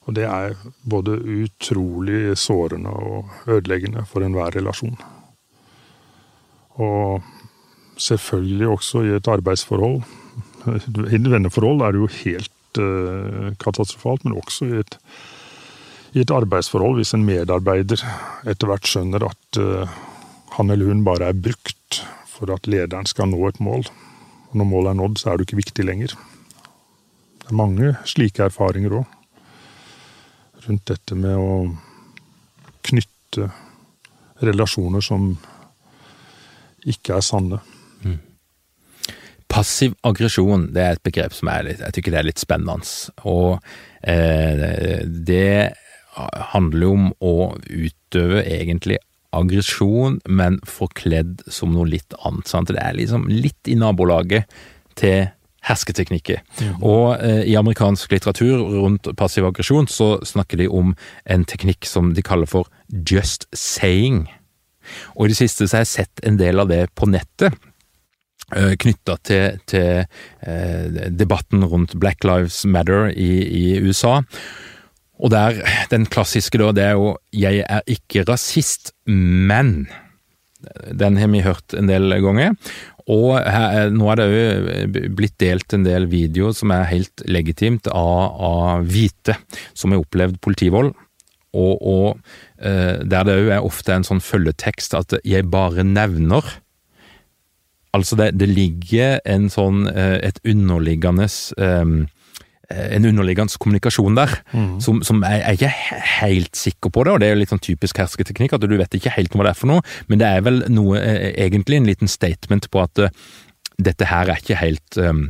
Og 0.04 0.16
det 0.18 0.26
er 0.28 0.56
både 0.84 1.16
utrolig 1.18 2.36
sårende 2.38 2.92
og 2.92 3.50
ødeleggende 3.50 4.04
for 4.08 4.24
enhver 4.24 4.52
relasjon. 4.54 4.96
Og 6.84 7.24
selvfølgelig 8.00 8.68
også 8.68 9.04
i 9.06 9.14
et 9.16 9.30
arbeidsforhold. 9.30 10.02
I 10.68 11.16
et 11.16 11.30
venneforhold 11.30 11.84
er 11.84 11.94
det 11.94 12.02
jo 12.02 12.10
helt 12.20 12.80
uh, 12.80 13.50
katastrofalt, 13.60 14.24
men 14.26 14.36
også 14.40 14.68
i 14.68 14.82
et, 14.82 14.98
i 16.14 16.22
et, 16.22 16.30
arbeidsforhold, 16.30 17.00
hvis 17.00 17.14
en 17.16 17.24
medarbeider 17.26 18.02
etter 18.46 18.70
hvert 18.70 18.86
skjønner 18.86 19.26
at 19.26 19.58
uh, 19.58 19.94
han 20.54 20.70
eller 20.70 20.92
hun 20.92 21.02
bare 21.06 21.32
er 21.32 21.40
brukt 21.46 22.04
for 22.30 22.52
at 22.54 22.68
lederen 22.70 23.08
skal 23.10 23.30
nå 23.30 23.40
et 23.48 23.58
mål. 23.62 23.86
Og 24.50 24.60
når 24.60 24.70
målet 24.70 24.92
er 24.92 25.00
nådd, 25.00 25.18
så 25.18 25.32
er 25.32 25.36
du 25.36 25.46
ikke 25.46 25.58
viktig 25.58 25.86
lenger. 25.86 26.14
Det 27.42 27.50
er 27.50 27.58
mange 27.58 27.94
slike 28.08 28.46
erfaringer 28.46 29.00
òg. 29.00 29.18
Rundt 30.64 30.86
dette 30.88 31.18
med 31.18 31.34
å 31.36 31.58
knytte 32.86 33.50
relasjoner 34.44 35.02
som 35.04 35.34
ikke 36.88 37.18
er 37.18 37.24
sanne. 37.24 37.58
Mm. 38.04 38.20
Passiv 39.50 39.94
aggresjon 40.06 40.70
det 40.74 40.82
er 40.82 40.96
et 40.96 41.04
begrep 41.04 41.34
som 41.36 41.50
er 41.52 41.66
litt, 41.68 41.82
jeg 41.82 41.98
tykker 41.98 42.14
det 42.14 42.20
er 42.22 42.28
litt 42.30 42.42
spennende. 42.42 42.86
Og 43.28 43.58
eh, 44.00 45.02
det 45.04 45.74
handler 46.52 46.86
jo 46.86 46.94
om 46.94 47.08
å 47.24 47.34
utøve 47.68 48.44
egentlig 48.44 49.00
aggresjon, 49.34 50.20
men 50.30 50.60
forkledd 50.68 51.42
som 51.50 51.72
noe 51.74 51.88
litt 51.90 52.14
annet. 52.22 52.50
Sant? 52.50 52.70
Det 52.70 52.82
er 52.82 52.94
liksom 52.98 53.26
litt 53.30 53.70
i 53.70 53.74
nabolaget 53.78 54.46
til 54.98 55.26
hersketeknikker. 55.64 56.42
Mm. 56.60 56.82
Og 56.84 57.24
eh, 57.24 57.42
i 57.50 57.56
amerikansk 57.58 58.12
litteratur 58.12 58.62
rundt 58.76 59.08
passiv 59.18 59.46
aggresjon 59.48 59.88
så 59.90 60.18
snakker 60.26 60.60
de 60.60 60.68
om 60.68 60.92
en 61.24 61.44
teknikk 61.48 61.88
som 61.88 62.12
de 62.14 62.24
kaller 62.24 62.50
for 62.50 62.68
just 63.08 63.48
saying. 63.56 64.26
Og 65.16 65.26
i 65.26 65.32
det 65.32 65.40
siste 65.40 65.66
så 65.66 65.78
har 65.78 65.86
jeg 65.86 65.94
sett 65.94 66.26
en 66.28 66.36
del 66.40 66.60
av 66.60 66.68
det 66.70 66.84
på 66.98 67.08
nettet. 67.08 67.56
Eh, 68.52 68.74
Knytta 68.80 69.16
til, 69.24 69.58
til 69.70 70.04
eh, 70.44 71.08
debatten 71.08 71.64
rundt 71.64 71.96
Black 72.00 72.26
Lives 72.28 72.60
Matter 72.68 73.08
i, 73.08 73.30
i, 73.48 73.64
USA. 73.80 74.20
Og 75.22 75.30
der, 75.30 75.60
den 75.92 76.08
klassiske 76.10 76.58
da, 76.58 76.72
det 76.72 76.84
er 76.84 76.96
jo 76.98 77.16
'jeg 77.32 77.64
er 77.68 77.82
ikke 77.86 78.24
rasist, 78.28 78.92
men' 79.06 79.86
Den 80.96 81.18
har 81.18 81.28
vi 81.28 81.42
hørt 81.44 81.74
en 81.76 81.86
del 81.88 82.08
ganger. 82.24 82.56
Og 83.06 83.36
her, 83.36 83.90
nå 83.90 84.08
er 84.08 84.16
det 84.16 84.28
òg 84.32 85.14
blitt 85.14 85.38
delt 85.38 85.74
en 85.74 85.84
del 85.84 86.06
videoer 86.08 86.54
som 86.56 86.70
er 86.70 86.88
helt 86.88 87.20
legitimt 87.28 87.86
av, 87.86 88.32
av 88.40 88.86
hvite 88.88 89.36
som 89.74 89.92
har 89.92 90.00
opplevd 90.00 90.40
politivold 90.40 90.94
og, 91.54 91.74
og 91.86 92.18
eh, 92.58 93.00
der 93.06 93.26
det 93.26 93.38
òg 93.38 93.50
er 93.54 93.66
ofte 93.66 93.94
en 93.94 94.06
sånn 94.06 94.22
følgetekst 94.24 94.96
at 94.98 95.14
'jeg 95.22 95.50
bare 95.50 95.86
nevner'. 95.86 96.60
Altså 97.94 98.16
det, 98.18 98.38
det 98.38 98.48
ligger 98.50 99.20
sånn, 99.48 99.86
eh, 99.86 100.18
et 100.26 100.40
underliggende 100.44 101.28
eh, 101.58 102.06
en 102.70 103.06
underliggende 103.10 103.58
kommunikasjon 103.60 104.16
der, 104.16 104.32
mm. 104.52 104.80
som, 104.84 105.02
som 105.04 105.22
jeg, 105.26 105.40
jeg, 105.40 105.44
er 105.44 105.58
ikke 105.58 106.02
helt 106.18 106.56
sikker 106.58 106.92
på 106.94 107.04
det, 107.04 107.14
og 107.14 107.20
det 107.20 107.28
er 107.28 107.34
jo 107.34 107.40
litt 107.42 107.52
sånn 107.52 107.64
typisk 107.64 108.00
hersketeknikk, 108.00 108.56
at 108.56 108.64
du 108.64 108.76
vet 108.78 108.98
ikke 108.98 109.12
helt 109.14 109.34
hva 109.36 109.46
det 109.46 109.54
er 109.54 109.60
for 109.60 109.72
noe, 109.74 109.84
men 110.08 110.22
det 110.22 110.30
er 110.30 110.44
vel 110.46 110.62
noe, 110.72 111.00
egentlig 111.32 111.80
en 111.80 111.88
liten 111.90 112.10
statement 112.10 112.70
på 112.72 112.84
at 112.84 113.06
dette 113.84 114.08
her 114.08 114.30
er 114.30 114.40
ikke 114.40 114.60
helt 114.60 115.00
um, 115.02 115.26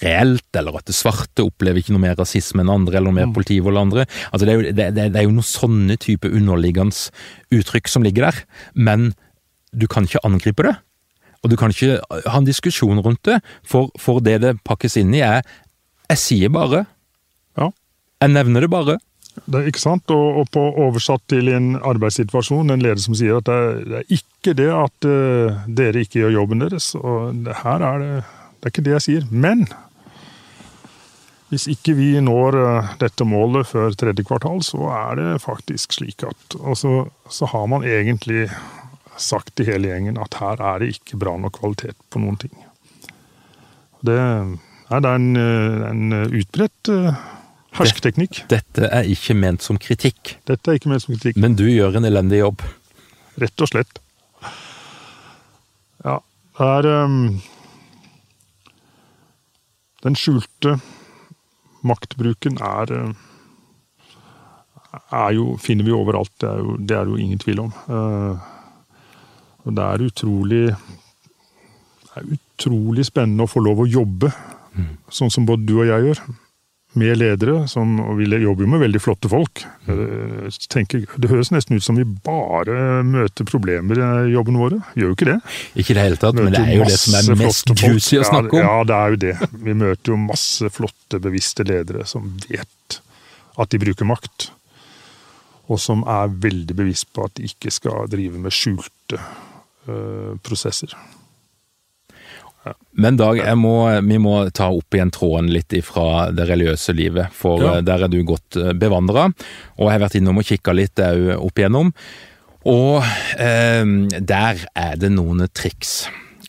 reelt, 0.00 0.48
eller 0.56 0.78
at 0.78 0.88
det 0.88 0.96
svarte 0.96 1.44
opplever 1.44 1.82
ikke 1.82 1.94
noe 1.94 2.04
mer 2.06 2.16
rasisme 2.18 2.64
enn 2.64 2.72
andre, 2.72 2.96
eller 2.96 3.10
noe 3.10 3.20
mer 3.20 3.28
mm. 3.30 3.36
politivold 3.36 3.76
enn 3.76 3.88
andre. 3.88 4.06
Altså, 4.30 4.46
det 4.46 4.52
er, 4.52 4.56
jo, 4.56 4.64
det, 4.70 4.88
det, 4.96 5.06
det 5.12 5.20
er 5.20 5.28
jo 5.28 5.36
noen 5.36 5.50
sånne 5.50 5.98
type 6.00 6.30
underliggende 6.30 7.54
uttrykk 7.54 7.92
som 7.92 8.06
ligger 8.06 8.30
der, 8.30 8.42
men 8.74 9.12
du 9.74 9.86
kan 9.90 10.06
ikke 10.06 10.22
angripe 10.26 10.66
det. 10.66 10.76
Og 11.44 11.50
du 11.52 11.58
kan 11.60 11.74
ikke 11.74 11.98
ha 12.08 12.38
en 12.38 12.46
diskusjon 12.46 13.02
rundt 13.04 13.20
det, 13.28 13.40
for, 13.68 13.92
for 14.00 14.24
det 14.24 14.38
det 14.40 14.56
pakkes 14.64 14.96
inn 15.00 15.12
i 15.12 15.20
er 15.26 15.44
Jeg 16.12 16.20
sier 16.20 16.52
bare. 16.52 16.84
Ja. 17.58 17.70
Jeg 18.22 18.34
nevner 18.34 18.64
det 18.64 18.70
bare. 18.72 18.98
Det 19.34 19.58
er 19.58 19.68
ikke 19.68 19.82
sant, 19.82 20.10
og, 20.14 20.40
og, 20.40 20.50
på 20.54 20.62
oversatt 20.84 21.24
til 21.32 21.50
en 21.50 21.72
arbeidssituasjon, 21.82 22.70
en 22.70 22.82
leder 22.84 23.02
som 23.02 23.16
sier 23.18 23.40
at 23.40 23.48
det 23.48 23.56
er, 23.58 23.80
det 23.90 23.96
er 23.98 24.12
ikke 24.18 24.54
det 24.60 24.68
at 24.70 25.08
uh, 25.10 25.64
dere 25.80 26.04
ikke 26.04 26.20
gjør 26.20 26.36
jobben 26.36 26.62
deres. 26.62 26.92
og 26.94 27.34
det, 27.42 27.56
Her 27.64 27.82
er 27.82 28.04
det 28.04 28.12
det 28.64 28.70
er 28.70 28.72
ikke 28.72 28.84
det 28.86 28.92
jeg 28.94 29.04
sier. 29.04 29.24
Men 29.28 29.66
hvis 31.50 31.66
ikke 31.68 31.92
vi 31.98 32.06
når 32.24 32.56
uh, 32.56 32.92
dette 33.02 33.26
målet 33.28 33.68
før 33.68 33.92
tredje 33.92 34.24
kvartal, 34.24 34.62
så 34.64 34.86
er 34.94 35.18
det 35.18 35.42
faktisk 35.42 35.98
slik 35.98 36.24
at 36.24 36.56
Og 36.62 36.78
så, 36.80 36.94
så 37.28 37.50
har 37.50 37.66
man 37.68 37.84
egentlig 37.84 38.46
sagt 39.20 39.52
til 39.56 39.68
hele 39.68 39.90
gjengen 39.90 40.16
at 40.18 40.38
her 40.40 40.62
er 40.62 40.80
det 40.80 40.94
ikke 40.94 41.18
bra 41.20 41.36
nok 41.36 41.58
kvalitet 41.58 41.98
på 42.08 42.22
noen 42.22 42.38
ting. 42.40 42.54
Det 44.00 44.16
er, 44.90 45.06
en, 45.08 45.36
eh, 45.36 45.88
en 45.88 46.12
utbredt 46.28 46.90
eh, 46.92 47.22
hersketeknikk. 47.78 48.44
Dette 48.52 48.88
er 48.90 49.08
ikke 49.10 49.36
ment 49.38 49.64
som 49.64 49.78
kritikk. 49.80 50.36
Dette 50.48 50.70
er 50.70 50.78
ikke 50.78 50.92
ment 50.92 51.04
som 51.04 51.14
kritikk. 51.14 51.40
Men 51.40 51.56
du 51.58 51.66
gjør 51.68 51.98
en 51.98 52.08
elendig 52.08 52.42
jobb. 52.42 52.64
Rett 53.40 53.64
og 53.64 53.70
slett. 53.70 54.00
Ja, 56.04 56.18
det 56.58 56.70
er 56.76 56.88
um, 57.06 57.20
den 60.04 60.18
skjulte 60.20 60.76
maktbruken 61.84 62.58
er, 62.62 62.92
eh, 62.92 63.12
er 65.10 65.30
jo, 65.36 65.54
finner 65.60 65.86
vi 65.86 65.96
overalt. 65.96 66.32
Det 66.40 66.50
er, 66.50 66.58
jo, 66.60 66.76
det 66.76 66.98
er 66.98 67.08
jo 67.08 67.16
ingen 67.16 67.40
tvil 67.40 67.64
om. 67.64 67.72
Uh, 67.88 68.36
og 69.64 69.72
det 69.74 69.84
er 69.84 70.04
utrolig 70.04 70.64
det 72.04 72.20
er 72.20 72.34
utrolig 72.36 73.06
spennende 73.08 73.46
å 73.46 73.50
få 73.50 73.62
lov 73.64 73.80
å 73.82 73.88
jobbe 73.90 74.28
mm. 74.74 74.90
sånn 75.12 75.32
som 75.32 75.46
både 75.48 75.66
du 75.68 75.78
og 75.78 75.88
jeg 75.88 76.10
gjør 76.10 76.24
med 76.94 77.18
ledere, 77.18 77.64
som, 77.70 77.96
og 78.02 78.18
vi 78.20 78.28
jobber 78.38 78.64
jo 78.64 78.70
med 78.70 78.82
veldig 78.84 79.00
flotte 79.02 79.30
folk. 79.30 79.64
Mm. 79.88 80.50
Tenker, 80.70 81.06
det 81.18 81.30
høres 81.30 81.50
nesten 81.50 81.78
ut 81.78 81.84
som 81.84 81.98
vi 81.98 82.04
bare 82.06 83.02
møter 83.06 83.46
problemer 83.48 83.98
i 83.98 84.34
jobben 84.34 84.58
våre. 84.60 84.78
Gjør 84.94 85.10
jo 85.10 85.16
ikke 85.16 85.30
det. 85.32 85.38
Ikke 85.74 85.94
i 85.94 85.98
det 85.98 86.04
hele 86.06 86.20
tatt, 86.22 86.38
men 86.38 86.54
det 86.54 86.62
er 86.62 86.76
jo 86.78 86.86
det 86.86 86.98
som 87.00 87.16
er 87.18 87.40
mest 87.40 87.72
juicy 87.74 88.20
å 88.22 88.28
snakke 88.28 88.54
om. 88.54 88.62
Ja, 88.62 88.76
ja, 88.78 88.84
det 88.90 88.98
er 88.98 89.14
jo 89.14 89.22
det. 89.24 89.34
Vi 89.66 89.78
møter 89.80 90.14
jo 90.14 90.20
masse 90.22 90.70
flotte, 90.74 91.22
bevisste 91.24 91.66
ledere 91.66 92.06
som 92.06 92.30
vet 92.46 93.00
at 93.58 93.74
de 93.74 93.82
bruker 93.82 94.08
makt. 94.08 94.52
Og 95.72 95.80
som 95.80 96.06
er 96.06 96.30
veldig 96.30 96.78
bevisst 96.78 97.10
på 97.16 97.26
at 97.26 97.34
de 97.40 97.48
ikke 97.48 97.72
skal 97.74 98.06
drive 98.12 98.38
med 98.38 98.54
skjulte 98.54 99.18
uh, 99.18 100.34
prosesser. 100.46 100.94
Men 102.96 103.18
Dag, 103.18 103.40
må, 103.58 103.76
vi 104.06 104.18
må 104.22 104.36
ta 104.54 104.70
opp 104.72 104.96
igjen 104.96 105.12
tråden 105.14 105.50
litt 105.52 105.74
fra 105.86 106.30
det 106.34 106.46
religiøse 106.48 106.94
livet, 106.96 107.34
for 107.36 107.62
ja. 107.62 107.76
Eh, 107.78 107.84
der 107.86 108.06
er 108.06 108.12
du 108.12 108.20
godt 108.26 108.58
eh, 108.60 108.72
bevandra. 108.78 109.28
Og 109.78 109.88
jeg 109.88 109.96
har 109.96 110.04
vært 110.06 110.18
innom 110.20 110.40
og 110.40 110.48
kikka 110.48 110.76
litt 110.76 111.02
òg 111.02 111.34
opp 111.36 111.60
igjennom. 111.60 111.92
Og 112.70 113.04
eh, 113.36 113.84
der 114.20 114.66
er 114.72 115.00
det 115.00 115.12
noen 115.12 115.46
triks 115.52 116.04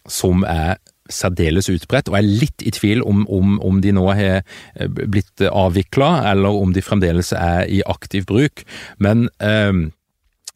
som 0.07 0.45
er 0.47 0.77
særdeles 1.11 1.67
utbredt, 1.69 2.09
og 2.09 2.15
jeg 2.17 2.23
er 2.23 2.39
litt 2.41 2.63
i 2.65 2.71
tvil 2.73 3.03
om, 3.05 3.25
om, 3.29 3.59
om 3.61 3.81
de 3.81 3.91
nå 3.93 4.05
har 4.09 4.39
eh, 4.39 4.87
blitt 4.87 5.43
avvikla, 5.51 6.31
eller 6.31 6.57
om 6.61 6.73
de 6.73 6.81
fremdeles 6.85 7.29
er 7.37 7.67
i 7.69 7.83
aktiv 7.85 8.25
bruk. 8.29 8.63
Men 8.97 9.27
eh, 9.43 9.85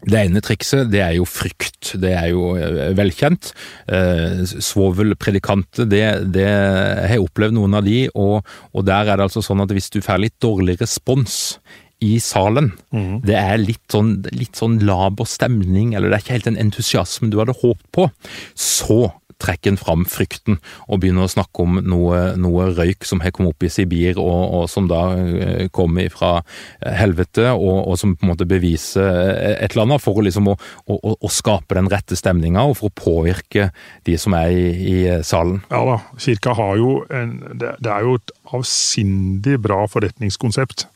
det 0.08 0.20
ene 0.22 0.40
trikset 0.44 0.88
det 0.94 1.02
er 1.04 1.18
jo 1.18 1.26
frykt, 1.28 1.94
det 2.00 2.14
er 2.16 2.30
jo 2.32 2.54
eh, 2.56 2.94
velkjent. 2.96 3.52
Eh, 3.92 4.46
Svovelpredikanter, 4.48 5.90
det, 5.92 6.04
det 6.32 6.48
jeg 6.48 7.12
har 7.12 7.26
opplevd 7.26 7.58
noen 7.58 7.76
av 7.82 7.84
de, 7.88 8.06
og, 8.14 8.48
og, 8.72 8.86
der 8.88 9.12
er 9.12 9.20
det 9.20 9.28
altså 9.28 9.44
sånn 9.44 9.66
at 9.66 9.74
hvis 9.76 9.92
du 9.92 10.00
får 10.06 10.24
litt 10.24 10.38
dårlig 10.40 10.78
respons 10.80 11.60
i 12.00 12.16
salen, 12.24 12.72
mm. 12.96 13.22
det 13.28 13.36
er 13.36 13.58
litt 13.60 13.84
sånn, 13.92 14.20
litt 14.32 14.60
sånn 14.60 14.80
laber 14.88 15.28
stemning, 15.28 15.94
eller 15.94 16.10
det 16.10 16.20
er 16.20 16.24
ikke 16.24 16.38
helt 16.38 16.52
den 16.52 16.62
entusiasmen 16.62 17.34
du 17.34 17.42
hadde 17.42 17.58
håpet 17.60 17.90
på, 17.96 18.08
så 18.56 19.10
trekker 19.40 19.74
en 19.74 19.80
fram 19.80 20.04
frykten 20.10 20.58
og 20.90 21.02
begynner 21.02 21.26
å 21.26 21.32
snakke 21.32 21.64
om 21.64 21.80
noe, 21.88 22.34
noe 22.40 22.70
røyk 22.76 23.08
som 23.08 23.22
har 23.24 23.32
kommet 23.36 23.56
opp 23.56 23.66
i 23.66 23.72
Sibir, 23.72 24.20
og, 24.20 24.42
og 24.58 24.66
som 24.72 24.90
da 24.90 25.02
eh, 25.16 25.68
kommer 25.76 26.12
fra 26.12 26.32
eh, 26.42 26.92
helvete, 27.00 27.48
og, 27.54 27.78
og, 27.86 27.96
som 28.02 28.18
på 28.20 28.28
en 28.28 28.34
måte 28.34 28.48
beviser 28.50 29.08
eh, 29.08 29.56
et 29.56 29.72
eller 29.72 29.88
annet 29.88 30.04
for 30.04 30.20
liksom 30.26 30.52
å, 30.52 30.58
å, 30.92 31.16
å 31.16 31.32
skape 31.32 31.78
den 31.80 31.90
rette 31.92 32.20
stemninga, 32.20 32.68
og 32.68 32.80
for 32.82 32.92
å 32.92 32.98
påvirke 33.00 33.70
de 34.08 34.18
som 34.20 34.36
er 34.38 34.52
i, 34.52 34.68
i 34.92 35.00
salen. 35.24 35.62
Ja 35.72 35.86
da, 35.88 36.00
kirka 36.20 36.56
har 36.60 36.76
jo 36.80 37.00
en 37.10 37.38
Det, 37.60 37.72
det 37.84 37.90
er 37.92 38.04
jo 38.06 38.18
et 38.18 38.32
avsindig 38.56 39.58
bra 39.62 39.84
forretningskonsept 39.90 40.88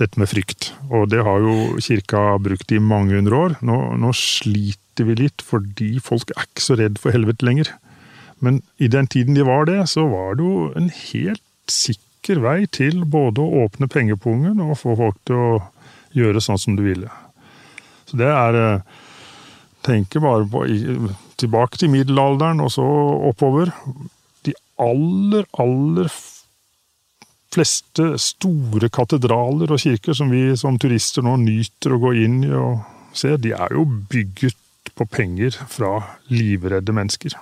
dette 0.00 0.20
med 0.20 0.30
frykt. 0.30 0.70
Og 0.90 1.08
det 1.12 1.22
har 1.26 1.42
jo 1.44 1.78
kirka 1.82 2.38
brukt 2.42 2.72
i 2.72 2.80
mange 2.82 3.16
hundre 3.16 3.42
år. 3.44 3.56
Nå, 3.66 3.78
nå, 4.00 4.12
sliter 4.16 5.06
vi 5.08 5.16
litt 5.22 5.44
fordi 5.46 5.92
folk 6.04 6.32
er 6.34 6.48
ikke 6.48 6.64
så 6.64 6.76
redd 6.80 7.00
for 7.00 7.14
helvete 7.14 7.46
lenger. 7.46 7.72
Men 8.40 8.62
i 8.80 8.88
den 8.90 9.08
tiden 9.10 9.36
de 9.36 9.44
var 9.46 9.68
det, 9.68 9.82
så 9.92 10.06
var 10.10 10.36
det 10.38 10.46
jo 10.46 10.70
en 10.76 10.88
helt 10.88 11.44
sikker 11.70 12.40
vei 12.44 12.64
til 12.72 13.04
både 13.08 13.42
å 13.44 13.64
åpne 13.66 13.88
pengepungen 13.90 14.60
og 14.64 14.78
få 14.80 14.96
folk 14.98 15.20
til 15.28 15.40
å 15.40 15.60
gjøre 16.16 16.42
sånn 16.44 16.60
som 16.60 16.76
du 16.76 16.84
ville. 16.84 17.10
Så 18.08 18.18
det 18.20 18.32
er 18.32 18.58
eh, 18.58 18.98
Tenker 19.80 20.20
bare 20.20 20.44
på 20.44 20.60
tilbake 21.40 21.78
til 21.80 21.88
middelalderen 21.88 22.58
og 22.60 22.68
så 22.74 22.84
oppover. 23.30 23.70
De 24.44 24.52
aller, 24.76 25.46
aller 25.56 26.10
fleste 27.50 28.12
store 28.22 28.90
katedraler 28.94 29.72
og 29.74 29.82
kirker 29.82 30.16
som 30.16 30.30
vi 30.30 30.50
som 30.58 30.78
turister 30.80 31.24
nå 31.26 31.36
nyter 31.42 31.96
å 31.96 32.00
gå 32.02 32.14
inn 32.24 32.42
i 32.46 32.54
og 32.54 32.80
se, 33.16 33.34
de 33.42 33.54
er 33.56 33.74
jo 33.74 33.84
bygget 33.84 34.56
på 34.96 35.06
penger 35.10 35.56
fra 35.70 35.96
livredde 36.30 36.94
mennesker 36.94 37.34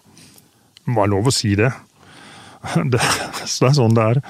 må 0.88 1.02
være 1.02 1.14
lov 1.14 1.28
å 1.28 1.34
si 1.34 1.54
det. 1.58 1.70
det. 2.92 3.02
Så 3.44 3.64
det 3.64 3.70
er 3.70 3.78
sånn 3.78 3.96
det 3.96 4.06
er. 4.14 4.20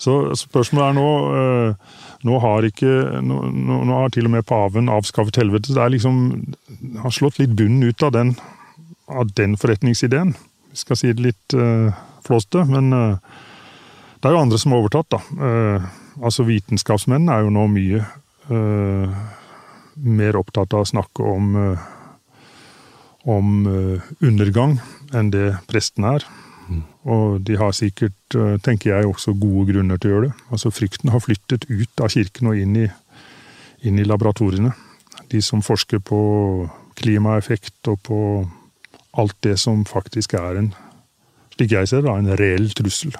Så 0.00 0.14
spørsmålet 0.38 0.86
er 0.90 0.96
nå 0.96 1.08
eh, 1.40 1.96
Nå 2.20 2.36
har 2.36 2.66
ikke 2.68 3.20
nå, 3.24 3.36
nå 3.48 3.94
har 3.96 4.10
til 4.12 4.26
og 4.28 4.32
med 4.34 4.44
paven 4.44 4.90
avskaffet 4.92 5.38
helvete. 5.40 5.72
Det 5.72 5.80
er 5.80 5.92
liksom 5.94 6.18
har 7.00 7.14
slått 7.16 7.38
litt 7.40 7.54
bunnen 7.56 7.86
ut 7.88 8.04
av 8.04 8.12
den, 8.12 8.34
av 9.08 9.30
den 9.38 9.54
forretningsideen. 9.56 10.34
Vi 10.68 10.80
skal 10.82 10.98
si 11.00 11.14
det 11.14 11.24
litt 11.24 11.56
uh, 11.56 11.88
flåste, 12.26 12.66
men 12.68 12.92
uh, 12.92 13.40
det 14.20 14.28
er 14.28 14.36
jo 14.36 14.42
andre 14.42 14.58
som 14.60 14.74
har 14.74 14.82
overtatt, 14.82 15.14
da. 15.14 15.20
Eh, 15.48 15.84
altså 16.20 16.44
Vitenskapsmenn 16.44 17.30
er 17.32 17.46
jo 17.46 17.54
nå 17.54 17.64
mye 17.72 18.02
eh, 18.52 19.14
mer 20.00 20.36
opptatt 20.36 20.76
av 20.76 20.84
å 20.84 20.88
snakke 20.88 21.24
om, 21.24 21.56
om 23.28 23.48
undergang 24.20 24.78
enn 25.16 25.32
det 25.32 25.48
presten 25.68 26.06
er. 26.08 26.24
Mm. 26.68 26.82
Og 27.12 27.40
de 27.48 27.56
har 27.60 27.72
sikkert, 27.76 28.36
eh, 28.36 28.58
tenker 28.64 28.92
jeg, 28.92 29.08
også 29.08 29.34
gode 29.40 29.72
grunner 29.72 30.00
til 30.00 30.10
å 30.10 30.14
gjøre 30.14 30.28
det. 30.28 30.34
Altså 30.52 30.72
Frykten 30.72 31.12
har 31.12 31.24
flyttet 31.24 31.64
ut 31.68 32.04
av 32.04 32.12
kirken 32.12 32.52
og 32.52 32.60
inn 32.60 32.76
i, 32.76 32.86
inn 33.88 33.98
i 33.98 34.06
laboratoriene. 34.06 34.72
De 35.32 35.40
som 35.44 35.64
forsker 35.64 36.00
på 36.04 36.20
klimaeffekt 37.00 37.88
og 37.88 38.00
på 38.04 38.20
alt 39.20 39.36
det 39.42 39.56
som 39.58 39.84
faktisk 39.88 40.36
er 40.38 40.60
en, 40.60 40.70
slik 41.56 41.72
jeg 41.72 41.88
ser 41.88 42.04
det, 42.04 42.12
en 42.12 42.36
reell 42.40 42.70
trussel 42.76 43.16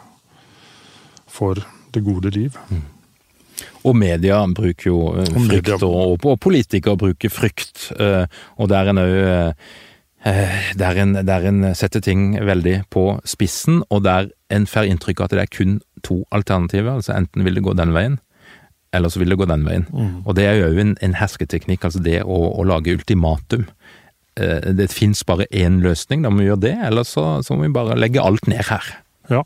for 1.31 1.63
det 1.95 2.03
gode 2.07 2.33
liv. 2.35 2.57
Mm. 2.71 2.83
Og 3.85 3.97
media 3.97 4.41
bruker 4.57 4.91
jo 4.91 4.99
eh, 5.21 5.31
frykt, 5.47 5.83
og, 5.83 6.19
og, 6.25 6.41
politikere 6.41 6.99
bruker 7.01 7.33
frykt. 7.33 7.91
Eh, 7.97 8.27
og 8.59 8.73
der 8.73 8.91
er 8.91 8.93
en 8.93 9.05
òg 9.05 9.55
Eh, 10.21 10.73
der 10.77 10.99
en, 11.01 11.15
der 11.27 11.47
en, 11.49 11.75
setter 11.75 12.01
ting 12.05 12.35
veldig 12.45 12.83
på 12.93 13.05
spissen, 13.25 13.81
og 13.89 14.05
der 14.05 14.29
en 14.53 14.67
får 14.69 14.91
inntrykk 14.91 15.23
av 15.23 15.31
at 15.31 15.33
det 15.33 15.41
er 15.41 15.55
kun 15.55 15.79
to 16.05 16.25
alternativer. 16.31 16.93
altså 16.93 17.15
Enten 17.17 17.45
vil 17.45 17.57
det 17.57 17.65
gå 17.65 17.73
den 17.73 17.95
veien, 17.97 18.19
eller 18.93 19.09
så 19.09 19.23
vil 19.23 19.33
det 19.33 19.39
gå 19.41 19.49
den 19.49 19.65
veien. 19.65 19.87
Mm. 19.89 20.27
Og 20.27 20.37
det 20.37 20.45
er 20.45 20.61
jo 20.61 20.77
en, 20.77 20.97
en 21.01 21.17
hersketeknikk, 21.17 21.85
altså 21.89 22.03
det 22.05 22.21
å, 22.23 22.41
å 22.53 22.67
lage 22.69 22.93
ultimatum. 22.93 23.65
Det 24.37 24.87
fins 24.93 25.25
bare 25.25 25.49
én 25.53 25.81
løsning, 25.85 26.23
da 26.23 26.31
må 26.33 26.41
vi 26.41 26.51
gjøre 26.51 26.65
det, 26.69 26.77
eller 26.87 27.05
så, 27.05 27.25
så, 27.45 27.57
må 27.57 27.67
vi 27.67 27.75
bare 27.75 27.97
legge 27.99 28.23
alt 28.23 28.47
ned 28.49 28.63
her. 28.69 28.93
Ja, 29.33 29.43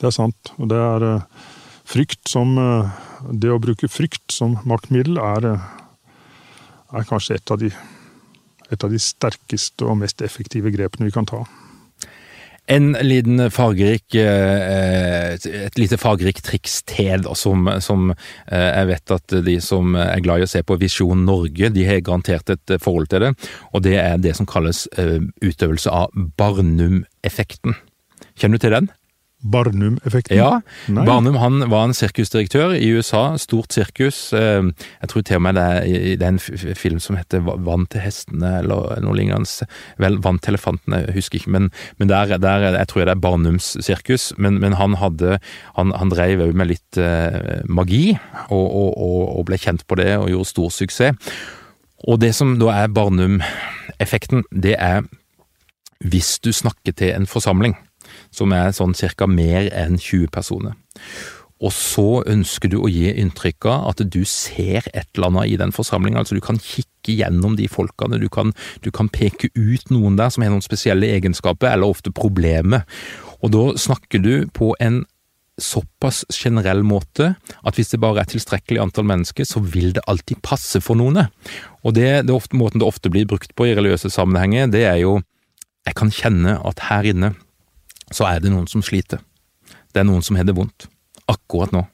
det 0.00 0.08
er 0.08 0.16
sant. 0.16 0.52
Og 0.58 0.70
det 0.72 0.80
er 0.80 1.06
uh, 1.06 1.46
frykt 1.88 2.28
som 2.30 2.56
uh, 2.58 2.90
Det 3.36 3.50
å 3.52 3.60
bruke 3.60 3.88
frykt 3.90 4.32
som 4.32 4.56
maktmiddel 4.68 5.20
er, 5.20 5.48
uh, 5.54 6.14
er 6.96 7.08
kanskje 7.08 7.36
et 7.38 7.52
av 7.52 7.60
de 7.60 7.72
et 8.70 8.84
av 8.86 8.92
de 8.92 9.00
sterkeste 9.02 9.86
og 9.86 9.98
mest 10.04 10.22
effektive 10.22 10.70
grepene 10.74 11.08
vi 11.08 11.14
kan 11.14 11.28
ta. 11.28 11.42
En 12.70 12.92
liten 13.02 13.48
fargerik, 13.50 14.14
eh, 14.14 15.34
et 15.34 15.78
lite 15.80 15.98
fargerikt 15.98 16.44
triks 16.46 16.76
til, 16.86 17.24
som, 17.34 17.66
som, 17.82 18.12
eh, 18.46 18.68
jeg 18.76 18.86
vet 18.92 19.14
at 19.16 19.34
de 19.42 19.56
som 19.64 19.96
er 19.98 20.22
glad 20.22 20.38
i 20.38 20.46
å 20.46 20.50
se 20.52 20.62
på 20.62 20.78
Visjon 20.78 21.24
Norge, 21.26 21.72
de 21.74 21.86
har 21.88 21.98
garantert 22.06 22.52
et 22.54 22.76
forhold 22.78 23.10
til 23.10 23.24
det. 23.26 23.32
Og 23.74 23.82
det 23.82 23.96
er 23.98 24.22
det 24.22 24.36
som 24.38 24.46
kalles 24.46 24.86
eh, 24.96 25.18
utøvelse 25.42 25.90
av 25.90 26.14
Barnum-effekten. 26.38 27.74
Kjenner 28.38 28.60
du 28.60 28.68
til 28.68 28.76
den? 28.78 28.90
Barnum-effekten? 29.40 30.36
Ja. 30.36 30.60
Nei. 30.92 31.04
Barnum 31.08 31.38
han 31.40 31.64
var 31.72 31.86
en 31.86 31.94
sirkusdirektør 31.96 32.74
i 32.76 32.90
USA. 32.92 33.38
Stort 33.40 33.72
sirkus. 33.72 34.18
Eh, 34.36 34.68
jeg 35.00 35.10
tror 35.12 35.24
til 35.24 35.40
og 35.40 35.44
med 35.46 35.56
det 35.56 35.64
er, 35.64 35.86
det 36.20 36.26
er 36.26 36.34
en 36.34 36.76
film 36.76 37.00
som 37.00 37.16
heter 37.16 37.44
Vann 37.44 37.86
til 37.90 38.04
hestene, 38.04 38.58
eller 38.60 39.00
noe 39.04 39.16
lignende. 39.16 39.68
Vel, 40.02 40.18
Vann 40.24 40.40
til 40.42 40.54
elefantene, 40.54 41.04
jeg 41.06 41.16
husker 41.16 41.40
ikke. 41.40 41.54
Men, 41.56 41.70
men 41.98 42.12
der, 42.12 42.36
der, 42.42 42.68
jeg 42.76 42.90
tror 42.92 43.06
det 43.06 43.16
er 43.16 43.22
Barnums 43.24 43.72
sirkus. 43.80 44.30
Men, 44.36 44.60
men 44.60 44.76
han 44.80 44.98
hadde 45.00 45.38
Han, 45.76 45.92
han 45.96 46.10
drev 46.10 46.42
òg 46.44 46.56
med 46.56 46.70
litt 46.70 46.98
eh, 47.00 47.62
magi, 47.68 48.18
og, 48.48 48.66
og, 48.66 48.90
og, 48.96 49.20
og, 49.38 49.44
ble 49.48 49.58
kjent 49.60 49.86
på 49.88 49.96
det, 50.00 50.12
og 50.18 50.28
gjorde 50.32 50.50
stor 50.50 50.74
suksess. 50.74 51.32
Og 52.08 52.20
det 52.20 52.32
som 52.36 52.56
da 52.60 52.72
er 52.82 52.92
Barnum-effekten, 52.92 54.44
det 54.50 54.76
er 54.78 55.04
hvis 56.00 56.38
du 56.40 56.48
snakker 56.52 56.94
til 56.96 57.12
en 57.12 57.28
forsamling 57.28 57.76
som 58.34 58.54
er 58.54 58.72
sånn 58.76 58.96
cirka 58.98 59.28
mer 59.30 59.68
enn 59.74 59.98
20 59.98 60.30
personer. 60.34 60.78
Og 61.60 61.72
så 61.76 62.22
ønsker 62.30 62.72
du 62.72 62.78
å 62.80 62.88
gi 62.88 63.10
inntrykk 63.20 63.68
av 63.68 63.90
at 63.90 64.00
du 64.08 64.22
ser 64.28 64.86
et 64.94 65.04
eller 65.12 65.28
annet 65.28 65.52
i 65.52 65.58
den 65.60 65.74
forsamlinga. 65.76 66.22
Altså 66.22 66.38
du 66.38 66.44
kan 66.44 66.60
kikke 66.60 67.18
gjennom 67.18 67.58
de 67.58 67.68
folkene, 67.68 68.20
du 68.20 68.30
kan, 68.32 68.54
du 68.80 68.88
kan, 68.94 69.10
peke 69.12 69.50
ut 69.52 69.92
noen 69.92 70.16
der 70.16 70.32
som 70.32 70.44
har 70.44 70.54
noen 70.54 70.64
spesielle 70.64 71.10
egenskaper, 71.12 71.68
eller 71.68 71.92
ofte 71.92 72.12
problemer. 72.16 72.86
Og 73.44 73.52
da 73.52 73.64
snakker 73.76 74.24
du 74.24 74.34
på 74.56 74.72
en 74.80 75.02
såpass 75.60 76.22
generell 76.32 76.80
måte 76.86 77.34
at 77.36 77.76
hvis 77.76 77.92
det 77.92 78.00
bare 78.00 78.22
er 78.22 78.30
tilstrekkelig 78.30 78.80
antall 78.80 79.04
mennesker, 79.10 79.44
så 79.44 79.60
vil 79.60 79.92
det 79.96 80.06
alltid 80.08 80.40
passe 80.46 80.80
for 80.80 80.96
noen. 80.96 81.26
Og 81.84 81.92
det, 81.98 82.24
det 82.24 82.32
ofte, 82.32 82.56
måten 82.56 82.80
det 82.80 82.88
ofte 82.88 83.12
blir 83.12 83.28
brukt 83.28 83.52
på 83.52 83.68
i 83.68 83.76
religiøse 83.76 84.08
sammenhenger, 84.14 84.72
det 84.72 84.86
er 84.88 85.02
jo 85.02 85.18
jeg 85.84 85.96
kan 85.96 86.12
kjenne 86.12 86.56
at 86.68 86.88
her 86.88 87.08
inne 87.08 87.34
så 88.10 88.26
er 88.28 88.42
det 88.42 88.52
noen 88.52 88.68
som 88.70 88.82
sliter. 88.82 89.22
Det 89.94 90.02
er 90.02 90.08
noen 90.08 90.22
som 90.22 90.38
har 90.38 90.46
det 90.46 90.56
vondt. 90.56 90.88
Akkurat 91.30 91.72
nå. 91.74 91.84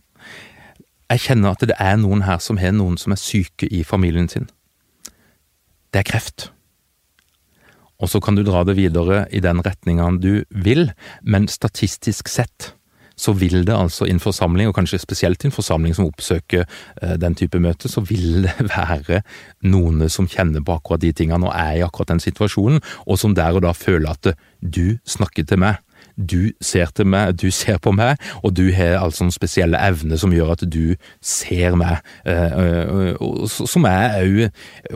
Jeg 1.13 1.23
kjenner 1.23 1.55
at 1.55 1.63
det 1.69 1.77
er 1.79 1.97
noen 2.01 2.25
her 2.27 2.41
som 2.43 2.59
har 2.59 2.75
noen 2.75 2.97
som 2.99 3.15
er 3.15 3.21
syke 3.21 3.69
i 3.71 3.85
familien 3.87 4.29
sin. 4.29 4.49
Det 5.95 6.03
er 6.03 6.09
kreft. 6.09 6.51
Og 8.03 8.11
så 8.13 8.21
kan 8.21 8.37
du 8.37 8.43
dra 8.45 8.65
det 8.67 8.77
videre 8.77 9.25
i 9.33 9.41
den 9.41 9.63
retninga 9.65 10.09
du 10.21 10.45
vil, 10.51 10.91
men 11.23 11.49
statistisk 11.49 12.29
sett 12.29 12.73
så 13.17 13.33
vil 13.33 13.65
det 13.65 13.73
altså 13.73 14.05
i 14.05 14.13
en 14.13 14.21
forsamling, 14.21 14.69
og 14.69 14.77
kanskje 14.77 15.01
spesielt 15.01 15.45
i 15.45 15.49
en 15.49 15.55
forsamling 15.55 15.95
som 15.97 16.05
oppsøker 16.05 16.67
eh, 16.67 17.15
den 17.17 17.35
type 17.35 17.59
møte, 17.65 17.89
så 17.89 18.03
vil 18.05 18.45
det 18.45 18.55
være 18.77 19.23
noen 19.65 20.05
som 20.13 20.29
kjenner 20.29 20.61
på 20.61 20.77
akkurat 20.77 21.01
de 21.01 21.15
tingene 21.17 21.49
og 21.49 21.55
er 21.57 21.79
i 21.79 21.85
akkurat 21.87 22.13
den 22.13 22.21
situasjonen, 22.21 22.83
og 23.07 23.19
som 23.19 23.35
der 23.35 23.57
og 23.57 23.65
da 23.65 23.73
føler 23.73 24.13
at 24.13 24.35
du 24.61 24.99
snakker 25.09 25.49
til 25.49 25.65
meg, 25.65 25.81
du 26.17 26.53
ser 26.65 26.91
til 26.97 27.09
meg, 27.13 27.37
du 27.41 27.51
ser 27.55 27.79
på 27.83 27.93
meg, 27.97 28.21
og 28.43 28.57
du 28.57 28.71
har 28.75 28.99
altså 29.03 29.27
en 29.27 29.35
spesielle 29.35 29.81
evner 29.81 30.21
som 30.21 30.33
gjør 30.35 30.55
at 30.57 30.65
du 30.73 30.97
ser 31.25 31.77
meg. 31.79 32.01
Som 33.53 33.89
er 33.89 34.21
òg, 34.23 34.45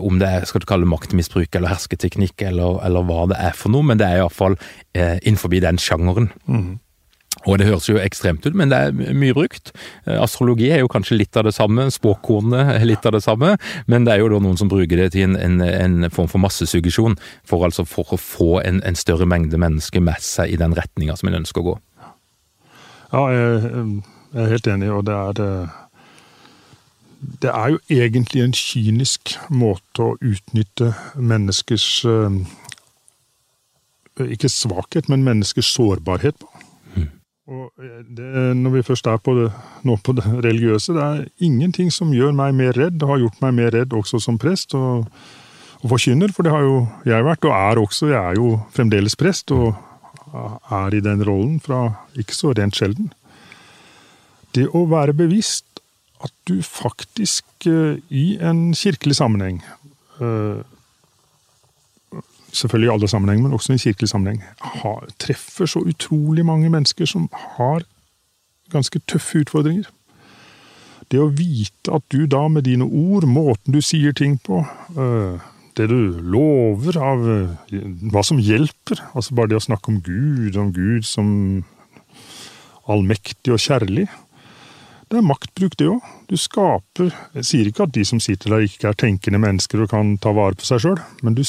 om 0.00 0.20
det 0.20 0.28
er 0.28 0.46
skal 0.48 0.64
du 0.64 0.68
kalle 0.70 0.88
maktmisbruk 0.88 1.54
eller 1.54 1.72
hersketeknikk 1.74 2.46
eller, 2.50 2.80
eller 2.86 3.06
hva 3.06 3.26
det 3.30 3.40
er 3.40 3.56
for 3.56 3.72
noe, 3.72 3.86
men 3.86 4.00
det 4.00 4.08
er 4.08 4.22
iallfall 4.22 4.56
innenfor 4.94 5.52
den 5.60 5.78
sjangeren. 5.80 6.30
Mm. 6.46 6.78
Og 7.48 7.56
det 7.60 7.68
høres 7.70 7.88
jo 7.88 7.96
ekstremt 8.00 8.44
ut, 8.44 8.56
men 8.56 8.72
det 8.72 8.78
er 8.78 9.16
mye 9.16 9.34
brukt. 9.36 9.72
Eh, 10.04 10.18
astrologi 10.20 10.68
er 10.74 10.82
jo 10.82 10.90
kanskje 10.92 11.16
litt 11.16 11.36
av 11.40 11.46
det 11.48 11.54
samme, 11.56 11.88
spåkornene 11.92 12.76
er 12.76 12.86
litt 12.88 13.06
av 13.08 13.16
det 13.16 13.22
samme, 13.24 13.54
men 13.90 14.04
det 14.04 14.14
er 14.14 14.22
jo 14.24 14.30
da 14.34 14.40
noen 14.44 14.60
som 14.60 14.68
bruker 14.68 15.00
det 15.00 15.10
til 15.16 15.30
en, 15.30 15.38
en, 15.40 15.60
en 15.64 16.10
form 16.12 16.28
for 16.28 16.42
massesuggesjon, 16.42 17.16
for, 17.48 17.64
altså 17.64 17.86
for 17.88 18.12
å 18.12 18.20
få 18.20 18.50
en, 18.64 18.82
en, 18.84 18.98
større 19.00 19.28
mengde 19.28 19.60
mennesker 19.60 20.04
med 20.04 20.20
seg 20.24 20.52
i 20.52 20.60
den 20.60 20.76
retninga 20.76 21.16
som 21.16 21.30
en 21.30 21.40
ønsker 21.40 21.62
å 21.62 21.70
gå. 21.70 21.76
Ja, 23.10 23.22
jeg, 23.34 23.76
jeg 24.34 24.42
er 24.44 24.52
helt 24.52 24.68
enig, 24.70 24.90
og 24.94 25.06
det 25.08 25.16
er 25.16 25.38
det 25.40 25.52
det 27.20 27.50
er 27.52 27.74
jo 27.74 27.78
egentlig 27.92 28.40
en 28.40 28.54
kynisk 28.56 29.34
måte 29.52 30.04
å 30.06 30.14
utnytte 30.24 30.94
menneskers 31.20 31.88
eh, 32.08 32.38
Ikke 34.24 34.48
svakhet, 34.48 35.10
men 35.12 35.26
menneskers 35.26 35.68
sårbarhet 35.74 36.38
på. 36.40 36.48
Eh, 37.50 38.00
det, 38.06 38.30
når 38.56 38.76
vi 38.76 38.86
først 38.86 39.10
er 39.10 39.18
på 39.18 39.34
det, 39.38 39.50
nå 39.86 39.96
på 40.04 40.14
det 40.18 40.24
religiøse, 40.44 40.94
det 40.94 41.04
er 41.04 41.28
ingenting 41.46 41.90
som 41.94 42.14
gjør 42.14 42.34
meg 42.36 42.54
mer 42.54 42.76
redd, 42.78 43.02
og 43.02 43.14
har 43.14 43.22
gjort 43.24 43.44
meg 43.44 43.56
mer 43.58 43.74
redd 43.74 43.94
også 43.96 44.20
som 44.22 44.38
prest 44.38 44.76
og, 44.78 45.06
og 45.80 45.86
forkynner, 45.94 46.32
for 46.34 46.46
det 46.46 46.54
har 46.54 46.66
jo 46.66 46.82
jeg 47.08 47.26
vært, 47.26 47.46
og 47.48 47.56
er 47.56 47.82
også. 47.82 48.10
Jeg 48.12 48.20
er 48.20 48.38
jo 48.38 48.52
fremdeles 48.76 49.18
prest, 49.18 49.50
og 49.50 49.74
er 50.70 50.94
i 50.94 51.02
den 51.02 51.24
rollen 51.26 51.58
fra 51.62 51.88
ikke 52.18 52.36
så 52.36 52.52
rent 52.54 52.78
sjelden. 52.78 53.10
Det 54.54 54.68
å 54.74 54.84
være 54.90 55.14
bevisst 55.16 55.66
at 56.22 56.32
du 56.46 56.60
faktisk 56.62 57.66
eh, 57.66 57.98
i 58.12 58.36
en 58.44 58.70
kirkelig 58.76 59.16
sammenheng 59.18 59.62
eh, 60.20 60.60
selvfølgelig 62.52 62.90
i 62.90 62.92
alle 62.94 63.08
sammenhenger, 63.08 63.46
men 63.46 63.56
også 63.56 63.72
i 63.72 63.76
en 63.76 63.82
kirkelig 63.84 64.10
sammenheng, 64.10 64.42
har, 64.82 65.06
treffer 65.22 65.70
så 65.70 65.82
utrolig 65.86 66.44
mange 66.46 66.70
mennesker 66.72 67.08
som 67.08 67.28
har 67.56 67.84
ganske 68.72 69.02
tøffe 69.10 69.44
utfordringer. 69.44 69.88
Det 71.10 71.18
å 71.18 71.30
vite 71.34 71.90
at 71.94 72.04
du 72.14 72.24
da 72.30 72.44
med 72.48 72.68
dine 72.68 72.86
ord, 72.86 73.26
måten 73.26 73.74
du 73.74 73.80
sier 73.82 74.14
ting 74.16 74.38
på, 74.46 74.62
øh, 74.96 75.40
det 75.78 75.88
du 75.90 76.20
lover 76.22 76.98
av 77.00 77.26
øh, 77.26 77.76
hva 78.12 78.22
som 78.26 78.38
hjelper, 78.42 79.02
altså 79.14 79.34
bare 79.34 79.52
det 79.52 79.58
å 79.58 79.66
snakke 79.70 79.90
om 79.90 80.00
Gud, 80.06 80.58
om 80.60 80.72
Gud 80.74 81.06
som 81.08 81.30
allmektig 82.90 83.54
og 83.54 83.62
kjærlig, 83.62 84.06
det 85.10 85.18
er 85.18 85.26
maktbruk, 85.26 85.74
det 85.74 85.88
òg. 85.90 86.04
Du 86.30 86.36
skaper 86.38 87.08
Jeg 87.34 87.46
sier 87.48 87.66
ikke 87.66 87.88
at 87.88 87.94
de 87.96 88.04
som 88.06 88.20
sitter 88.22 88.52
der, 88.54 88.66
ikke 88.68 88.92
er 88.92 88.98
tenkende 88.98 89.40
mennesker 89.42 89.82
og 89.82 89.90
kan 89.90 90.14
ta 90.22 90.30
vare 90.36 90.54
på 90.54 90.68
seg 90.68 90.84
sjøl, 90.84 91.00
men 91.26 91.34
du 91.34 91.42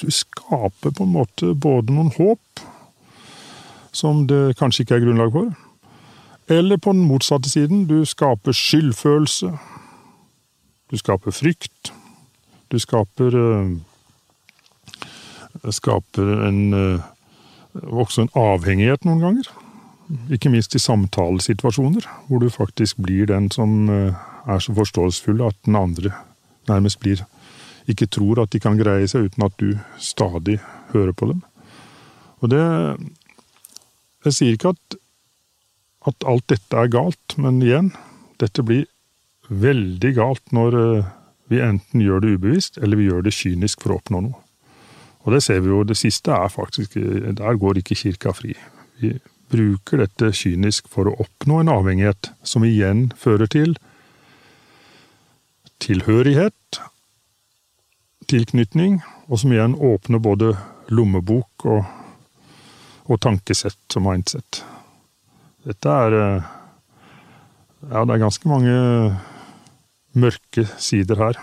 du 0.00 0.10
skaper 0.10 0.90
på 0.90 1.04
en 1.04 1.14
måte 1.14 1.54
både 1.54 1.94
noen 1.94 2.12
håp, 2.16 2.64
som 3.94 4.26
det 4.30 4.56
kanskje 4.58 4.84
ikke 4.84 4.98
er 4.98 5.04
grunnlag 5.06 5.32
for, 5.34 5.52
eller 6.50 6.76
på 6.76 6.92
den 6.92 7.06
motsatte 7.08 7.48
siden, 7.48 7.86
du 7.88 8.04
skaper 8.04 8.52
skyldfølelse, 8.52 9.52
du 10.90 10.96
skaper 11.00 11.32
frykt, 11.32 11.92
du 12.68 12.78
skaper 12.78 13.36
uh, 13.38 13.76
skaper 15.72 16.32
en 16.48 16.60
uh, 16.74 17.00
også 17.74 18.26
en 18.26 18.34
avhengighet 18.38 19.06
noen 19.06 19.22
ganger. 19.22 19.48
Ikke 20.34 20.52
minst 20.52 20.74
i 20.76 20.82
samtalesituasjoner, 20.82 22.04
hvor 22.28 22.42
du 22.42 22.50
faktisk 22.52 23.00
blir 23.00 23.30
den 23.30 23.48
som 23.54 23.88
uh, 23.88 24.12
er 24.44 24.60
så 24.60 24.74
forståelsesfull 24.76 25.40
at 25.46 25.56
den 25.64 25.78
andre 25.80 26.12
nærmest 26.68 27.00
blir 27.00 27.24
ikke 27.90 28.08
tror 28.08 28.42
at 28.42 28.52
de 28.54 28.60
kan 28.62 28.78
greie 28.80 29.08
seg 29.10 29.28
uten 29.28 29.44
at 29.46 29.56
du 29.60 29.74
stadig 30.00 30.58
hører 30.94 31.12
på 31.12 31.30
dem. 31.32 31.42
Og 32.40 32.50
det 32.52 32.64
Jeg 34.24 34.32
sier 34.32 34.54
ikke 34.56 34.70
at, 34.72 34.94
at 36.08 36.24
alt 36.24 36.46
dette 36.48 36.78
er 36.80 36.88
galt, 36.88 37.34
men 37.36 37.58
igjen, 37.60 37.90
dette 38.40 38.64
blir 38.64 38.86
veldig 39.52 40.12
galt 40.16 40.54
når 40.56 40.76
eh, 40.78 41.10
vi 41.52 41.60
enten 41.60 42.00
gjør 42.00 42.22
det 42.24 42.30
ubevisst, 42.38 42.78
eller 42.80 42.96
vi 42.96 43.10
gjør 43.10 43.26
det 43.26 43.34
kynisk 43.36 43.84
for 43.84 43.92
å 43.92 43.98
oppnå 44.00 44.22
noe. 44.24 44.40
Og 45.24 45.36
det 45.36 45.42
ser 45.44 45.60
vi 45.60 45.68
jo, 45.74 45.82
det 45.84 45.96
siste 45.96 46.32
er 46.32 46.48
faktisk 46.52 46.96
Der 46.96 47.60
går 47.60 47.78
ikke 47.80 47.96
kirka 47.96 48.32
fri. 48.32 48.54
Vi 49.00 49.12
bruker 49.52 50.00
dette 50.04 50.32
kynisk 50.36 50.88
for 50.92 51.08
å 51.08 51.16
oppnå 51.24 51.60
en 51.60 51.72
avhengighet, 51.72 52.32
som 52.44 52.64
igjen 52.64 53.10
fører 53.16 53.48
til 53.50 53.76
tilhørighet, 55.84 56.80
tilknytning, 58.30 58.98
og 59.28 59.40
som 59.40 59.52
igjen 59.54 59.76
åpner 59.76 60.22
både 60.22 60.54
lommebok 60.94 61.66
og, 61.70 61.84
og 63.08 63.20
tankesett 63.22 63.96
og 63.98 64.06
mindset. 64.06 64.62
Dette 65.64 65.96
er 66.06 66.18
eh, 66.20 66.52
Ja, 67.84 68.00
det 68.00 68.14
er 68.14 68.22
ganske 68.22 68.48
mange 68.48 68.74
mørke 70.16 70.62
sider 70.80 71.18
her. 71.20 71.40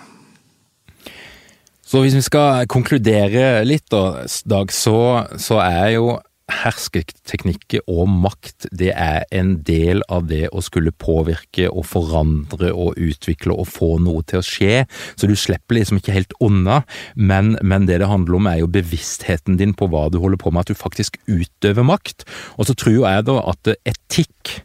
Så 1.85 2.01
hvis 2.01 2.15
vi 2.17 2.23
skal 2.25 2.65
konkludere 2.71 3.61
litt, 3.67 3.85
da, 3.91 4.23
Dag, 4.49 4.71
så, 4.73 5.27
så 5.37 5.59
er 5.61 5.89
jo 5.99 6.15
hersketeknikker 6.51 7.85
og 7.89 8.09
makt, 8.11 8.67
det 8.75 8.91
er 8.93 9.25
en 9.35 9.55
del 9.67 10.03
av 10.11 10.27
det 10.29 10.47
å 10.51 10.63
skulle 10.63 10.93
påvirke 10.93 11.69
og 11.69 11.85
forandre 11.89 12.71
og 12.73 12.99
utvikle 13.01 13.55
og 13.55 13.69
få 13.71 13.93
noe 14.03 14.25
til 14.27 14.41
å 14.41 14.45
skje. 14.45 14.85
Så 15.15 15.29
du 15.29 15.35
slipper 15.39 15.79
liksom 15.79 16.01
ikke 16.01 16.15
helt 16.15 16.35
unna, 16.43 16.81
men, 17.15 17.55
men 17.61 17.87
det 17.89 18.01
det 18.01 18.09
handler 18.11 18.39
om 18.39 18.49
er 18.51 18.61
jo 18.61 18.71
bevisstheten 18.71 19.59
din 19.59 19.75
på 19.77 19.89
hva 19.91 20.07
du 20.11 20.19
holder 20.21 20.41
på 20.41 20.51
med, 20.51 20.65
at 20.65 20.73
du 20.73 20.79
faktisk 20.79 21.19
utøver 21.29 21.87
makt. 21.87 22.27
Og 22.57 22.69
så 22.69 22.77
tror 22.77 22.99
jeg 22.99 23.27
da 23.29 23.39
at 23.53 23.73
etikk 23.87 24.59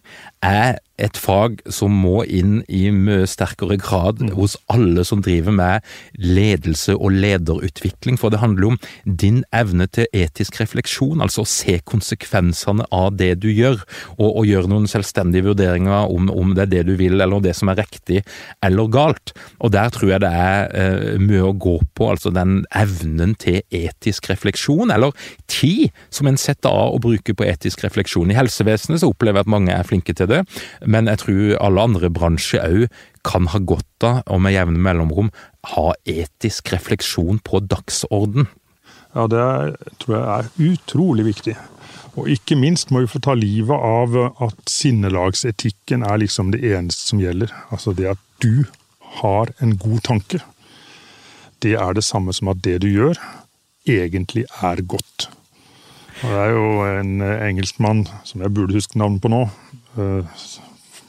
er 0.45 0.77
et 1.03 1.19
fag 1.21 1.61
som 1.73 1.93
må 1.93 2.23
inn 2.25 2.61
i 2.73 2.89
mye 2.95 3.27
sterkere 3.29 3.77
grad 3.81 4.23
mm. 4.23 4.33
hos 4.37 4.57
alle 4.73 5.05
som 5.07 5.23
driver 5.25 5.55
med 5.57 5.85
ledelse 6.17 6.95
og 6.97 7.13
lederutvikling, 7.17 8.17
for 8.21 8.33
det 8.33 8.41
handler 8.41 8.73
om 8.73 8.79
din 9.05 9.43
evne 9.57 9.89
til 9.93 10.09
etisk 10.17 10.61
refleksjon, 10.63 11.21
altså 11.25 11.45
å 11.45 11.51
se 11.51 11.79
konsekvensene 11.85 12.87
av 12.95 13.19
det 13.21 13.35
du 13.43 13.51
gjør, 13.51 13.83
og, 14.17 14.29
og 14.31 14.49
gjøre 14.49 14.73
noen 14.73 14.89
selvstendige 14.91 15.51
vurderinger 15.51 16.13
om, 16.13 16.31
om, 16.33 16.55
det 16.57 16.67
er 16.67 16.73
det 16.73 16.85
du 16.89 16.95
vil, 16.99 17.21
eller 17.21 17.45
det 17.45 17.57
som 17.59 17.71
er 17.73 17.81
riktig 17.83 18.23
eller 18.65 18.89
galt. 18.93 19.35
Og 19.61 19.75
der 19.75 19.93
tror 19.93 20.15
jeg 20.15 20.25
det 20.25 20.33
er 20.33 20.71
uh, 20.73 21.21
mye 21.21 21.45
å 21.45 21.53
gå 21.53 21.77
på, 21.97 22.09
altså 22.15 22.33
den 22.35 22.63
evnen 22.77 23.37
til 23.41 23.61
etisk 23.75 24.31
refleksjon, 24.33 24.93
eller 24.95 25.13
tid 25.51 25.93
som 26.15 26.31
en 26.31 26.41
setter 26.41 26.73
av 26.73 26.97
å 26.97 27.03
bruke 27.03 27.37
på 27.37 27.47
etisk 27.47 27.85
refleksjon. 27.85 28.33
I 28.33 28.39
helsevesenet 28.39 29.03
så 29.03 29.11
opplever 29.13 29.43
jeg 29.43 29.47
at 29.47 29.53
mange 29.53 29.75
er 29.75 29.87
flinke 29.87 30.17
til 30.17 30.31
det 30.31 30.43
men 30.87 31.11
jeg 31.11 31.23
tror 31.25 31.57
alle 31.67 31.87
andre 31.91 32.11
bransjer 32.15 32.63
òg 32.65 33.01
kan 33.27 33.49
ha 33.51 33.59
godt 33.59 34.07
av, 34.07 34.23
og 34.31 34.43
med 34.45 34.55
jevne 34.55 34.83
mellomrom, 34.83 35.33
ha 35.75 35.89
etisk 36.07 36.71
refleksjon 36.75 37.41
på 37.43 37.61
dagsorden. 37.67 38.47
Ja, 39.17 39.27
det 39.31 39.47
tror 40.03 40.15
jeg 40.15 40.27
er 40.37 40.51
utrolig 40.71 41.25
viktig. 41.31 41.57
Og 42.17 42.31
ikke 42.33 42.57
minst 42.57 42.93
må 42.93 43.03
vi 43.03 43.11
få 43.11 43.21
ta 43.25 43.35
livet 43.37 43.77
av 43.77 44.15
at 44.45 44.71
sinnelagsetikken 44.71 46.05
er 46.07 46.21
liksom 46.23 46.53
det 46.55 46.63
eneste 46.65 47.11
som 47.11 47.21
gjelder. 47.21 47.53
Altså 47.75 47.93
det 47.97 48.13
at 48.15 48.23
du 48.45 48.65
har 49.21 49.53
en 49.65 49.75
god 49.81 50.05
tanke. 50.07 50.41
Det 51.65 51.75
er 51.81 51.97
det 51.97 52.05
samme 52.05 52.33
som 52.37 52.53
at 52.53 52.63
det 52.65 52.79
du 52.85 52.89
gjør, 52.89 53.19
egentlig 53.89 54.45
er 54.63 54.83
godt. 54.85 55.29
Og 56.23 56.31
det 56.33 56.39
er 56.41 56.55
jo 56.55 56.69
en 56.89 57.13
engelskmann 57.25 58.07
som 58.25 58.45
jeg 58.45 58.55
burde 58.57 58.77
huske 58.77 58.99
navnet 59.01 59.21
på 59.25 59.33
nå, 59.33 59.43
eh, 60.01 60.41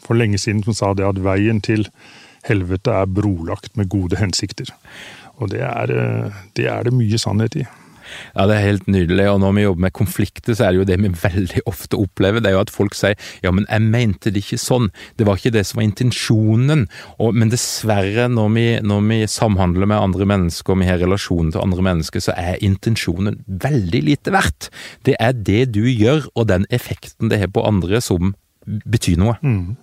for 0.08 0.20
lenge 0.20 0.40
siden 0.42 0.64
som 0.66 0.78
sa 0.78 0.94
det 0.98 1.08
at 1.08 1.22
veien 1.24 1.62
til 1.64 1.88
helvete 2.48 2.94
er 2.94 3.10
brolagt 3.12 3.76
med 3.78 3.90
gode 3.92 4.20
hensikter. 4.20 4.72
Og 5.38 5.52
det 5.52 5.62
er, 5.62 5.92
eh, 5.92 6.40
det 6.56 6.72
er 6.72 6.88
det 6.88 6.96
mye 6.96 7.20
sannhet 7.22 7.60
i. 7.60 7.68
Ja, 8.36 8.46
det 8.48 8.58
er 8.58 8.66
helt 8.66 8.88
nydelig. 8.88 9.26
Og 9.32 9.40
når 9.42 9.56
vi 9.56 9.64
jobber 9.66 9.86
med 9.88 9.94
konflikter, 9.96 10.56
så 10.56 10.68
er 10.68 10.74
det 10.74 10.80
jo 10.80 10.88
det 10.88 10.98
vi 11.02 11.12
veldig 11.22 11.64
ofte 11.70 12.00
opplever. 12.00 12.40
Det 12.40 12.52
er 12.52 12.56
jo 12.58 12.64
at 12.64 12.74
folk 12.74 12.96
sier 12.98 13.18
ja, 13.44 13.52
men 13.52 13.68
jeg 13.68 13.84
mente 13.84 14.32
det 14.34 14.44
ikke 14.46 14.60
sånn. 14.62 14.90
Det 15.20 15.28
var 15.28 15.40
ikke 15.40 15.54
det 15.56 15.66
som 15.68 15.82
var 15.82 15.88
intensjonen. 15.88 16.86
Og, 17.18 17.36
men 17.36 17.52
dessverre, 17.54 18.30
når 18.32 18.54
vi, 18.56 18.68
når 18.88 19.08
vi, 19.10 19.20
samhandler 19.28 19.90
med 19.90 20.00
andre 20.00 20.30
mennesker, 20.30 20.74
og 20.74 20.82
vi 20.84 20.90
har 20.90 21.02
relasjonen 21.02 21.52
til 21.54 21.64
andre 21.64 21.88
mennesker, 21.90 22.24
så 22.24 22.36
er 22.38 22.64
intensjonen 22.66 23.42
veldig 23.48 24.04
lite 24.08 24.34
verdt. 24.36 24.72
Det 25.08 25.18
er 25.20 25.36
det 25.36 25.74
du 25.76 25.84
gjør, 25.84 26.30
og 26.36 26.48
den 26.52 26.68
effekten 26.74 27.32
det 27.32 27.42
har 27.44 27.52
på 27.52 27.66
andre, 27.68 28.02
som 28.04 28.36
betyr 28.66 29.20
noe. 29.20 29.38
Mm. 29.44 29.76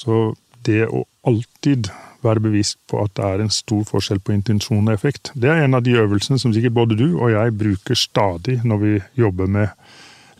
Så 0.00 0.34
det 0.64 0.84
å 0.88 1.04
alltid 1.28 1.90
være 2.24 2.44
bevisst 2.44 2.78
på 2.90 3.00
at 3.04 3.12
det 3.16 3.26
er 3.26 3.42
en 3.44 3.52
stor 3.52 3.82
forskjell 3.88 4.20
på 4.24 4.34
intensjon 4.34 4.86
og 4.86 4.94
effekt, 4.94 5.32
det 5.34 5.50
er 5.52 5.64
en 5.64 5.76
av 5.76 5.84
de 5.84 5.96
øvelsene 6.00 6.40
som 6.40 6.52
sikkert 6.56 6.76
både 6.76 6.98
du 7.00 7.08
og 7.10 7.32
jeg 7.32 7.56
bruker 7.60 7.98
stadig 7.98 8.60
når 8.64 8.80
vi 8.84 8.94
jobber 9.20 9.50
med 9.50 9.76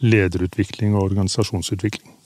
lederutvikling 0.01 0.97
og 0.97 1.11
organisasjonsutvikling. 1.11 2.17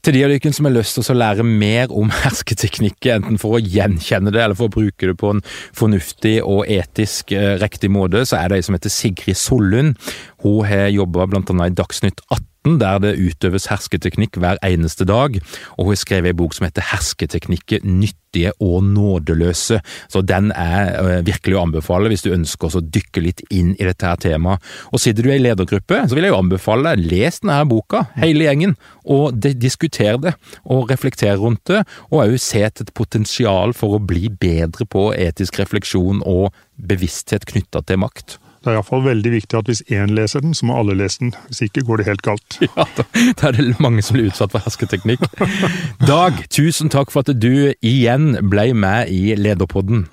Til 0.00 0.16
de 0.16 0.22
av 0.24 0.30
dere 0.32 0.52
som 0.56 0.64
har 0.64 0.72
lyst 0.72 0.96
til 0.96 1.12
å 1.12 1.18
lære 1.20 1.44
mer 1.44 1.90
om 1.92 2.12
hersketeknikker, 2.22 3.18
enten 3.18 3.40
for 3.40 3.58
å 3.58 3.60
gjenkjenne 3.60 4.32
det 4.32 4.40
eller 4.40 4.56
for 4.56 4.70
å 4.70 4.76
bruke 4.78 5.10
det 5.10 5.16
på 5.20 5.34
en 5.34 5.42
fornuftig 5.76 6.38
og 6.40 6.64
etisk 6.72 7.34
eh, 7.36 7.58
riktig 7.60 7.92
måte, 7.92 8.24
så 8.24 8.40
er 8.40 8.48
det 8.48 8.60
ei 8.60 8.64
som 8.64 8.76
heter 8.76 8.92
Sigrid 8.92 9.36
Sollund. 9.36 9.98
Hun 10.40 10.64
har 10.68 10.88
jobba 10.88 11.28
annet 11.28 11.52
i 11.68 11.76
Dagsnytt 11.82 12.24
18 12.30 12.49
der 12.64 12.98
det 13.00 13.16
utøves 13.16 13.70
hersketeknikk 13.70 14.36
hver 14.40 14.58
eneste 14.66 15.06
dag, 15.08 15.38
og 15.78 15.84
hun 15.86 15.94
har 15.94 16.00
skrevet 16.00 16.34
en 16.34 16.40
bok 16.42 16.56
som 16.56 16.66
heter 16.66 16.84
Hersketeknikker 16.90 17.86
nyttige 17.88 18.52
og 18.60 18.84
nådeløse. 18.84 19.80
Så 20.12 20.20
den 20.22 20.50
er 20.52 20.90
eh, 21.00 21.22
virkelig 21.26 21.56
å 21.56 21.62
anbefale 21.64 22.10
hvis 22.12 22.26
du 22.26 22.34
ønsker 22.34 22.76
å 22.76 22.82
dykke 22.84 23.22
litt 23.24 23.40
inn 23.48 23.72
i 23.78 23.86
dette 23.88 24.06
her 24.06 24.20
temaet. 24.20 24.60
Og 24.92 25.00
sitter 25.00 25.24
du 25.24 25.30
i 25.30 25.38
ei 25.38 25.42
ledergruppe, 25.42 26.02
så 26.04 26.16
vil 26.18 26.28
jeg 26.28 26.34
jo 26.34 26.42
anbefale 26.42 26.92
deg, 26.92 27.08
les 27.14 27.40
denne 27.40 27.56
her 27.62 27.70
boka, 27.70 28.04
hele 28.20 28.44
gjengen, 28.44 28.76
og 29.08 29.40
diskuter 29.40 30.20
det, 30.20 30.36
og 30.68 30.92
reflekter 30.92 31.40
rundt 31.40 31.64
det, 31.70 31.82
og 32.10 32.26
òg 32.26 32.36
se 32.42 32.66
et 32.68 32.94
potensial 32.94 33.72
for 33.76 33.96
å 33.96 34.04
bli 34.04 34.28
bedre 34.28 34.84
på 34.84 35.10
etisk 35.16 35.62
refleksjon 35.62 36.20
og 36.28 36.52
bevissthet 36.76 37.48
knytta 37.48 37.82
til 37.88 38.04
makt. 38.04 38.38
Det 38.60 38.68
er 38.68 38.76
iallfall 38.76 39.04
veldig 39.06 39.30
viktig 39.32 39.56
at 39.56 39.68
hvis 39.70 39.80
én 39.88 40.10
leser 40.12 40.42
den, 40.44 40.52
så 40.56 40.66
må 40.68 40.74
alle 40.76 40.92
lese 40.98 41.22
den. 41.22 41.30
Hvis 41.48 41.62
ikke 41.64 41.84
går 41.88 42.02
det 42.02 42.10
helt 42.10 42.24
galt. 42.26 42.58
Ja, 42.76 42.84
da, 42.96 43.06
da 43.40 43.48
er 43.48 43.56
det 43.56 43.80
mange 43.80 44.04
som 44.04 44.18
blir 44.18 44.28
utsatt 44.28 44.52
for 44.52 44.60
hersketeknikk. 44.64 45.24
Dag, 46.10 46.42
tusen 46.52 46.92
takk 46.92 47.12
for 47.12 47.24
at 47.24 47.32
du 47.40 47.72
igjen 47.80 48.34
ble 48.52 48.70
med 48.76 49.08
i 49.08 49.32
Lederpodden. 49.38 50.04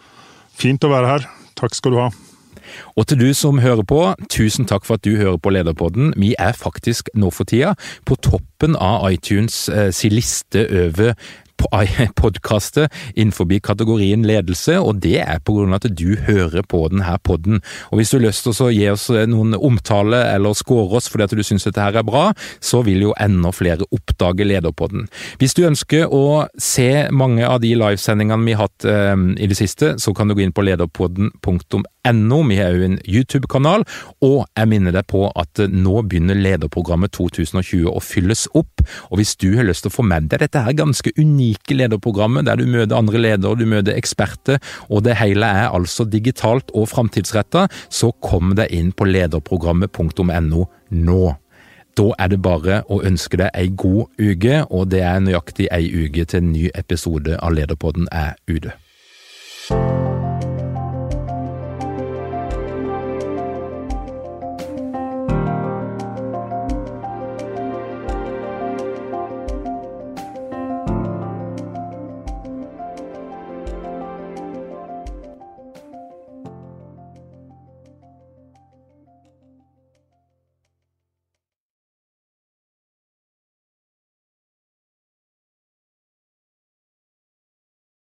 Fint 0.58 0.88
å 0.88 0.94
være 0.94 1.12
her. 1.12 1.28
Takk 1.60 1.76
skal 1.76 1.94
du 1.94 2.00
ha. 2.06 2.08
Og 2.96 3.08
til 3.08 3.20
du 3.20 3.28
som 3.36 3.60
hører 3.64 3.84
på, 3.88 4.02
tusen 4.32 4.68
takk 4.70 4.88
for 4.88 4.98
at 4.98 5.06
du 5.06 5.18
hører 5.20 5.40
på 5.42 5.52
Lederpodden. 5.54 6.14
Vi 6.20 6.34
er 6.40 6.56
faktisk 6.58 7.12
nå 7.16 7.32
for 7.36 7.48
tida 7.50 7.76
på 8.08 8.18
toppen 8.24 8.78
av 8.80 9.10
iTunes 9.12 9.68
eh, 9.70 9.90
sin 9.96 10.16
liste 10.16 10.66
over 10.86 11.14
podkastet 12.22 12.94
innenfor 13.16 13.50
kategorien 13.64 14.26
ledelse, 14.28 14.78
og 14.80 15.02
det 15.02 15.20
er 15.24 15.40
på 15.44 15.58
grunn 15.58 15.74
av 15.74 15.82
at 15.82 15.96
du 15.98 16.16
hører 16.28 16.64
på 16.64 16.88
denne 16.92 17.18
podden. 17.24 17.62
Og 17.92 18.00
Hvis 18.00 18.12
du 18.12 18.18
har 18.18 18.28
lyst 18.28 18.44
til 18.46 18.54
å 18.54 18.70
gi 18.72 18.88
oss 18.92 19.10
noen 19.10 19.56
omtale 19.56 20.24
eller 20.34 20.54
score 20.54 20.98
oss 20.98 21.10
fordi 21.10 21.28
at 21.28 21.36
du 21.36 21.44
syns 21.44 21.68
dette 21.68 21.82
her 21.82 21.98
er 21.98 22.08
bra, 22.08 22.32
så 22.60 22.84
vil 22.86 23.08
jo 23.08 23.16
enda 23.20 23.52
flere 23.52 23.88
oppdage 23.92 24.46
Lederpodden. 24.48 25.08
Hvis 25.40 25.56
du 25.58 25.66
ønsker 25.68 26.08
å 26.14 26.48
se 26.58 27.08
mange 27.12 27.46
av 27.48 27.62
de 27.64 27.74
livesendingene 27.78 28.48
vi 28.48 28.56
har 28.58 28.68
hatt 28.68 28.88
eh, 28.88 29.16
i 29.38 29.50
det 29.50 29.58
siste, 29.60 29.96
så 30.02 30.14
kan 30.14 30.28
du 30.28 30.38
gå 30.38 30.46
inn 30.46 30.56
på 30.56 30.66
lederpodden.no. 30.66 31.84
Vi 32.08 32.58
har 32.60 32.76
jo 32.76 32.86
en 32.86 33.00
YouTube-kanal, 33.04 33.84
og 34.24 34.46
jeg 34.56 34.70
minner 34.72 34.96
deg 34.96 35.08
på 35.10 35.26
at 35.36 35.60
nå 35.72 36.02
begynner 36.08 36.38
lederprogrammet 36.40 37.12
2020 37.18 37.90
å 37.92 38.00
fylles 38.04 38.48
opp. 38.56 38.84
og 39.10 39.18
Hvis 39.20 39.36
du 39.36 39.50
har 39.58 39.68
lyst 39.68 39.84
til 39.86 39.92
å 39.92 39.98
få 39.98 40.06
med 40.08 40.30
deg 40.32 40.46
dette 40.46 40.64
her 40.64 40.78
ganske 40.78 41.12
unike 41.18 41.76
lederprogrammet 41.76 42.48
der 42.48 42.60
du 42.60 42.66
møter 42.66 42.98
andre 42.98 43.20
ledere, 43.20 43.58
du 43.60 43.66
møter 43.66 43.98
eksperter, 43.98 44.62
og 44.90 45.04
det 45.04 45.18
hele 45.20 45.46
er 45.46 45.68
altså 45.72 46.06
digitalt 46.06 46.72
og 46.74 46.88
framtidsretta, 46.92 47.68
så 47.90 48.12
kom 48.24 48.56
deg 48.56 48.72
inn 48.72 48.94
på 48.96 49.08
lederprogrammet.no 49.10 50.66
nå. 50.90 51.22
Da 51.98 52.12
er 52.22 52.30
det 52.30 52.42
bare 52.46 52.82
å 52.94 53.02
ønske 53.06 53.40
deg 53.42 53.56
ei 53.58 53.70
god 53.74 54.12
uke, 54.22 54.66
og 54.70 54.92
det 54.94 55.02
er 55.02 55.24
nøyaktig 55.24 55.72
ei 55.74 55.88
uke 55.90 56.28
til 56.30 56.44
en 56.44 56.52
ny 56.54 56.68
episode 56.78 57.40
av 57.42 57.56
Lederpodden 57.58 58.06
er 58.14 58.38
ute. 58.46 58.76